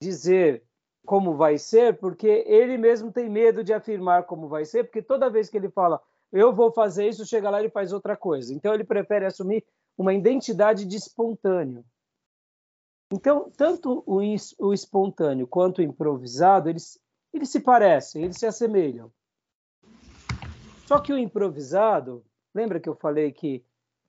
dizer 0.00 0.62
como 1.04 1.36
vai 1.36 1.58
ser, 1.58 1.98
porque 1.98 2.44
ele 2.46 2.78
mesmo 2.78 3.10
tem 3.10 3.28
medo 3.28 3.64
de 3.64 3.72
afirmar 3.72 4.24
como 4.24 4.48
vai 4.48 4.64
ser, 4.64 4.84
porque 4.84 5.02
toda 5.02 5.30
vez 5.30 5.48
que 5.48 5.56
ele 5.56 5.68
fala 5.70 6.00
eu 6.32 6.54
vou 6.54 6.72
fazer 6.72 7.08
isso, 7.08 7.26
chega 7.26 7.50
lá 7.50 7.62
e 7.62 7.68
faz 7.68 7.92
outra 7.92 8.16
coisa. 8.16 8.54
Então 8.54 8.72
ele 8.72 8.84
prefere 8.84 9.26
assumir 9.26 9.62
uma 9.98 10.14
identidade 10.14 10.86
de 10.86 10.96
espontâneo. 10.96 11.84
Então, 13.12 13.50
tanto 13.54 14.02
o, 14.06 14.20
o 14.58 14.72
espontâneo 14.72 15.46
quanto 15.46 15.78
o 15.78 15.82
improvisado, 15.82 16.70
eles, 16.70 16.98
eles 17.34 17.50
se 17.50 17.60
parecem, 17.60 18.24
eles 18.24 18.38
se 18.38 18.46
assemelham. 18.46 19.12
Só 20.86 20.98
que 20.98 21.12
o 21.12 21.18
improvisado, 21.18 22.24
lembra 22.54 22.80
que 22.80 22.88
eu 22.88 22.94
falei 22.94 23.30
que 23.30 23.62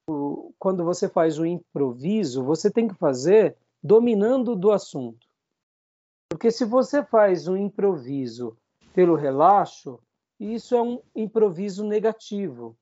o, 0.09 0.53
quando 0.57 0.85
você 0.85 1.09
faz 1.09 1.37
o 1.37 1.45
improviso, 1.45 2.43
você 2.45 2.71
tem 2.71 2.87
que 2.87 2.95
fazer 2.95 3.57
dominando 3.83 4.55
do 4.55 4.71
assunto. 4.71 5.27
Porque 6.33 6.49
se 6.49 6.65
você 6.65 7.03
faz 7.03 7.47
um 7.47 7.55
improviso 7.55 8.57
pelo 8.91 9.13
relaxo, 9.13 9.99
isso 10.39 10.73
é 10.73 10.81
um 10.81 10.99
improviso 11.15 11.85
negativo 11.85 12.75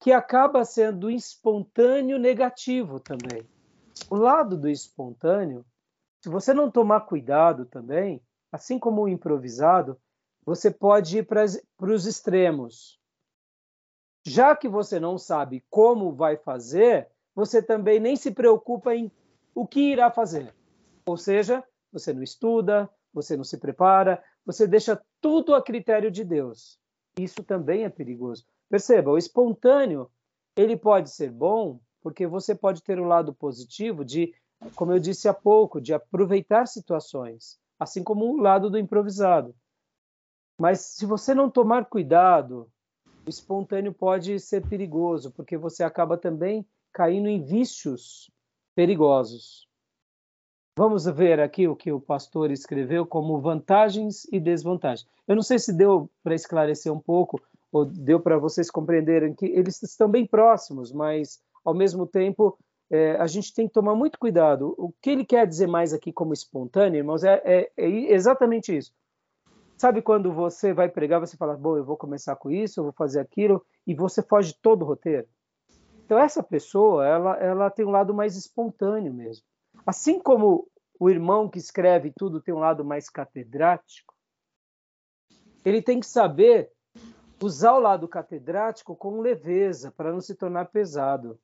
que 0.00 0.10
acaba 0.10 0.64
sendo 0.64 1.10
espontâneo 1.10 2.18
negativo 2.18 2.98
também. 2.98 3.46
O 4.08 4.16
lado 4.16 4.56
do 4.56 4.66
espontâneo, 4.66 5.62
se 6.22 6.30
você 6.30 6.54
não 6.54 6.70
tomar 6.70 7.02
cuidado 7.02 7.66
também, 7.66 8.18
assim 8.50 8.78
como 8.78 9.02
o 9.02 9.08
improvisado, 9.10 10.00
você 10.42 10.70
pode 10.70 11.18
ir 11.18 11.26
para 11.26 11.44
os 11.92 12.06
extremos. 12.06 12.98
Já 14.26 14.56
que 14.56 14.70
você 14.70 14.98
não 14.98 15.18
sabe 15.18 15.62
como 15.68 16.14
vai 16.14 16.38
fazer, 16.38 17.10
você 17.34 17.62
também 17.62 18.00
nem 18.00 18.16
se 18.16 18.30
preocupa 18.30 18.94
em 18.94 19.12
o 19.54 19.66
que 19.66 19.92
irá 19.92 20.10
fazer. 20.10 20.54
Ou 21.04 21.18
seja, 21.18 21.62
você 21.92 22.12
não 22.12 22.22
estuda, 22.22 22.88
você 23.12 23.36
não 23.36 23.44
se 23.44 23.58
prepara, 23.58 24.22
você 24.44 24.66
deixa 24.66 25.00
tudo 25.20 25.54
a 25.54 25.62
critério 25.62 26.10
de 26.10 26.24
Deus. 26.24 26.78
Isso 27.18 27.42
também 27.42 27.84
é 27.84 27.88
perigoso. 27.88 28.44
Perceba, 28.68 29.10
o 29.10 29.18
espontâneo 29.18 30.10
ele 30.56 30.76
pode 30.76 31.10
ser 31.10 31.30
bom 31.30 31.80
porque 32.02 32.26
você 32.26 32.54
pode 32.54 32.82
ter 32.82 32.98
um 32.98 33.06
lado 33.06 33.34
positivo 33.34 34.04
de, 34.04 34.34
como 34.74 34.92
eu 34.92 34.98
disse 34.98 35.28
há 35.28 35.34
pouco, 35.34 35.80
de 35.80 35.92
aproveitar 35.92 36.66
situações, 36.66 37.58
assim 37.78 38.02
como 38.02 38.24
o 38.24 38.40
lado 38.40 38.70
do 38.70 38.78
improvisado. 38.78 39.54
Mas 40.58 40.80
se 40.80 41.06
você 41.06 41.34
não 41.34 41.50
tomar 41.50 41.86
cuidado, 41.86 42.70
o 43.26 43.30
espontâneo 43.30 43.92
pode 43.92 44.38
ser 44.40 44.66
perigoso, 44.66 45.30
porque 45.32 45.56
você 45.56 45.82
acaba 45.82 46.16
também 46.16 46.66
caindo 46.92 47.28
em 47.28 47.42
vícios 47.42 48.30
perigosos. 48.74 49.69
Vamos 50.76 51.04
ver 51.04 51.40
aqui 51.40 51.66
o 51.66 51.76
que 51.76 51.92
o 51.92 52.00
pastor 52.00 52.50
escreveu 52.50 53.04
como 53.04 53.40
vantagens 53.40 54.24
e 54.32 54.38
desvantagens. 54.38 55.06
Eu 55.26 55.34
não 55.34 55.42
sei 55.42 55.58
se 55.58 55.72
deu 55.72 56.08
para 56.22 56.34
esclarecer 56.34 56.92
um 56.92 57.00
pouco 57.00 57.40
ou 57.72 57.84
deu 57.84 58.20
para 58.20 58.38
vocês 58.38 58.70
compreenderem 58.70 59.34
que 59.34 59.46
eles 59.46 59.82
estão 59.82 60.08
bem 60.08 60.26
próximos, 60.26 60.92
mas 60.92 61.40
ao 61.64 61.74
mesmo 61.74 62.06
tempo 62.06 62.58
é, 62.90 63.16
a 63.16 63.26
gente 63.26 63.54
tem 63.54 63.68
que 63.68 63.74
tomar 63.74 63.94
muito 63.94 64.18
cuidado. 64.18 64.74
O 64.76 64.92
que 65.00 65.10
ele 65.10 65.24
quer 65.24 65.46
dizer 65.46 65.66
mais 65.66 65.92
aqui 65.92 66.12
como 66.12 66.32
espontâneo, 66.32 66.98
irmãos, 66.98 67.22
é, 67.22 67.40
é, 67.44 67.70
é 67.76 68.12
exatamente 68.12 68.76
isso. 68.76 68.92
Sabe 69.76 70.02
quando 70.02 70.32
você 70.32 70.72
vai 70.72 70.88
pregar, 70.88 71.20
você 71.20 71.36
fala, 71.36 71.56
bom, 71.56 71.76
eu 71.76 71.84
vou 71.84 71.96
começar 71.96 72.36
com 72.36 72.50
isso, 72.50 72.80
eu 72.80 72.84
vou 72.84 72.92
fazer 72.92 73.20
aquilo, 73.20 73.64
e 73.86 73.94
você 73.94 74.22
foge 74.22 74.54
todo 74.60 74.82
o 74.82 74.84
roteiro? 74.84 75.26
Então 76.04 76.18
essa 76.18 76.42
pessoa, 76.42 77.06
ela, 77.06 77.36
ela 77.36 77.70
tem 77.70 77.86
um 77.86 77.90
lado 77.90 78.12
mais 78.12 78.36
espontâneo 78.36 79.12
mesmo. 79.14 79.44
Assim 79.86 80.20
como 80.20 80.68
o 80.98 81.08
irmão 81.08 81.48
que 81.48 81.58
escreve 81.58 82.12
tudo 82.16 82.40
tem 82.40 82.54
um 82.54 82.58
lado 82.58 82.84
mais 82.84 83.08
catedrático, 83.08 84.14
ele 85.64 85.82
tem 85.82 86.00
que 86.00 86.06
saber 86.06 86.70
usar 87.42 87.72
o 87.74 87.80
lado 87.80 88.06
catedrático 88.06 88.94
com 88.94 89.20
leveza, 89.20 89.90
para 89.92 90.12
não 90.12 90.20
se 90.20 90.34
tornar 90.34 90.66
pesado. 90.66 91.40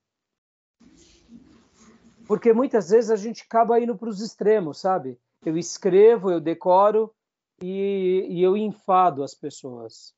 Porque 2.27 2.53
muitas 2.53 2.91
vezes 2.91 3.11
a 3.11 3.17
gente 3.17 3.45
acaba 3.45 3.81
indo 3.81 3.97
para 3.97 4.09
os 4.09 4.21
extremos, 4.21 4.79
sabe? 4.79 5.19
Eu 5.45 5.57
escrevo, 5.57 6.31
eu 6.31 6.41
decoro 6.41 7.15
e, 7.63 8.27
e 8.29 8.43
eu 8.43 8.57
enfado 8.57 9.23
as 9.23 9.35
pessoas. 9.35 10.15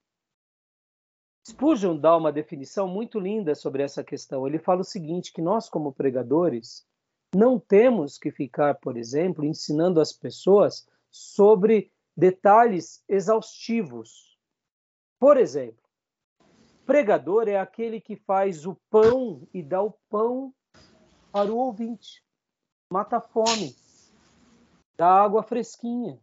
Spurgeon 1.47 1.97
dá 1.97 2.17
uma 2.17 2.33
definição 2.33 2.89
muito 2.89 3.21
linda 3.21 3.55
sobre 3.55 3.83
essa 3.83 4.03
questão. 4.03 4.47
Ele 4.47 4.59
fala 4.59 4.81
o 4.81 4.85
seguinte, 4.85 5.33
que 5.33 5.41
nós 5.41 5.69
como 5.69 5.93
pregadores 5.93 6.88
não 7.35 7.59
temos 7.59 8.19
que 8.19 8.31
ficar, 8.31 8.75
por 8.75 8.97
exemplo, 8.97 9.45
ensinando 9.45 10.01
as 10.01 10.13
pessoas 10.13 10.87
sobre 11.11 11.93
detalhes 12.17 13.03
exaustivos 13.09 14.29
por 15.19 15.37
exemplo, 15.37 15.83
pregador 16.87 17.49
é 17.49 17.59
aquele 17.59 18.01
que 18.01 18.15
faz 18.15 18.65
o 18.65 18.79
pão 18.89 19.43
e 19.53 19.63
dá 19.63 19.83
o 19.83 19.95
pão 20.09 20.55
para 21.33 21.53
o 21.53 21.57
ouvinte, 21.57 22.23
mata 22.91 23.17
a 23.17 23.21
fome, 23.21 23.75
dá 24.97 25.09
água 25.09 25.43
fresquinha. 25.43 26.19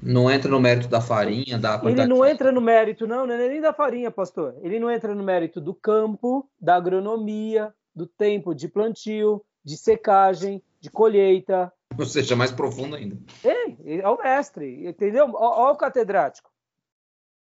Não 0.00 0.30
entra 0.30 0.50
no 0.50 0.60
mérito 0.60 0.88
da 0.88 1.00
farinha, 1.00 1.58
da 1.58 1.80
Ele 1.84 2.06
não 2.06 2.24
entra 2.24 2.52
no 2.52 2.60
mérito, 2.60 3.06
não, 3.06 3.26
não 3.26 3.34
é 3.34 3.48
nem 3.48 3.60
da 3.60 3.72
farinha, 3.72 4.10
pastor. 4.10 4.56
Ele 4.62 4.78
não 4.78 4.90
entra 4.90 5.14
no 5.14 5.22
mérito 5.22 5.60
do 5.60 5.74
campo, 5.74 6.48
da 6.60 6.76
agronomia, 6.76 7.74
do 7.94 8.06
tempo 8.06 8.54
de 8.54 8.68
plantio, 8.68 9.44
de 9.64 9.76
secagem, 9.76 10.62
de 10.80 10.90
colheita. 10.90 11.72
Ou 11.98 12.06
seja, 12.06 12.34
mais 12.34 12.50
profundo 12.50 12.96
ainda. 12.96 13.16
É, 13.44 13.98
é 14.00 14.08
o 14.08 14.18
mestre, 14.18 14.86
entendeu? 14.86 15.30
Olha 15.34 15.72
o 15.72 15.76
catedrático. 15.76 16.50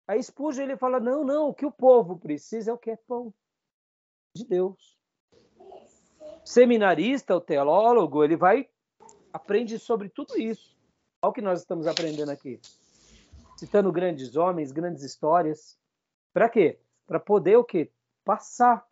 Aí 0.08 0.22
Spurgeon 0.22 0.64
ele 0.64 0.76
fala, 0.76 0.98
não, 0.98 1.24
não, 1.24 1.48
o 1.48 1.54
que 1.54 1.64
o 1.64 1.70
povo 1.70 2.18
precisa 2.18 2.70
é 2.70 2.74
o 2.74 2.78
que 2.78 2.90
é 2.90 2.96
pão 2.96 3.32
de 4.36 4.44
Deus. 4.44 4.98
Seminarista, 6.44 7.36
o 7.36 7.40
teólogo, 7.40 8.24
ele 8.24 8.36
vai 8.36 8.68
aprende 9.32 9.78
sobre 9.78 10.08
tudo 10.08 10.38
isso. 10.38 10.76
Olha 11.22 11.30
o 11.30 11.32
que 11.32 11.40
nós 11.40 11.60
estamos 11.60 11.86
aprendendo 11.86 12.30
aqui. 12.30 12.60
Citando 13.56 13.92
grandes 13.92 14.36
homens, 14.36 14.72
grandes 14.72 15.02
histórias. 15.02 15.78
Para 16.32 16.48
quê? 16.48 16.78
Para 17.06 17.18
poder 17.18 17.56
o 17.56 17.64
quê? 17.64 17.90
Passar. 18.24 18.86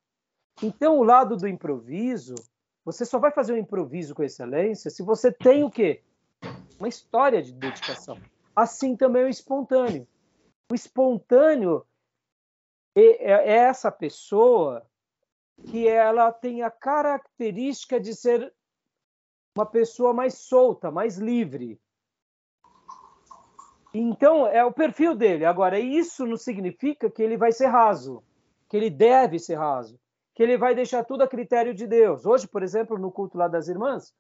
Então, 0.62 0.98
o 0.98 1.02
lado 1.02 1.36
do 1.36 1.48
improviso, 1.48 2.34
você 2.84 3.04
só 3.04 3.18
vai 3.18 3.30
fazer 3.30 3.52
um 3.52 3.58
improviso 3.58 4.14
com 4.14 4.22
excelência 4.22 4.90
se 4.90 5.02
você 5.02 5.32
tem 5.32 5.64
o 5.64 5.70
quê? 5.70 6.02
Uma 6.78 6.88
história 6.88 7.42
de 7.42 7.52
dedicação. 7.52 8.18
Assim 8.54 8.96
também 8.96 9.24
o 9.24 9.28
espontâneo. 9.28 10.06
O 10.70 10.74
espontâneo 10.74 11.86
é, 12.94 13.02
é, 13.02 13.32
é 13.32 13.52
essa 13.52 13.90
pessoa 13.90 14.86
que 15.66 15.86
ela 15.86 16.32
tem 16.32 16.62
a 16.62 16.70
característica 16.70 18.00
de 18.00 18.14
ser 18.14 18.52
uma 19.56 19.66
pessoa 19.66 20.12
mais 20.12 20.34
solta, 20.34 20.90
mais 20.90 21.16
livre. 21.16 21.80
Então, 23.92 24.46
é 24.46 24.64
o 24.64 24.72
perfil 24.72 25.14
dele. 25.14 25.44
Agora, 25.44 25.78
isso 25.78 26.24
não 26.26 26.36
significa 26.36 27.10
que 27.10 27.22
ele 27.22 27.36
vai 27.36 27.52
ser 27.52 27.66
raso, 27.66 28.22
que 28.68 28.76
ele 28.76 28.88
deve 28.88 29.38
ser 29.38 29.56
raso, 29.56 29.98
que 30.40 30.44
ele 30.44 30.56
vai 30.56 30.74
deixar 30.74 31.04
tudo 31.04 31.22
a 31.22 31.28
critério 31.28 31.74
de 31.74 31.86
Deus. 31.86 32.24
Hoje, 32.24 32.48
por 32.48 32.62
exemplo, 32.62 32.96
no 32.96 33.12
culto 33.12 33.36
lá 33.36 33.46
das 33.46 33.68
irmãs, 33.68 34.14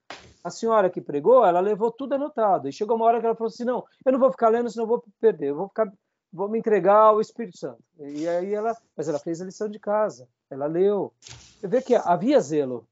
a 0.44 0.50
senhora 0.50 0.90
que 0.90 1.00
pregou, 1.00 1.46
ela 1.46 1.60
levou 1.60 1.90
tudo 1.90 2.14
anotado. 2.14 2.68
E 2.68 2.72
chegou 2.74 2.94
uma 2.94 3.06
hora 3.06 3.18
que 3.18 3.24
ela 3.24 3.34
falou 3.34 3.48
assim: 3.48 3.64
não, 3.64 3.86
eu 4.04 4.12
não 4.12 4.18
vou 4.18 4.30
ficar 4.30 4.50
lendo, 4.50 4.68
senão 4.68 4.84
eu 4.84 4.88
vou 4.88 5.04
perder, 5.18 5.48
eu 5.48 5.56
vou 5.56 5.68
ficar, 5.68 5.90
vou 6.30 6.46
me 6.46 6.58
entregar 6.58 7.04
ao 7.04 7.22
Espírito 7.22 7.56
Santo. 7.56 7.82
E 7.98 8.28
aí 8.28 8.52
ela, 8.52 8.76
mas 8.94 9.08
ela 9.08 9.18
fez 9.18 9.40
a 9.40 9.46
lição 9.46 9.66
de 9.66 9.78
casa, 9.78 10.28
ela 10.50 10.66
leu. 10.66 11.10
Você 11.58 11.66
vê 11.66 11.80
que 11.80 11.94
havia 11.94 12.38
zelo. 12.38 12.86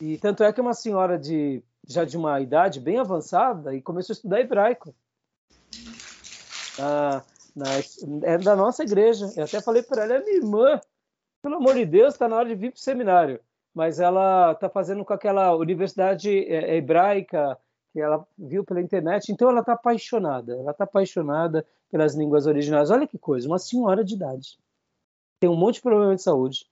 E 0.00 0.18
tanto 0.18 0.42
é 0.42 0.52
que 0.52 0.60
uma 0.60 0.74
senhora 0.74 1.16
de 1.16 1.62
já 1.86 2.04
de 2.04 2.16
uma 2.16 2.40
idade 2.40 2.80
bem 2.80 2.98
avançada 2.98 3.72
e 3.72 3.80
começou 3.80 4.14
a 4.14 4.16
estudar 4.16 4.40
hebraico. 4.40 4.92
Na, 6.76 7.22
na, 7.54 7.66
é 8.24 8.36
da 8.36 8.56
nossa 8.56 8.82
igreja. 8.82 9.30
Eu 9.36 9.44
até 9.44 9.60
falei 9.60 9.80
para 9.84 10.02
ela, 10.02 10.14
é 10.14 10.24
minha 10.24 10.38
irmã, 10.38 10.80
pelo 11.44 11.56
amor 11.56 11.74
de 11.74 11.84
Deus, 11.84 12.14
está 12.14 12.26
na 12.26 12.36
hora 12.36 12.48
de 12.48 12.54
vir 12.54 12.70
para 12.70 12.78
o 12.78 12.80
seminário. 12.80 13.38
Mas 13.74 14.00
ela 14.00 14.52
está 14.52 14.70
fazendo 14.70 15.04
com 15.04 15.12
aquela 15.12 15.54
universidade 15.54 16.30
é, 16.30 16.76
hebraica 16.76 17.58
que 17.92 18.00
ela 18.00 18.26
viu 18.38 18.64
pela 18.64 18.80
internet, 18.80 19.30
então 19.30 19.50
ela 19.50 19.60
está 19.60 19.74
apaixonada. 19.74 20.56
Ela 20.56 20.70
está 20.70 20.84
apaixonada 20.84 21.66
pelas 21.90 22.14
línguas 22.14 22.46
originais. 22.46 22.90
Olha 22.90 23.06
que 23.06 23.18
coisa, 23.18 23.46
uma 23.46 23.58
senhora 23.58 24.02
de 24.02 24.14
idade. 24.14 24.58
Tem 25.38 25.50
um 25.50 25.56
monte 25.56 25.74
de 25.74 25.82
problema 25.82 26.14
de 26.14 26.22
saúde 26.22 26.66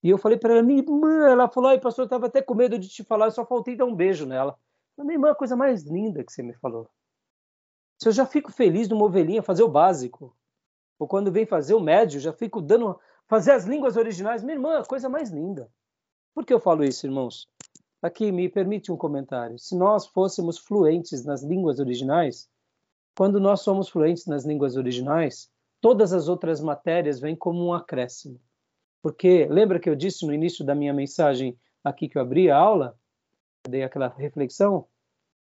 e 0.00 0.10
eu 0.10 0.18
falei 0.18 0.38
para 0.38 0.54
ela, 0.54 0.62
minha 0.62 0.80
irmã, 0.80 1.28
ela 1.28 1.48
falou, 1.48 1.70
ai, 1.70 1.80
pastor, 1.80 2.04
eu 2.04 2.06
estava 2.06 2.26
até 2.26 2.40
com 2.40 2.54
medo 2.54 2.78
de 2.78 2.88
te 2.88 3.02
falar, 3.02 3.26
eu 3.26 3.30
só 3.32 3.44
faltei 3.44 3.74
dar 3.74 3.84
um 3.84 3.94
beijo 3.94 4.24
nela. 4.26 4.56
Minha 4.96 5.14
irmã, 5.14 5.30
a 5.32 5.34
coisa 5.34 5.56
mais 5.56 5.82
linda 5.82 6.22
que 6.22 6.32
você 6.32 6.40
me 6.40 6.54
falou. 6.54 6.88
Se 8.00 8.08
eu 8.08 8.12
já 8.12 8.24
fico 8.24 8.52
feliz 8.52 8.88
numa 8.88 9.04
ovelhinha 9.04 9.42
fazer 9.42 9.64
o 9.64 9.68
básico, 9.68 10.36
ou 10.98 11.08
quando 11.08 11.32
vem 11.32 11.46
fazer 11.46 11.74
o 11.74 11.80
médio, 11.80 12.20
já 12.20 12.32
fico 12.32 12.60
dando, 12.60 12.98
fazer 13.28 13.52
as 13.52 13.64
línguas 13.64 13.96
originais, 13.96 14.42
minha 14.42 14.56
irmã, 14.56 14.78
a 14.78 14.84
coisa 14.84 15.08
mais 15.08 15.30
linda. 15.30 15.70
Por 16.34 16.44
que 16.46 16.52
eu 16.52 16.58
falo 16.58 16.82
isso, 16.82 17.06
irmãos? 17.06 17.46
Aqui 18.00 18.32
me 18.32 18.48
permite 18.48 18.90
um 18.90 18.96
comentário. 18.96 19.58
Se 19.58 19.76
nós 19.76 20.06
fôssemos 20.06 20.58
fluentes 20.58 21.24
nas 21.24 21.42
línguas 21.42 21.78
originais, 21.78 22.48
quando 23.16 23.38
nós 23.38 23.60
somos 23.60 23.88
fluentes 23.88 24.26
nas 24.26 24.44
línguas 24.44 24.76
originais, 24.76 25.50
todas 25.80 26.12
as 26.12 26.28
outras 26.28 26.60
matérias 26.60 27.20
vêm 27.20 27.36
como 27.36 27.66
um 27.66 27.72
acréscimo. 27.72 28.40
Porque 29.02 29.46
lembra 29.46 29.78
que 29.78 29.90
eu 29.90 29.96
disse 29.96 30.26
no 30.26 30.32
início 30.32 30.64
da 30.64 30.74
minha 30.74 30.94
mensagem 30.94 31.58
aqui 31.84 32.08
que 32.08 32.16
eu 32.16 32.22
abri 32.22 32.50
a 32.50 32.56
aula, 32.56 32.98
dei 33.68 33.82
aquela 33.82 34.08
reflexão, 34.08 34.86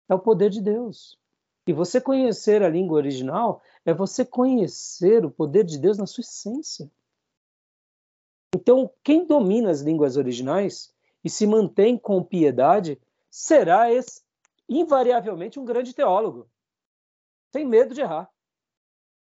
é 0.07 0.13
o 0.13 0.19
poder 0.19 0.49
de 0.49 0.61
Deus. 0.61 1.17
E 1.65 1.73
você 1.73 1.99
conhecer 1.99 2.61
a 2.61 2.69
língua 2.69 2.97
original 2.97 3.61
é 3.85 3.93
você 3.93 4.23
conhecer 4.23 5.25
o 5.25 5.31
poder 5.31 5.63
de 5.63 5.77
Deus 5.77 5.97
na 5.97 6.05
sua 6.05 6.21
essência. 6.21 6.89
Então, 8.55 8.91
quem 9.03 9.25
domina 9.25 9.71
as 9.71 9.81
línguas 9.81 10.15
originais 10.15 10.93
e 11.23 11.29
se 11.29 11.47
mantém 11.47 11.97
com 11.97 12.23
piedade 12.23 12.99
será 13.29 13.91
esse, 13.91 14.21
invariavelmente 14.69 15.59
um 15.59 15.65
grande 15.65 15.93
teólogo, 15.93 16.47
sem 17.51 17.65
medo 17.65 17.93
de 17.93 18.01
errar. 18.01 18.29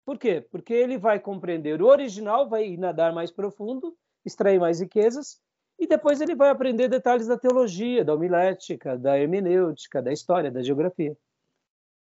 Por 0.06 0.18
quê? 0.18 0.42
Porque 0.52 0.74
ele 0.74 0.98
vai 0.98 1.20
compreender 1.20 1.82
o 1.82 1.88
original, 1.88 2.50
vai 2.50 2.76
nadar 2.76 3.14
mais 3.14 3.32
profundo 3.32 3.96
extrair 4.26 4.60
mais 4.60 4.80
riquezas, 4.80 5.40
e 5.80 5.88
depois 5.88 6.22
ele 6.22 6.36
vai 6.36 6.50
aprender 6.50 6.88
detalhes 6.88 7.26
da 7.26 7.38
teologia, 7.38 8.06
da 8.06 8.14
homilética, 8.14 8.98
da 8.98 9.18
hermenêutica, 9.18 10.02
da 10.02 10.12
história, 10.12 10.52
da 10.52 10.62
geografia. 10.62 11.18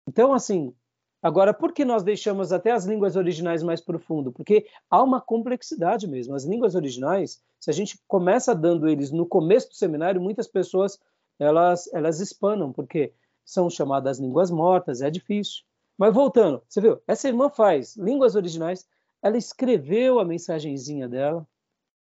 Então, 0.08 0.34
assim, 0.34 0.76
agora, 1.22 1.54
por 1.54 1.72
que 1.74 1.86
nós 1.86 2.04
deixamos 2.04 2.52
até 2.52 2.72
as 2.72 2.86
línguas 2.86 3.16
originais 3.16 3.64
mais 3.64 3.82
profundo? 3.82 4.32
Porque 4.32 4.66
há 4.90 5.02
uma 5.02 5.22
complexidade 5.22 6.08
mesmo. 6.08 6.36
As 6.36 6.46
línguas 6.46 6.76
originais, 6.76 7.42
se 7.60 7.70
a 7.70 7.74
gente 7.74 8.00
começa 8.08 8.56
dando 8.56 8.88
eles 8.88 9.12
no 9.12 9.26
começo 9.26 9.70
do 9.70 9.76
seminário, 9.76 10.22
muitas 10.22 10.48
pessoas 10.48 11.00
elas, 11.40 11.92
elas 11.94 12.20
espanam, 12.20 12.72
porque 12.72 13.14
são 13.44 13.70
chamadas 13.70 14.20
línguas 14.20 14.52
mortas, 14.52 15.02
é 15.02 15.10
difícil. 15.10 15.64
Mas 15.98 16.14
voltando, 16.14 16.62
você 16.68 16.82
viu, 16.82 17.02
essa 17.08 17.28
irmã 17.28 17.50
faz 17.50 17.96
línguas 17.96 18.36
originais, 18.36 18.88
ela 19.22 19.38
escreveu 19.38 20.20
a 20.20 20.26
mensagenzinha 20.26 21.08
dela, 21.08 21.48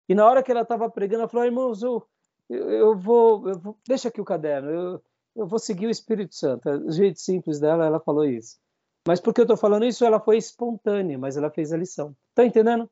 e 0.08 0.14
na 0.14 0.26
hora 0.26 0.42
que 0.42 0.50
ela 0.50 0.62
estava 0.62 0.90
pregando, 0.90 1.22
ela 1.22 1.28
falou: 1.28 1.46
irmãos, 1.46 1.82
eu, 1.82 2.06
eu, 2.48 2.70
eu, 2.70 2.96
vou, 2.96 3.48
eu, 3.48 3.58
vou, 3.58 3.78
Deixa 3.86 4.08
aqui 4.08 4.20
o 4.20 4.24
caderno, 4.24 4.70
eu, 4.70 5.02
eu 5.36 5.46
vou 5.46 5.58
seguir 5.58 5.86
o 5.86 5.90
Espírito 5.90 6.34
Santo. 6.34 6.68
O 6.68 6.92
jeito 6.92 7.20
simples 7.20 7.58
dela, 7.60 7.86
ela 7.86 8.00
falou 8.00 8.24
isso. 8.24 8.58
Mas 9.07 9.20
porque 9.20 9.40
eu 9.40 9.44
estou 9.44 9.57
falando 9.57 9.84
isso, 9.84 10.05
ela 10.05 10.20
foi 10.20 10.36
espontânea, 10.36 11.18
mas 11.18 11.36
ela 11.36 11.50
fez 11.50 11.72
a 11.72 11.76
lição. 11.76 12.16
Está 12.30 12.44
entendendo? 12.44 12.90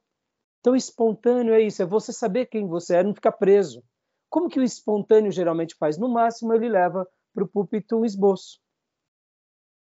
Então, 0.60 0.76
espontâneo 0.76 1.54
é 1.54 1.60
isso, 1.60 1.82
é 1.82 1.86
você 1.86 2.12
saber 2.12 2.46
quem 2.46 2.66
você 2.66 2.96
é, 2.96 3.02
não 3.02 3.14
ficar 3.14 3.32
preso. 3.32 3.82
Como 4.28 4.48
que 4.48 4.60
o 4.60 4.62
espontâneo 4.62 5.32
geralmente 5.32 5.74
faz? 5.76 5.96
No 5.96 6.08
máximo, 6.08 6.52
ele 6.52 6.68
leva 6.68 7.08
para 7.32 7.44
o 7.44 7.48
púlpito 7.48 7.96
um 7.96 8.04
esboço. 8.04 8.60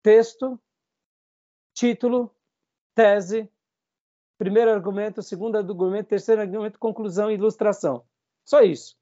Texto, 0.03 0.61
título, 1.75 2.35
tese, 2.95 3.51
Primeiro 4.41 4.71
argumento, 4.71 5.23
segundo 5.23 5.59
argumento, 5.59 6.09
terceiro 6.09 6.41
argumento, 6.41 6.79
conclusão 6.79 7.31
e 7.31 7.35
ilustração. 7.35 8.07
Só 8.43 8.63
isso. 8.63 8.97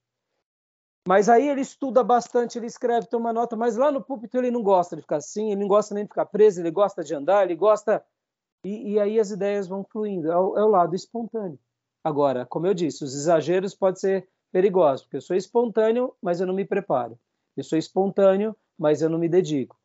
Mas 1.07 1.29
aí 1.29 1.49
ele 1.49 1.61
estuda 1.61 2.03
bastante, 2.03 2.59
ele 2.59 2.67
escreve, 2.67 3.07
toma 3.07 3.33
nota, 3.33 3.57
mas 3.57 3.77
lá 3.77 3.91
no 3.91 4.03
púlpito 4.03 4.37
ele 4.37 4.51
não 4.51 4.63
gosta 4.63 4.95
de 4.95 5.03
ficar 5.03 5.17
assim, 5.17 5.53
ele 5.53 5.61
não 5.61 5.69
gosta 5.69 5.95
nem 5.95 6.05
de 6.05 6.09
ficar 6.09 6.27
preso, 6.27 6.61
ele 6.61 6.71
gosta 6.71 7.03
de 7.03 7.15
andar, 7.15 7.45
ele 7.45 7.55
gosta. 7.55 8.05
E, 8.65 8.93
e 8.93 9.01
aí 9.01 9.19
as 9.19 9.31
ideias 9.31 9.67
vão 9.69 9.85
fluindo, 9.85 10.31
é 10.31 10.37
o, 10.37 10.59
é 10.59 10.65
o 10.65 10.69
lado 10.69 10.95
espontâneo. 10.95 11.59
Agora, 12.05 12.45
como 12.45 12.67
eu 12.67 12.75
disse, 12.75 13.05
os 13.05 13.15
exageros 13.15 13.75
podem 13.75 14.01
ser 14.01 14.29
perigosos, 14.53 15.03
porque 15.03 15.17
eu 15.17 15.23
sou 15.23 15.37
espontâneo, 15.37 16.15
mas 16.23 16.41
eu 16.41 16.47
não 16.47 16.55
me 16.55 16.65
preparo. 16.65 17.19
Eu 17.57 17.65
sou 17.65 17.79
espontâneo, 17.79 18.57
mas 18.79 19.03
eu 19.03 19.11
não 19.11 19.19
me 19.19 19.29
dedico. 19.29 19.77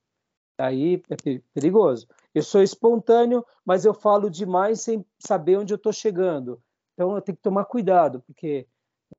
Aí 0.57 1.01
é 1.09 1.41
perigoso. 1.53 2.07
Eu 2.33 2.43
sou 2.43 2.61
espontâneo, 2.61 3.45
mas 3.65 3.85
eu 3.85 3.93
falo 3.93 4.29
demais 4.29 4.81
sem 4.81 5.05
saber 5.17 5.57
onde 5.57 5.73
eu 5.73 5.77
estou 5.77 5.91
chegando. 5.91 6.61
Então 6.93 7.15
eu 7.15 7.21
tenho 7.21 7.35
que 7.35 7.41
tomar 7.41 7.65
cuidado, 7.65 8.21
porque 8.21 8.67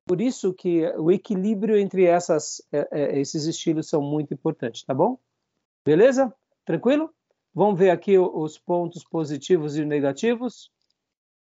por 0.05 0.21
isso 0.21 0.53
que 0.53 0.85
o 0.97 1.11
equilíbrio 1.11 1.77
entre 1.77 2.05
essas, 2.05 2.61
é, 2.71 2.87
é, 2.91 3.19
esses 3.19 3.45
estilos 3.45 3.89
são 3.89 4.01
muito 4.01 4.33
importantes, 4.33 4.83
tá 4.83 4.93
bom? 4.93 5.17
Beleza? 5.83 6.33
Tranquilo? 6.63 7.09
Vamos 7.53 7.79
ver 7.79 7.89
aqui 7.89 8.17
os 8.17 8.57
pontos 8.57 9.03
positivos 9.03 9.75
e 9.75 9.83
negativos. 9.83 10.71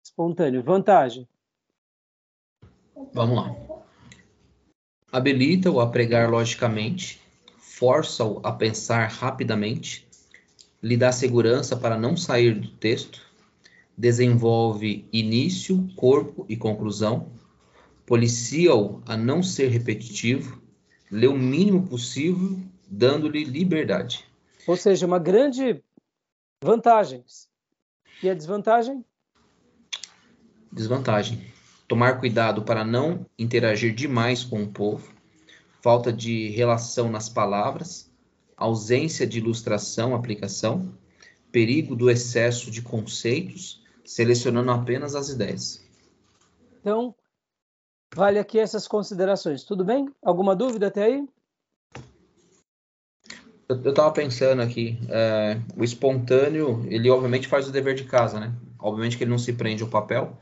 Espontâneo, 0.03 0.63
vantagem. 0.63 1.29
Vamos 3.13 3.37
lá. 3.37 3.57
Habilita-o 5.13 5.81
a 5.81 5.89
pregar 5.89 6.31
logicamente, 6.31 7.21
força-o 7.59 8.41
a 8.43 8.53
pensar 8.53 9.09
rapidamente, 9.09 10.09
lhe 10.83 10.97
dá 10.97 11.13
segurança 11.13 11.77
para 11.77 11.99
não 11.99 12.17
sair 12.17 12.59
do 12.59 12.69
texto, 12.69 13.21
desenvolve 13.97 15.09
início, 15.13 15.89
corpo 15.97 16.47
e 16.49 16.57
conclusão, 16.57 17.29
policia-o 18.11 19.01
a 19.07 19.17
não 19.17 19.41
ser 19.41 19.69
repetitivo, 19.69 20.61
lê 21.09 21.29
o 21.29 21.39
mínimo 21.39 21.87
possível, 21.87 22.59
dando-lhe 22.89 23.45
liberdade. 23.45 24.27
Ou 24.67 24.77
seja, 24.77 25.07
uma 25.07 25.21
grande 25.21 25.81
vantagem. 26.61 27.25
E 28.21 28.29
a 28.29 28.35
desvantagem? 28.35 29.05
Desvantagem. 30.73 31.53
Tomar 31.87 32.19
cuidado 32.19 32.63
para 32.63 32.85
não 32.85 33.25
interagir 33.39 33.95
demais 33.95 34.43
com 34.43 34.61
o 34.61 34.73
povo, 34.73 35.15
falta 35.81 36.13
de 36.13 36.49
relação 36.49 37.09
nas 37.13 37.29
palavras, 37.29 38.11
ausência 38.57 39.25
de 39.25 39.39
ilustração, 39.39 40.17
aplicação, 40.17 40.93
perigo 41.53 41.95
do 41.95 42.11
excesso 42.11 42.73
de 42.73 42.83
conceitos, 42.83 43.85
selecionando 44.05 44.73
apenas 44.73 45.15
as 45.15 45.29
ideias. 45.29 45.81
Então, 46.81 47.15
vale 48.15 48.39
aqui 48.39 48.59
essas 48.59 48.87
considerações. 48.89 49.65
Tudo 49.65 49.85
bem? 49.85 50.09
Alguma 50.23 50.55
dúvida 50.55 50.89
até 50.89 51.05
aí? 51.05 51.29
Eu 53.69 53.91
estava 53.91 54.11
pensando 54.11 54.63
aqui, 54.63 54.99
é, 55.09 55.61
o 55.77 55.85
espontâneo, 55.85 56.85
ele 56.89 57.09
obviamente 57.09 57.47
faz 57.47 57.69
o 57.69 57.73
dever 57.73 57.95
de 57.95 58.03
casa, 58.03 58.41
né? 58.41 58.53
Obviamente 58.77 59.17
que 59.17 59.23
ele 59.23 59.31
não 59.31 59.39
se 59.39 59.53
prende 59.53 59.85
ao 59.85 59.89
papel, 59.89 60.37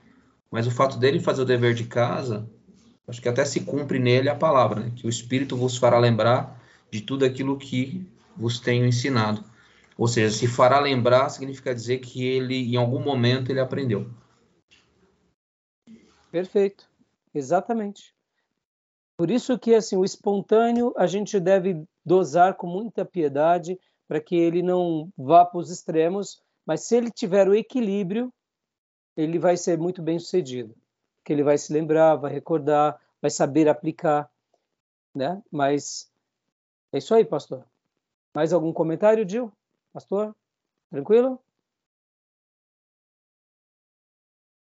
mas 0.51 0.67
o 0.67 0.71
fato 0.71 0.97
dele 0.99 1.21
fazer 1.21 1.43
o 1.43 1.45
dever 1.45 1.75
de 1.75 1.85
casa, 1.85 2.49
acho 3.07 3.21
que 3.21 3.29
até 3.29 3.45
se 3.45 3.61
cumpre 3.61 3.99
nele 3.99 4.31
a 4.31 4.35
palavra, 4.35 4.81
né? 4.81 4.93
Que 4.97 5.07
o 5.07 5.11
Espírito 5.11 5.59
vos 5.59 5.77
fará 5.77 5.99
lembrar 5.99 6.59
de 6.91 7.03
tudo 7.03 7.27
aquilo 7.27 7.59
que 7.59 8.07
vos 8.35 8.59
tenho 8.61 8.87
ensinado. 8.87 9.45
Ou 9.99 10.09
seja, 10.09 10.35
se 10.35 10.47
fará 10.47 10.81
lembrar 10.81 11.29
significa 11.29 11.75
dizer 11.75 11.99
que 11.99 12.25
ele, 12.25 12.73
em 12.73 12.77
algum 12.77 13.01
momento, 13.01 13.51
ele 13.51 13.61
aprendeu. 13.61 14.09
Perfeito, 16.31 16.88
exatamente. 17.39 18.15
Por 19.17 19.31
isso 19.31 19.59
que 19.59 19.75
assim 19.75 19.97
o 19.97 20.05
espontâneo 20.05 20.93
a 20.97 21.07
gente 21.07 21.41
deve 21.41 21.85
dosar 22.05 22.55
com 22.55 22.67
muita 22.67 23.05
piedade 23.05 23.79
para 24.07 24.21
que 24.21 24.37
ele 24.37 24.63
não 24.63 25.13
vá 25.17 25.45
para 25.45 25.59
os 25.59 25.71
extremos, 25.71 26.41
mas 26.65 26.83
se 26.83 26.97
ele 26.97 27.11
tiver 27.11 27.49
o 27.49 27.55
equilíbrio, 27.55 28.33
ele 29.17 29.39
vai 29.39 29.57
ser 29.57 29.77
muito 29.79 30.01
bem 30.01 30.19
sucedido, 30.19 30.75
que 31.25 31.33
ele 31.33 31.43
vai 31.43 31.59
se 31.59 31.73
lembrar, 31.73 32.15
vai 32.15 32.33
recordar, 32.33 33.01
vai 33.21 33.31
saber 33.31 33.69
aplicar, 33.69 34.31
né? 35.15 35.43
Mas 35.51 36.11
é 36.93 36.99
isso 36.99 37.15
aí, 37.15 37.25
pastor. 37.25 37.65
Mais 38.35 38.53
algum 38.53 38.73
comentário, 38.73 39.29
Gil? 39.29 39.53
Pastor? 39.93 40.35
Tranquilo? 40.91 41.41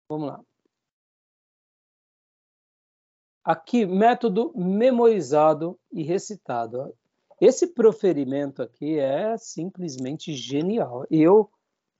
Vamos 0.09 0.27
lá. 0.27 0.54
Aqui, 3.45 3.85
método 3.85 4.51
memorizado 4.55 5.79
e 5.91 6.01
recitado. 6.01 6.91
Esse 7.39 7.67
proferimento 7.67 8.63
aqui 8.63 8.97
é 8.97 9.37
simplesmente 9.37 10.33
genial. 10.33 11.05
Eu, 11.11 11.51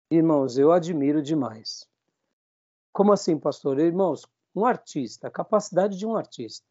irmãos, 0.10 0.58
eu 0.58 0.72
admiro 0.72 1.22
demais. 1.22 1.88
Como 2.92 3.14
assim, 3.14 3.38
pastor? 3.38 3.78
Irmãos, 3.80 4.26
um 4.56 4.66
artista, 4.66 5.28
a 5.28 5.32
capacidade 5.32 6.00
de 6.00 6.08
um 6.08 6.16
artista 6.16 6.66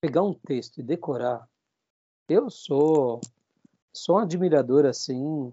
pegar 0.00 0.22
um 0.22 0.32
texto 0.32 0.78
e 0.78 0.82
decorar. 0.82 1.46
Eu 2.30 2.48
sou 2.48 3.20
sou 3.92 4.16
um 4.16 4.20
admirador 4.20 4.86
assim. 4.86 5.52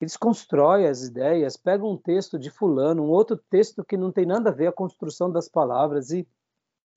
Eles 0.00 0.16
constroem 0.16 0.88
as 0.88 1.04
ideias, 1.04 1.56
pegam 1.56 1.92
um 1.92 1.96
texto 1.96 2.40
de 2.40 2.50
fulano, 2.50 3.04
um 3.04 3.10
outro 3.10 3.36
texto 3.36 3.84
que 3.84 3.96
não 3.96 4.10
tem 4.10 4.26
nada 4.26 4.50
a 4.50 4.52
ver 4.52 4.66
a 4.66 4.72
construção 4.72 5.30
das 5.30 5.48
palavras 5.48 6.10
e 6.10 6.26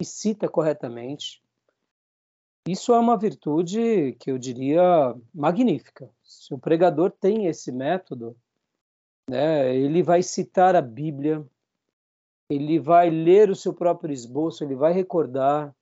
e 0.01 0.05
cita 0.05 0.47
corretamente. 0.49 1.41
Isso 2.67 2.93
é 2.93 2.99
uma 2.99 3.17
virtude 3.17 4.13
que 4.19 4.31
eu 4.31 4.37
diria 4.37 5.15
magnífica. 5.33 6.09
Se 6.23 6.53
o 6.53 6.57
pregador 6.57 7.11
tem 7.11 7.45
esse 7.45 7.71
método, 7.71 8.35
né, 9.29 9.75
ele 9.75 10.01
vai 10.01 10.23
citar 10.23 10.75
a 10.75 10.81
Bíblia, 10.81 11.45
ele 12.49 12.79
vai 12.79 13.09
ler 13.09 13.49
o 13.49 13.55
seu 13.55 13.73
próprio 13.73 14.13
esboço, 14.13 14.63
ele 14.63 14.75
vai 14.75 14.93
recordar. 14.93 15.75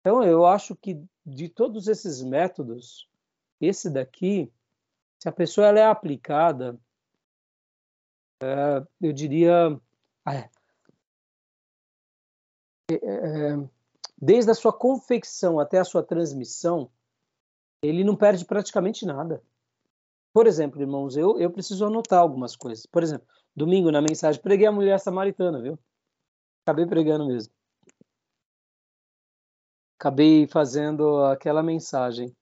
Então, 0.00 0.22
eu 0.22 0.46
acho 0.46 0.76
que 0.76 1.02
de 1.24 1.48
todos 1.48 1.88
esses 1.88 2.22
métodos, 2.22 3.08
esse 3.60 3.90
daqui, 3.90 4.52
se 5.18 5.28
a 5.28 5.32
pessoa 5.32 5.66
ela 5.66 5.80
é 5.80 5.86
aplicada, 5.86 6.78
é, 8.42 8.86
eu 9.00 9.12
diria, 9.12 9.80
ah, 10.24 10.48
desde 14.20 14.50
a 14.50 14.54
sua 14.54 14.72
confecção 14.72 15.58
até 15.58 15.78
a 15.78 15.84
sua 15.84 16.02
transmissão, 16.02 16.90
ele 17.82 18.04
não 18.04 18.16
perde 18.16 18.44
praticamente 18.44 19.04
nada. 19.04 19.42
Por 20.32 20.46
exemplo, 20.46 20.80
irmãos, 20.80 21.16
eu, 21.16 21.38
eu 21.38 21.50
preciso 21.50 21.86
anotar 21.86 22.20
algumas 22.20 22.54
coisas. 22.54 22.86
Por 22.86 23.02
exemplo, 23.02 23.26
domingo 23.54 23.90
na 23.90 24.02
mensagem, 24.02 24.40
preguei 24.40 24.66
a 24.66 24.72
mulher 24.72 24.98
samaritana, 25.00 25.60
viu? 25.60 25.78
Acabei 26.62 26.86
pregando 26.86 27.26
mesmo. 27.26 27.52
Acabei 29.98 30.46
fazendo 30.46 31.24
aquela 31.24 31.62
mensagem. 31.62 32.34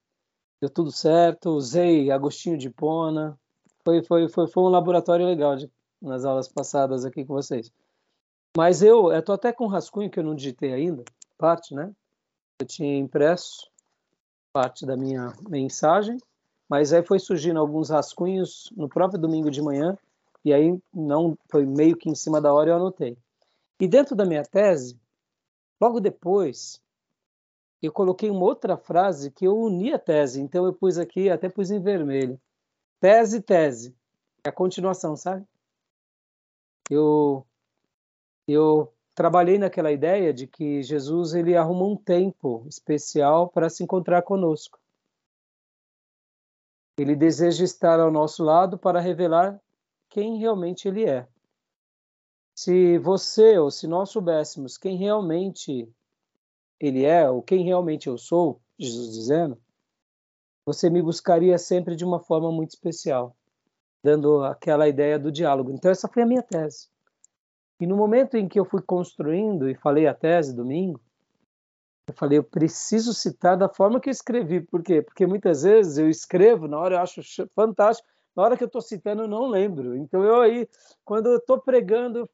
Deu 0.61 0.69
tudo 0.69 0.91
certo, 0.91 1.51
usei 1.51 2.11
Agostinho 2.11 2.59
de 2.59 2.69
Pona. 2.69 3.39
Foi, 3.85 4.03
foi, 4.03 4.29
foi, 4.29 4.49
foi 4.49 4.63
um 4.63 4.69
laboratório 4.69 5.27
legal 5.27 5.57
de, 5.57 5.71
nas 6.01 6.25
aulas 6.25 6.49
passadas 6.49 7.05
aqui 7.05 7.25
com 7.25 7.35
vocês. 7.35 7.71
Mas 8.57 8.83
eu 8.83 9.13
estou 9.13 9.35
até 9.35 9.53
com 9.53 9.65
um 9.65 9.69
rascunho 9.69 10.09
que 10.09 10.19
eu 10.19 10.25
não 10.25 10.35
digitei 10.35 10.73
ainda, 10.73 11.05
parte, 11.37 11.75
né? 11.75 11.93
Eu 12.61 12.67
tinha 12.67 12.97
impresso 12.97 13.69
parte 14.53 14.87
da 14.87 14.97
minha 14.97 15.33
mensagem, 15.49 16.17
mas 16.69 16.93
aí 16.93 17.03
foi 17.03 17.19
surgindo 17.19 17.59
alguns 17.59 17.91
rascunhos 17.91 18.71
no 18.77 18.89
próprio 18.89 19.21
domingo 19.21 19.51
de 19.51 19.61
manhã, 19.61 19.99
e 20.45 20.53
aí 20.53 20.81
não 20.93 21.37
foi 21.51 21.67
meio 21.67 21.97
que 21.97 22.09
em 22.09 22.15
cima 22.15 22.41
da 22.41 22.55
hora 22.55 22.71
eu 22.71 22.77
anotei. 22.77 23.19
E 23.81 23.89
dentro 23.89 24.15
da 24.15 24.25
minha 24.25 24.45
tese, 24.45 24.97
logo 25.81 25.99
depois, 25.99 26.81
eu 27.83 27.91
coloquei 27.91 28.31
uma 28.31 28.45
outra 28.45 28.77
frase 28.77 29.33
que 29.33 29.47
eu 29.47 29.59
uni 29.59 29.93
a 29.93 29.99
tese, 29.99 30.41
então 30.41 30.65
eu 30.65 30.73
pus 30.73 30.97
aqui, 30.97 31.29
até 31.29 31.49
pus 31.49 31.73
em 31.73 31.81
vermelho. 31.81 32.41
Tese, 33.01 33.43
tese. 33.43 33.95
É 34.45 34.49
a 34.49 34.53
continuação, 34.53 35.17
sabe? 35.17 35.45
Eu 36.89 37.45
eu 38.53 38.93
trabalhei 39.15 39.59
naquela 39.59 39.93
ideia 39.93 40.33
de 40.33 40.47
que 40.47 40.83
Jesus 40.83 41.35
ele 41.35 41.57
arruma 41.57 41.87
um 41.87 41.97
tempo 41.97 42.65
especial 42.69 43.49
para 43.49 43.71
se 43.71 43.83
encontrar 43.83 44.23
conosco. 44.23 44.79
Ele 46.99 47.17
deseja 47.17 47.65
estar 47.65 47.99
ao 47.99 48.11
nosso 48.11 48.45
lado 48.45 48.79
para 48.79 49.01
revelar 49.01 49.61
quem 50.09 50.39
realmente 50.39 50.87
ele 50.87 51.05
é. 51.05 51.27
Se 52.57 52.99
você 52.99 53.59
ou 53.59 53.71
se 53.71 53.87
nós 53.89 54.11
soubéssemos 54.11 54.79
quem 54.79 54.97
realmente 54.97 55.89
ele 56.79 57.05
é, 57.05 57.29
ou 57.29 57.43
quem 57.43 57.65
realmente 57.65 58.09
eu 58.09 58.17
sou, 58.17 58.61
Jesus 58.79 59.13
dizendo, 59.13 59.61
você 60.67 60.89
me 60.89 61.03
buscaria 61.03 61.59
sempre 61.59 61.97
de 61.97 62.05
uma 62.05 62.21
forma 62.21 62.51
muito 62.53 62.71
especial, 62.71 63.37
dando 64.03 64.45
aquela 64.45 64.89
ideia 64.89 65.19
do 65.19 65.33
diálogo. 65.33 65.71
Então, 65.73 65.91
essa 65.91 66.09
foi 66.09 66.23
a 66.23 66.27
minha 66.27 66.43
tese. 66.43 66.89
E 67.81 67.87
no 67.87 67.97
momento 67.97 68.37
em 68.37 68.49
que 68.49 68.59
eu 68.59 68.65
fui 68.65 68.81
construindo 68.83 69.69
e 69.69 69.75
falei 69.75 70.07
a 70.07 70.15
tese 70.15 70.55
domingo, 70.55 71.01
eu 72.07 72.15
falei, 72.15 72.39
eu 72.39 72.45
preciso 72.45 73.15
citar 73.15 73.57
da 73.57 73.69
forma 73.69 74.01
que 74.01 74.09
eu 74.09 74.13
escrevi. 74.13 74.61
Por 74.61 74.83
quê? 74.83 75.01
Porque 75.03 75.27
muitas 75.27 75.63
vezes 75.63 75.97
eu 75.97 76.09
escrevo, 76.09 76.69
na 76.69 76.79
hora 76.79 76.97
eu 76.97 77.01
acho 77.01 77.23
fantástico, 77.55 78.07
na 78.37 78.43
hora 78.43 78.57
que 78.57 78.63
eu 78.63 78.67
estou 78.67 78.83
citando 78.83 79.23
eu 79.23 79.29
não 79.29 79.47
lembro. 79.47 79.97
Então 79.97 80.23
eu 80.23 80.41
aí, 80.41 80.69
quando 81.05 81.27
eu 81.27 81.39
estou 81.39 81.61
pregando, 81.61 82.29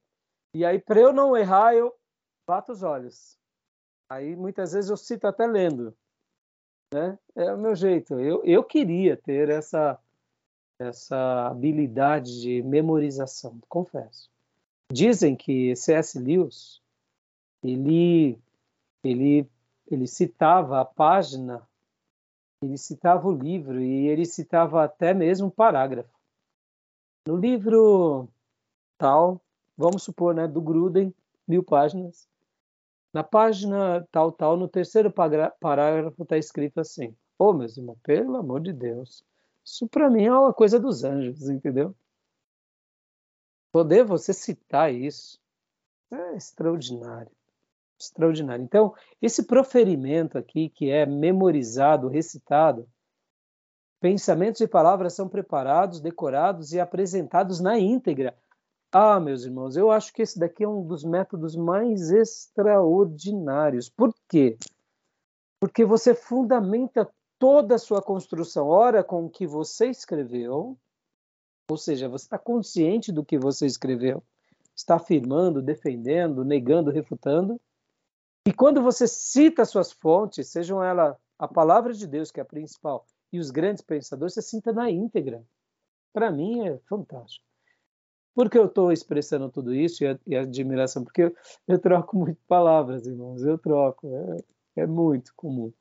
e 0.55 0.65
aí 0.65 0.79
para 0.79 1.01
eu 1.01 1.13
não 1.13 1.37
errar, 1.37 1.75
eu 1.75 1.95
bato 2.47 2.73
os 2.73 2.83
olhos. 2.83 3.39
Aí 4.11 4.35
muitas 4.35 4.73
vezes 4.73 4.91
eu 4.91 4.97
cito 4.97 5.27
até 5.27 5.47
lendo. 5.47 5.97
Né? 6.93 7.19
É 7.37 7.53
o 7.55 7.59
meu 7.59 7.77
jeito. 7.77 8.19
Eu, 8.19 8.43
eu 8.45 8.65
queria 8.65 9.17
ter 9.17 9.49
essa, 9.49 9.99
essa 10.81 11.47
habilidade 11.47 12.41
de 12.41 12.63
memorização, 12.63 13.61
confesso. 13.69 14.30
Dizem 14.93 15.37
que 15.37 15.75
C.S. 15.77 16.19
Lewis 16.19 16.83
ele, 17.63 18.39
ele, 19.05 19.49
ele 19.87 20.07
citava 20.07 20.81
a 20.81 20.85
página, 20.85 21.63
ele 22.63 22.77
citava 22.77 23.29
o 23.29 23.33
livro 23.33 23.81
e 23.81 24.09
ele 24.09 24.25
citava 24.25 24.83
até 24.83 25.15
mesmo 25.15 25.47
um 25.47 25.51
parágrafo. 25.51 26.19
No 27.27 27.37
livro 27.37 28.29
tal, 28.99 29.41
vamos 29.77 30.03
supor, 30.03 30.35
né, 30.35 30.49
do 30.49 30.61
Gruden, 30.61 31.15
mil 31.47 31.63
páginas, 31.63 32.29
na 33.13 33.23
página 33.23 34.07
tal, 34.11 34.33
tal, 34.33 34.57
no 34.57 34.69
terceiro 34.69 35.13
parágrafo 35.13 36.23
está 36.23 36.37
escrito 36.37 36.81
assim: 36.81 37.15
Ô, 37.39 37.47
oh, 37.47 37.53
meus 37.53 37.77
irmãos, 37.77 37.99
pelo 38.03 38.37
amor 38.37 38.61
de 38.61 38.73
Deus, 38.73 39.25
isso 39.65 39.89
para 39.89 40.09
mim 40.09 40.25
é 40.25 40.33
uma 40.33 40.53
coisa 40.53 40.79
dos 40.79 41.05
anjos, 41.05 41.49
entendeu? 41.49 41.95
Poder 43.73 44.05
você 44.05 44.33
citar 44.33 44.93
isso 44.93 45.39
é 46.11 46.37
extraordinário. 46.37 47.31
Extraordinário. 47.99 48.65
Então, 48.65 48.95
esse 49.21 49.45
proferimento 49.45 50.39
aqui, 50.39 50.69
que 50.69 50.91
é 50.91 51.07
memorizado, 51.07 52.09
recitado, 52.09 52.89
Pensamentos 54.01 54.63
e 54.63 54.67
palavras 54.67 55.13
são 55.13 55.29
preparados, 55.29 56.01
decorados 56.01 56.73
e 56.73 56.81
apresentados 56.81 57.61
na 57.61 57.79
íntegra. 57.79 58.35
Ah, 58.91 59.21
meus 59.21 59.45
irmãos, 59.45 59.77
eu 59.77 59.91
acho 59.91 60.13
que 60.15 60.23
esse 60.23 60.39
daqui 60.39 60.65
é 60.65 60.69
um 60.69 60.83
dos 60.83 61.05
métodos 61.05 61.55
mais 61.55 62.11
extraordinários. 62.11 63.91
Por 63.91 64.15
quê? 64.27 64.57
Porque 65.61 65.85
você 65.85 66.15
fundamenta 66.15 67.07
toda 67.39 67.75
a 67.75 67.79
sua 67.79 68.01
construção, 68.01 68.69
ora 68.69 69.05
com 69.05 69.27
o 69.27 69.31
que 69.31 69.47
você 69.47 69.89
escreveu, 69.89 70.79
ou 71.71 71.77
seja, 71.77 72.09
você 72.09 72.25
está 72.25 72.39
consciente 72.39 73.13
do 73.13 73.25
que 73.25 73.39
você 73.39 73.65
escreveu, 73.65 74.23
está 74.75 74.97
afirmando, 74.97 75.63
defendendo, 75.63 76.45
negando, 76.45 76.91
refutando. 76.91 77.61
E 78.47 78.53
quando 78.53 78.83
você 78.83 79.07
cita 79.07 79.65
suas 79.65 79.93
fontes, 79.93 80.49
sejam 80.49 80.83
elas 80.83 81.17
a 81.39 81.47
palavra 81.47 81.93
de 81.93 82.07
Deus, 82.07 82.31
que 82.31 82.41
é 82.41 82.43
a 82.43 82.47
principal, 82.47 83.07
e 83.33 83.39
os 83.39 83.51
grandes 83.51 83.83
pensadores, 83.83 84.35
você 84.35 84.43
sinta 84.43 84.73
na 84.73 84.91
íntegra. 84.91 85.43
Para 86.13 86.31
mim 86.31 86.67
é 86.67 86.79
fantástico. 86.89 87.47
Por 88.35 88.51
que 88.51 88.59
eu 88.59 88.67
estou 88.67 88.91
expressando 88.91 89.49
tudo 89.49 89.75
isso 89.75 90.03
e 90.03 90.09
a, 90.09 90.19
e 90.27 90.37
a, 90.37 90.43
admiração? 90.43 91.05
Porque 91.05 91.23
eu, 91.23 91.37
eu 91.69 91.79
troco 91.79 92.17
muito 92.17 92.41
palavras, 92.49 93.07
irmãos, 93.07 93.43
eu 93.43 93.57
troco, 93.59 94.09
é, 94.77 94.83
é 94.83 94.87
muito 94.87 95.33
comum. 95.37 95.73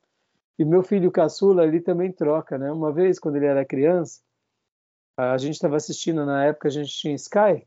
E 0.58 0.64
meu 0.64 0.82
filho 0.82 1.10
caçula, 1.10 1.64
ele 1.66 1.80
também 1.80 2.12
troca, 2.12 2.58
né? 2.58 2.70
Uma 2.70 2.92
vez, 2.92 3.18
quando 3.18 3.36
ele 3.36 3.46
era 3.46 3.64
criança, 3.64 4.20
a 5.20 5.38
gente 5.38 5.54
estava 5.54 5.76
assistindo, 5.76 6.24
na 6.24 6.44
época 6.44 6.68
a 6.68 6.70
gente 6.70 6.90
tinha 6.90 7.14
Sky, 7.14 7.66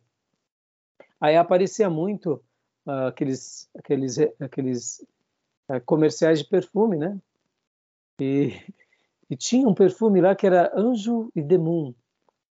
aí 1.20 1.36
aparecia 1.36 1.90
muito 1.90 2.44
uh, 2.86 3.08
aqueles, 3.08 3.70
aqueles, 3.76 4.18
aqueles 4.40 5.06
uh, 5.70 5.82
comerciais 5.86 6.40
de 6.40 6.46
perfume, 6.46 6.98
né? 6.98 7.20
E, 8.20 8.60
e 9.30 9.36
tinha 9.36 9.68
um 9.68 9.74
perfume 9.74 10.22
lá 10.22 10.36
que 10.36 10.48
era 10.48 10.72
Anjo 10.76 11.32
e 11.36 11.42
Demon, 11.42 11.94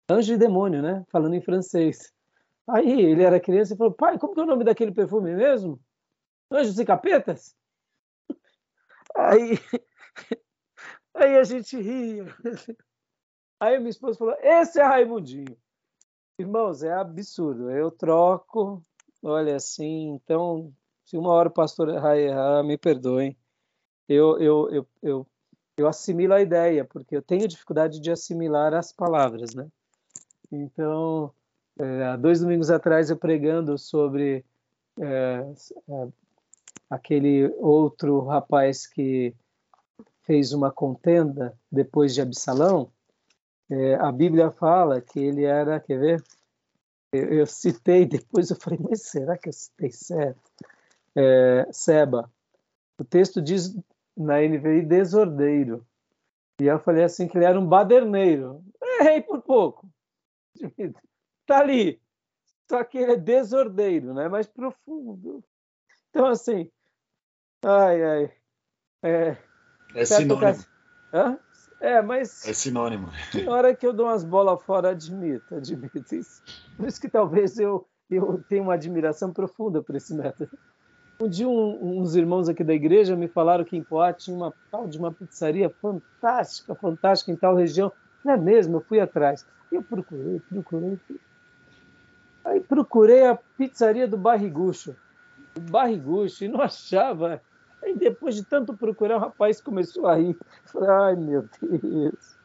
Anjo 0.10 0.34
e 0.34 0.38
Demônio, 0.38 0.82
né? 0.82 1.06
Falando 1.10 1.36
em 1.36 1.42
francês. 1.42 2.14
Aí 2.68 3.02
ele 3.02 3.24
era 3.24 3.40
criança 3.40 3.74
e 3.74 3.78
falou, 3.78 3.94
pai, 3.94 4.18
como 4.18 4.34
que 4.34 4.40
é 4.40 4.44
o 4.44 4.48
nome 4.48 4.64
daquele 4.64 4.92
perfume 4.92 5.34
mesmo? 5.34 5.80
Anjos 6.52 6.78
e 6.80 6.86
Capetas? 6.86 7.56
Aí, 9.16 9.60
aí 11.14 11.38
a 11.38 11.44
gente 11.44 11.76
ria. 11.76 12.26
Aí 13.62 13.78
minha 13.78 13.92
esposa 13.92 14.18
falou: 14.18 14.36
Esse 14.42 14.80
é 14.80 14.84
Raimundinho. 14.84 15.56
Irmãos, 16.40 16.82
é 16.82 16.92
absurdo. 16.92 17.70
Eu 17.70 17.92
troco, 17.92 18.82
olha 19.22 19.56
assim, 19.56 20.10
então, 20.16 20.74
se 21.06 21.16
uma 21.16 21.30
hora 21.30 21.48
o 21.48 21.54
pastor 21.54 21.90
errar, 21.90 22.64
me 22.64 22.76
perdoem. 22.76 23.38
Eu, 24.10 24.40
eu, 24.40 24.70
eu, 24.72 24.88
eu, 25.04 25.28
eu 25.78 25.88
assimilo 25.88 26.34
a 26.34 26.42
ideia, 26.42 26.84
porque 26.84 27.16
eu 27.16 27.22
tenho 27.22 27.48
dificuldade 27.48 28.00
de 28.00 28.10
assimilar 28.10 28.74
as 28.74 28.92
palavras, 28.92 29.54
né? 29.54 29.68
Então, 30.52 31.32
é, 31.78 32.04
há 32.06 32.16
dois 32.16 32.40
domingos 32.40 32.72
atrás, 32.72 33.12
eu 33.12 33.18
pregando 33.18 33.78
sobre 33.78 34.44
é, 35.00 35.46
é, 35.88 36.08
aquele 36.90 37.54
outro 37.60 38.22
rapaz 38.22 38.88
que 38.88 39.36
fez 40.24 40.52
uma 40.52 40.72
contenda 40.72 41.56
depois 41.72 42.16
de 42.16 42.22
Absalão, 42.22 42.92
é, 43.72 43.96
a 43.96 44.12
Bíblia 44.12 44.52
fala 44.52 45.00
que 45.00 45.18
ele 45.18 45.46
era, 45.46 45.80
quer 45.80 45.98
ver? 45.98 46.24
Eu, 47.14 47.34
eu, 47.34 47.46
citei, 47.46 48.06
depois 48.06 48.50
eu 48.50 48.58
falei, 48.58 48.80
mas 48.82 49.04
será 49.04 49.38
que 49.38 49.48
eu 49.48 49.54
citei 49.54 49.92
certo? 49.92 50.52
É, 51.16 51.66
Seba. 51.72 52.30
O 53.00 53.06
texto 53.06 53.42
diz 53.42 53.74
na 54.16 54.42
NVI 54.42 54.82
desordeiro. 54.82 55.86
E 56.60 56.66
eu 56.66 56.80
falei 56.80 57.06
assim 57.06 57.30
que 57.30 57.38
ele 57.38 57.46
era 57.46 57.58
um 57.58 57.66
baderneiro. 57.66 58.62
Errei 59.00 59.22
por 59.22 59.42
pouco. 59.42 59.90
Tá 61.48 61.60
ali. 61.60 62.00
Só 62.70 62.82
que 62.84 62.98
ele 62.98 63.14
é 63.14 63.18
desordeiro, 63.18 64.14
né? 64.14 64.30
Mais 64.30 64.48
profundo. 64.48 65.44
Então, 66.10 66.28
assim, 66.28 66.72
ai, 67.66 68.04
ai. 68.04 68.34
É, 69.04 69.38
é 69.96 70.06
sinônimo. 70.06 70.64
Hã? 71.12 71.38
É, 71.82 72.00
mas. 72.00 72.48
É 72.48 72.54
sinônimo. 72.54 73.10
Na 73.44 73.52
hora 73.52 73.76
que 73.76 73.86
eu 73.86 73.92
dou 73.92 74.06
umas 74.06 74.24
bolas 74.24 74.62
fora, 74.64 74.92
admito, 74.92 75.56
admito 75.56 76.16
isso. 76.16 76.44
Por 76.78 76.88
isso 76.88 77.02
que 77.02 77.10
talvez 77.10 77.58
eu, 77.58 77.88
eu 78.10 78.42
tenha 78.48 78.62
uma 78.62 78.76
admiração 78.76 79.34
profunda 79.34 79.82
por 79.82 79.96
esse 79.96 80.14
método. 80.14 80.52
Um 81.20 81.28
dia, 81.28 81.48
um, 81.48 82.00
uns 82.00 82.16
irmãos 82.16 82.48
aqui 82.48 82.64
da 82.64 82.74
igreja 82.74 83.16
me 83.16 83.28
falaram 83.28 83.64
que 83.64 83.76
em 83.76 83.84
Poá 83.84 84.14
tinha 84.14 84.38
uma 84.38 84.54
tal 84.70 84.88
de 84.88 84.98
uma 84.98 85.12
pizzaria 85.12 85.70
fantástica, 85.70 86.76
fantástica 86.76 87.32
em 87.32 87.36
tal 87.36 87.56
região. 87.56 87.92
Não 88.24 88.34
é 88.34 88.38
mesmo? 88.38 88.78
Eu 88.78 88.82
fui 88.82 89.00
atrás. 89.00 89.46
Eu 89.72 89.82
procurei, 89.82 90.40
procurei. 90.50 91.00
Aí 92.46 92.60
procurei 92.60 93.26
a 93.26 93.36
pizzaria 93.36 94.08
do 94.08 94.18
Barrigucho. 94.18 94.96
O 95.56 95.60
Barrigucho, 95.60 96.44
e 96.44 96.48
não 96.48 96.62
achava. 96.62 97.42
Aí 97.84 97.98
depois 97.98 98.36
de 98.36 98.44
tanto 98.44 98.76
procurar, 98.76 99.18
o 99.18 99.20
rapaz 99.20 99.60
começou 99.60 100.08
a 100.08 100.16
rir. 100.16 100.38
Falei, 100.66 100.90
ai 100.90 101.16
meu 101.16 101.48
Deus. 101.60 102.38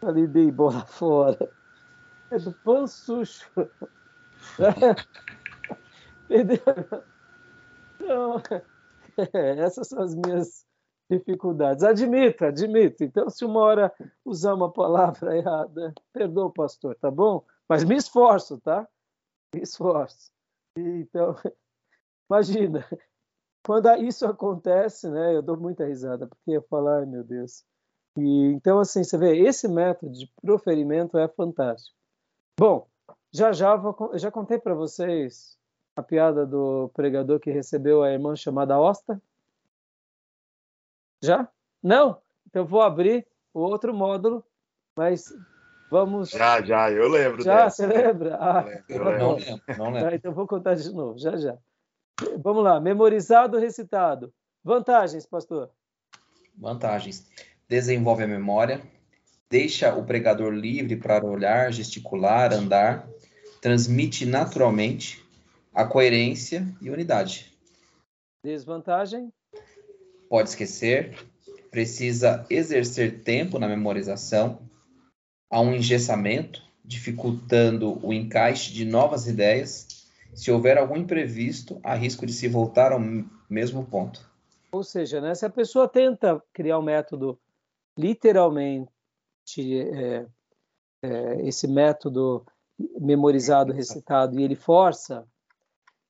Falei, 0.00 0.26
dei 0.26 0.50
bola 0.50 0.84
fora. 0.86 1.50
É 2.30 2.38
do 2.38 2.52
pansucho. 2.52 3.50
Entendeu? 6.30 6.62
Então, 7.96 8.42
é, 9.34 9.58
essas 9.58 9.88
são 9.88 10.00
as 10.00 10.14
minhas 10.14 10.64
dificuldades. 11.10 11.82
Admito, 11.82 12.44
admito. 12.44 13.02
Então, 13.02 13.28
se 13.28 13.44
uma 13.44 13.60
hora 13.60 13.92
usar 14.24 14.54
uma 14.54 14.72
palavra 14.72 15.36
errada, 15.36 15.92
perdoa, 16.12 16.52
pastor, 16.52 16.94
tá 16.96 17.10
bom? 17.10 17.44
Mas 17.68 17.84
me 17.84 17.96
esforço, 17.96 18.60
tá? 18.60 18.88
Me 19.54 19.62
esforço. 19.62 20.30
Então, 20.76 21.34
imagina, 22.30 22.86
quando 23.62 23.94
isso 23.96 24.26
acontece, 24.26 25.08
né, 25.10 25.36
eu 25.36 25.42
dou 25.42 25.56
muita 25.56 25.86
risada, 25.86 26.26
porque 26.26 26.52
eu 26.52 26.62
falo, 26.62 26.88
ai 26.88 27.06
meu 27.06 27.22
Deus. 27.22 27.64
E, 28.16 28.52
então, 28.52 28.80
assim, 28.80 29.04
você 29.04 29.16
vê, 29.16 29.36
esse 29.38 29.68
método 29.68 30.12
de 30.12 30.26
proferimento 30.42 31.16
é 31.18 31.28
fantástico. 31.28 31.96
Bom, 32.58 32.88
já 33.32 33.52
já, 33.52 33.76
vou, 33.76 34.10
já 34.14 34.30
contei 34.30 34.58
para 34.58 34.74
vocês 34.74 35.56
a 35.94 36.02
piada 36.02 36.46
do 36.46 36.90
pregador 36.94 37.38
que 37.38 37.50
recebeu 37.50 38.02
a 38.02 38.10
irmã 38.10 38.34
chamada 38.34 38.78
Osta? 38.78 39.20
Já? 41.22 41.48
Não? 41.82 42.20
Então 42.46 42.64
vou 42.64 42.82
abrir 42.82 43.26
o 43.54 43.60
outro 43.60 43.94
módulo, 43.94 44.44
mas 44.96 45.32
vamos. 45.90 46.30
Já, 46.30 46.62
já, 46.62 46.90
eu 46.90 47.08
lembro. 47.08 47.42
Já, 47.42 47.64
dessa. 47.64 47.86
você 47.86 47.86
lembra? 47.86 48.36
Ah, 48.40 48.64
eu 48.88 49.04
lembro, 49.04 49.18
não 49.18 49.34
lembro. 49.36 49.62
Não 49.78 49.90
lembro. 49.92 50.14
Então 50.14 50.32
vou 50.32 50.46
contar 50.46 50.74
de 50.74 50.92
novo, 50.92 51.18
já, 51.18 51.36
já. 51.36 51.56
Vamos 52.42 52.64
lá, 52.64 52.80
memorizado, 52.80 53.58
recitado. 53.58 54.32
Vantagens, 54.62 55.26
pastor. 55.26 55.70
Vantagens. 56.56 57.26
Desenvolve 57.68 58.24
a 58.24 58.28
memória, 58.28 58.82
deixa 59.48 59.94
o 59.94 60.04
pregador 60.04 60.52
livre 60.52 60.96
para 60.96 61.24
olhar, 61.24 61.72
gesticular, 61.72 62.52
andar, 62.52 63.08
transmite 63.60 64.26
naturalmente 64.26 65.24
a 65.72 65.84
coerência 65.84 66.66
e 66.80 66.90
unidade. 66.90 67.52
Desvantagem? 68.44 69.32
Pode 70.28 70.48
esquecer, 70.48 71.16
precisa 71.70 72.44
exercer 72.50 73.20
tempo 73.22 73.58
na 73.58 73.68
memorização, 73.68 74.60
há 75.50 75.60
um 75.60 75.74
engessamento, 75.74 76.62
dificultando 76.84 78.04
o 78.04 78.12
encaixe 78.12 78.72
de 78.72 78.84
novas 78.84 79.26
ideias 79.26 79.99
se 80.34 80.50
houver 80.50 80.78
algum 80.78 80.96
imprevisto, 80.96 81.80
há 81.82 81.94
risco 81.94 82.24
de 82.24 82.32
se 82.32 82.48
voltar 82.48 82.92
ao 82.92 83.00
mesmo 83.48 83.84
ponto. 83.86 84.28
Ou 84.72 84.82
seja, 84.84 85.20
né, 85.20 85.34
se 85.34 85.44
a 85.44 85.50
pessoa 85.50 85.88
tenta 85.88 86.42
criar 86.52 86.78
um 86.78 86.82
método 86.82 87.38
literalmente 87.98 88.88
é, 89.58 90.26
é, 91.02 91.46
esse 91.46 91.66
método 91.66 92.44
memorizado, 92.98 93.72
recitado, 93.72 94.38
e 94.38 94.42
ele 94.42 94.54
força, 94.54 95.26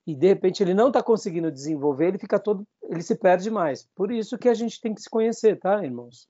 e 0.06 0.14
de 0.14 0.28
repente 0.28 0.62
ele 0.62 0.74
não 0.74 0.88
está 0.88 1.02
conseguindo 1.02 1.50
desenvolver, 1.50 2.08
ele 2.08 2.18
fica 2.18 2.38
todo, 2.38 2.66
ele 2.82 3.02
se 3.02 3.16
perde 3.16 3.50
mais. 3.50 3.88
Por 3.94 4.12
isso 4.12 4.38
que 4.38 4.48
a 4.48 4.54
gente 4.54 4.80
tem 4.80 4.94
que 4.94 5.00
se 5.00 5.10
conhecer, 5.10 5.58
tá, 5.58 5.82
irmãos? 5.82 6.28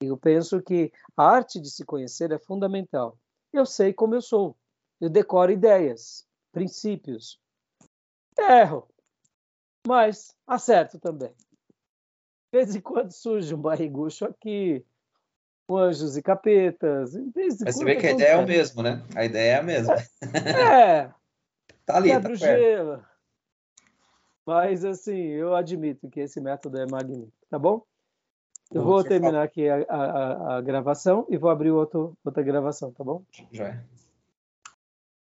Eu 0.00 0.16
penso 0.16 0.62
que 0.62 0.92
a 1.16 1.24
arte 1.24 1.60
de 1.60 1.70
se 1.70 1.84
conhecer 1.84 2.30
é 2.30 2.38
fundamental. 2.38 3.16
Eu 3.52 3.66
sei 3.66 3.92
como 3.92 4.14
eu 4.14 4.22
sou, 4.22 4.56
eu 5.00 5.08
decoro 5.08 5.50
ideias, 5.50 6.27
princípios. 6.52 7.40
Erro, 8.38 8.88
mas 9.86 10.34
acerto 10.46 10.98
também. 10.98 11.34
De 12.52 12.58
vez 12.58 12.74
em 12.74 12.80
quando 12.80 13.10
surge 13.10 13.54
um 13.54 13.60
barrigucho 13.60 14.24
aqui, 14.24 14.84
anjos 15.70 16.16
e 16.16 16.22
capetas. 16.22 17.12
mas 17.34 17.58
você 17.58 17.84
vê 17.84 17.96
que 17.96 18.06
a 18.06 18.12
ideia 18.12 18.32
é 18.32 18.36
o 18.36 18.46
mesmo, 18.46 18.82
né? 18.82 19.04
A 19.14 19.24
ideia 19.24 19.52
é 19.52 19.58
a 19.58 19.62
mesma. 19.62 19.94
É. 19.94 21.10
tá 21.84 21.96
ali, 21.96 22.20
tá 22.20 22.34
gelo. 22.34 23.04
Mas, 24.46 24.82
assim, 24.82 25.26
eu 25.26 25.54
admito 25.54 26.08
que 26.08 26.20
esse 26.20 26.40
método 26.40 26.78
é 26.78 26.86
magnífico, 26.86 27.46
tá 27.50 27.58
bom? 27.58 27.82
Eu 28.70 28.82
vou 28.82 29.02
terminar 29.04 29.42
aqui 29.42 29.68
a, 29.68 29.84
a, 29.88 30.56
a 30.56 30.60
gravação 30.60 31.26
e 31.28 31.36
vou 31.36 31.50
abrir 31.50 31.70
outro, 31.70 32.16
outra 32.24 32.42
gravação, 32.42 32.92
tá 32.92 33.02
bom? 33.02 33.22
Já 33.52 33.68
é. 33.68 33.84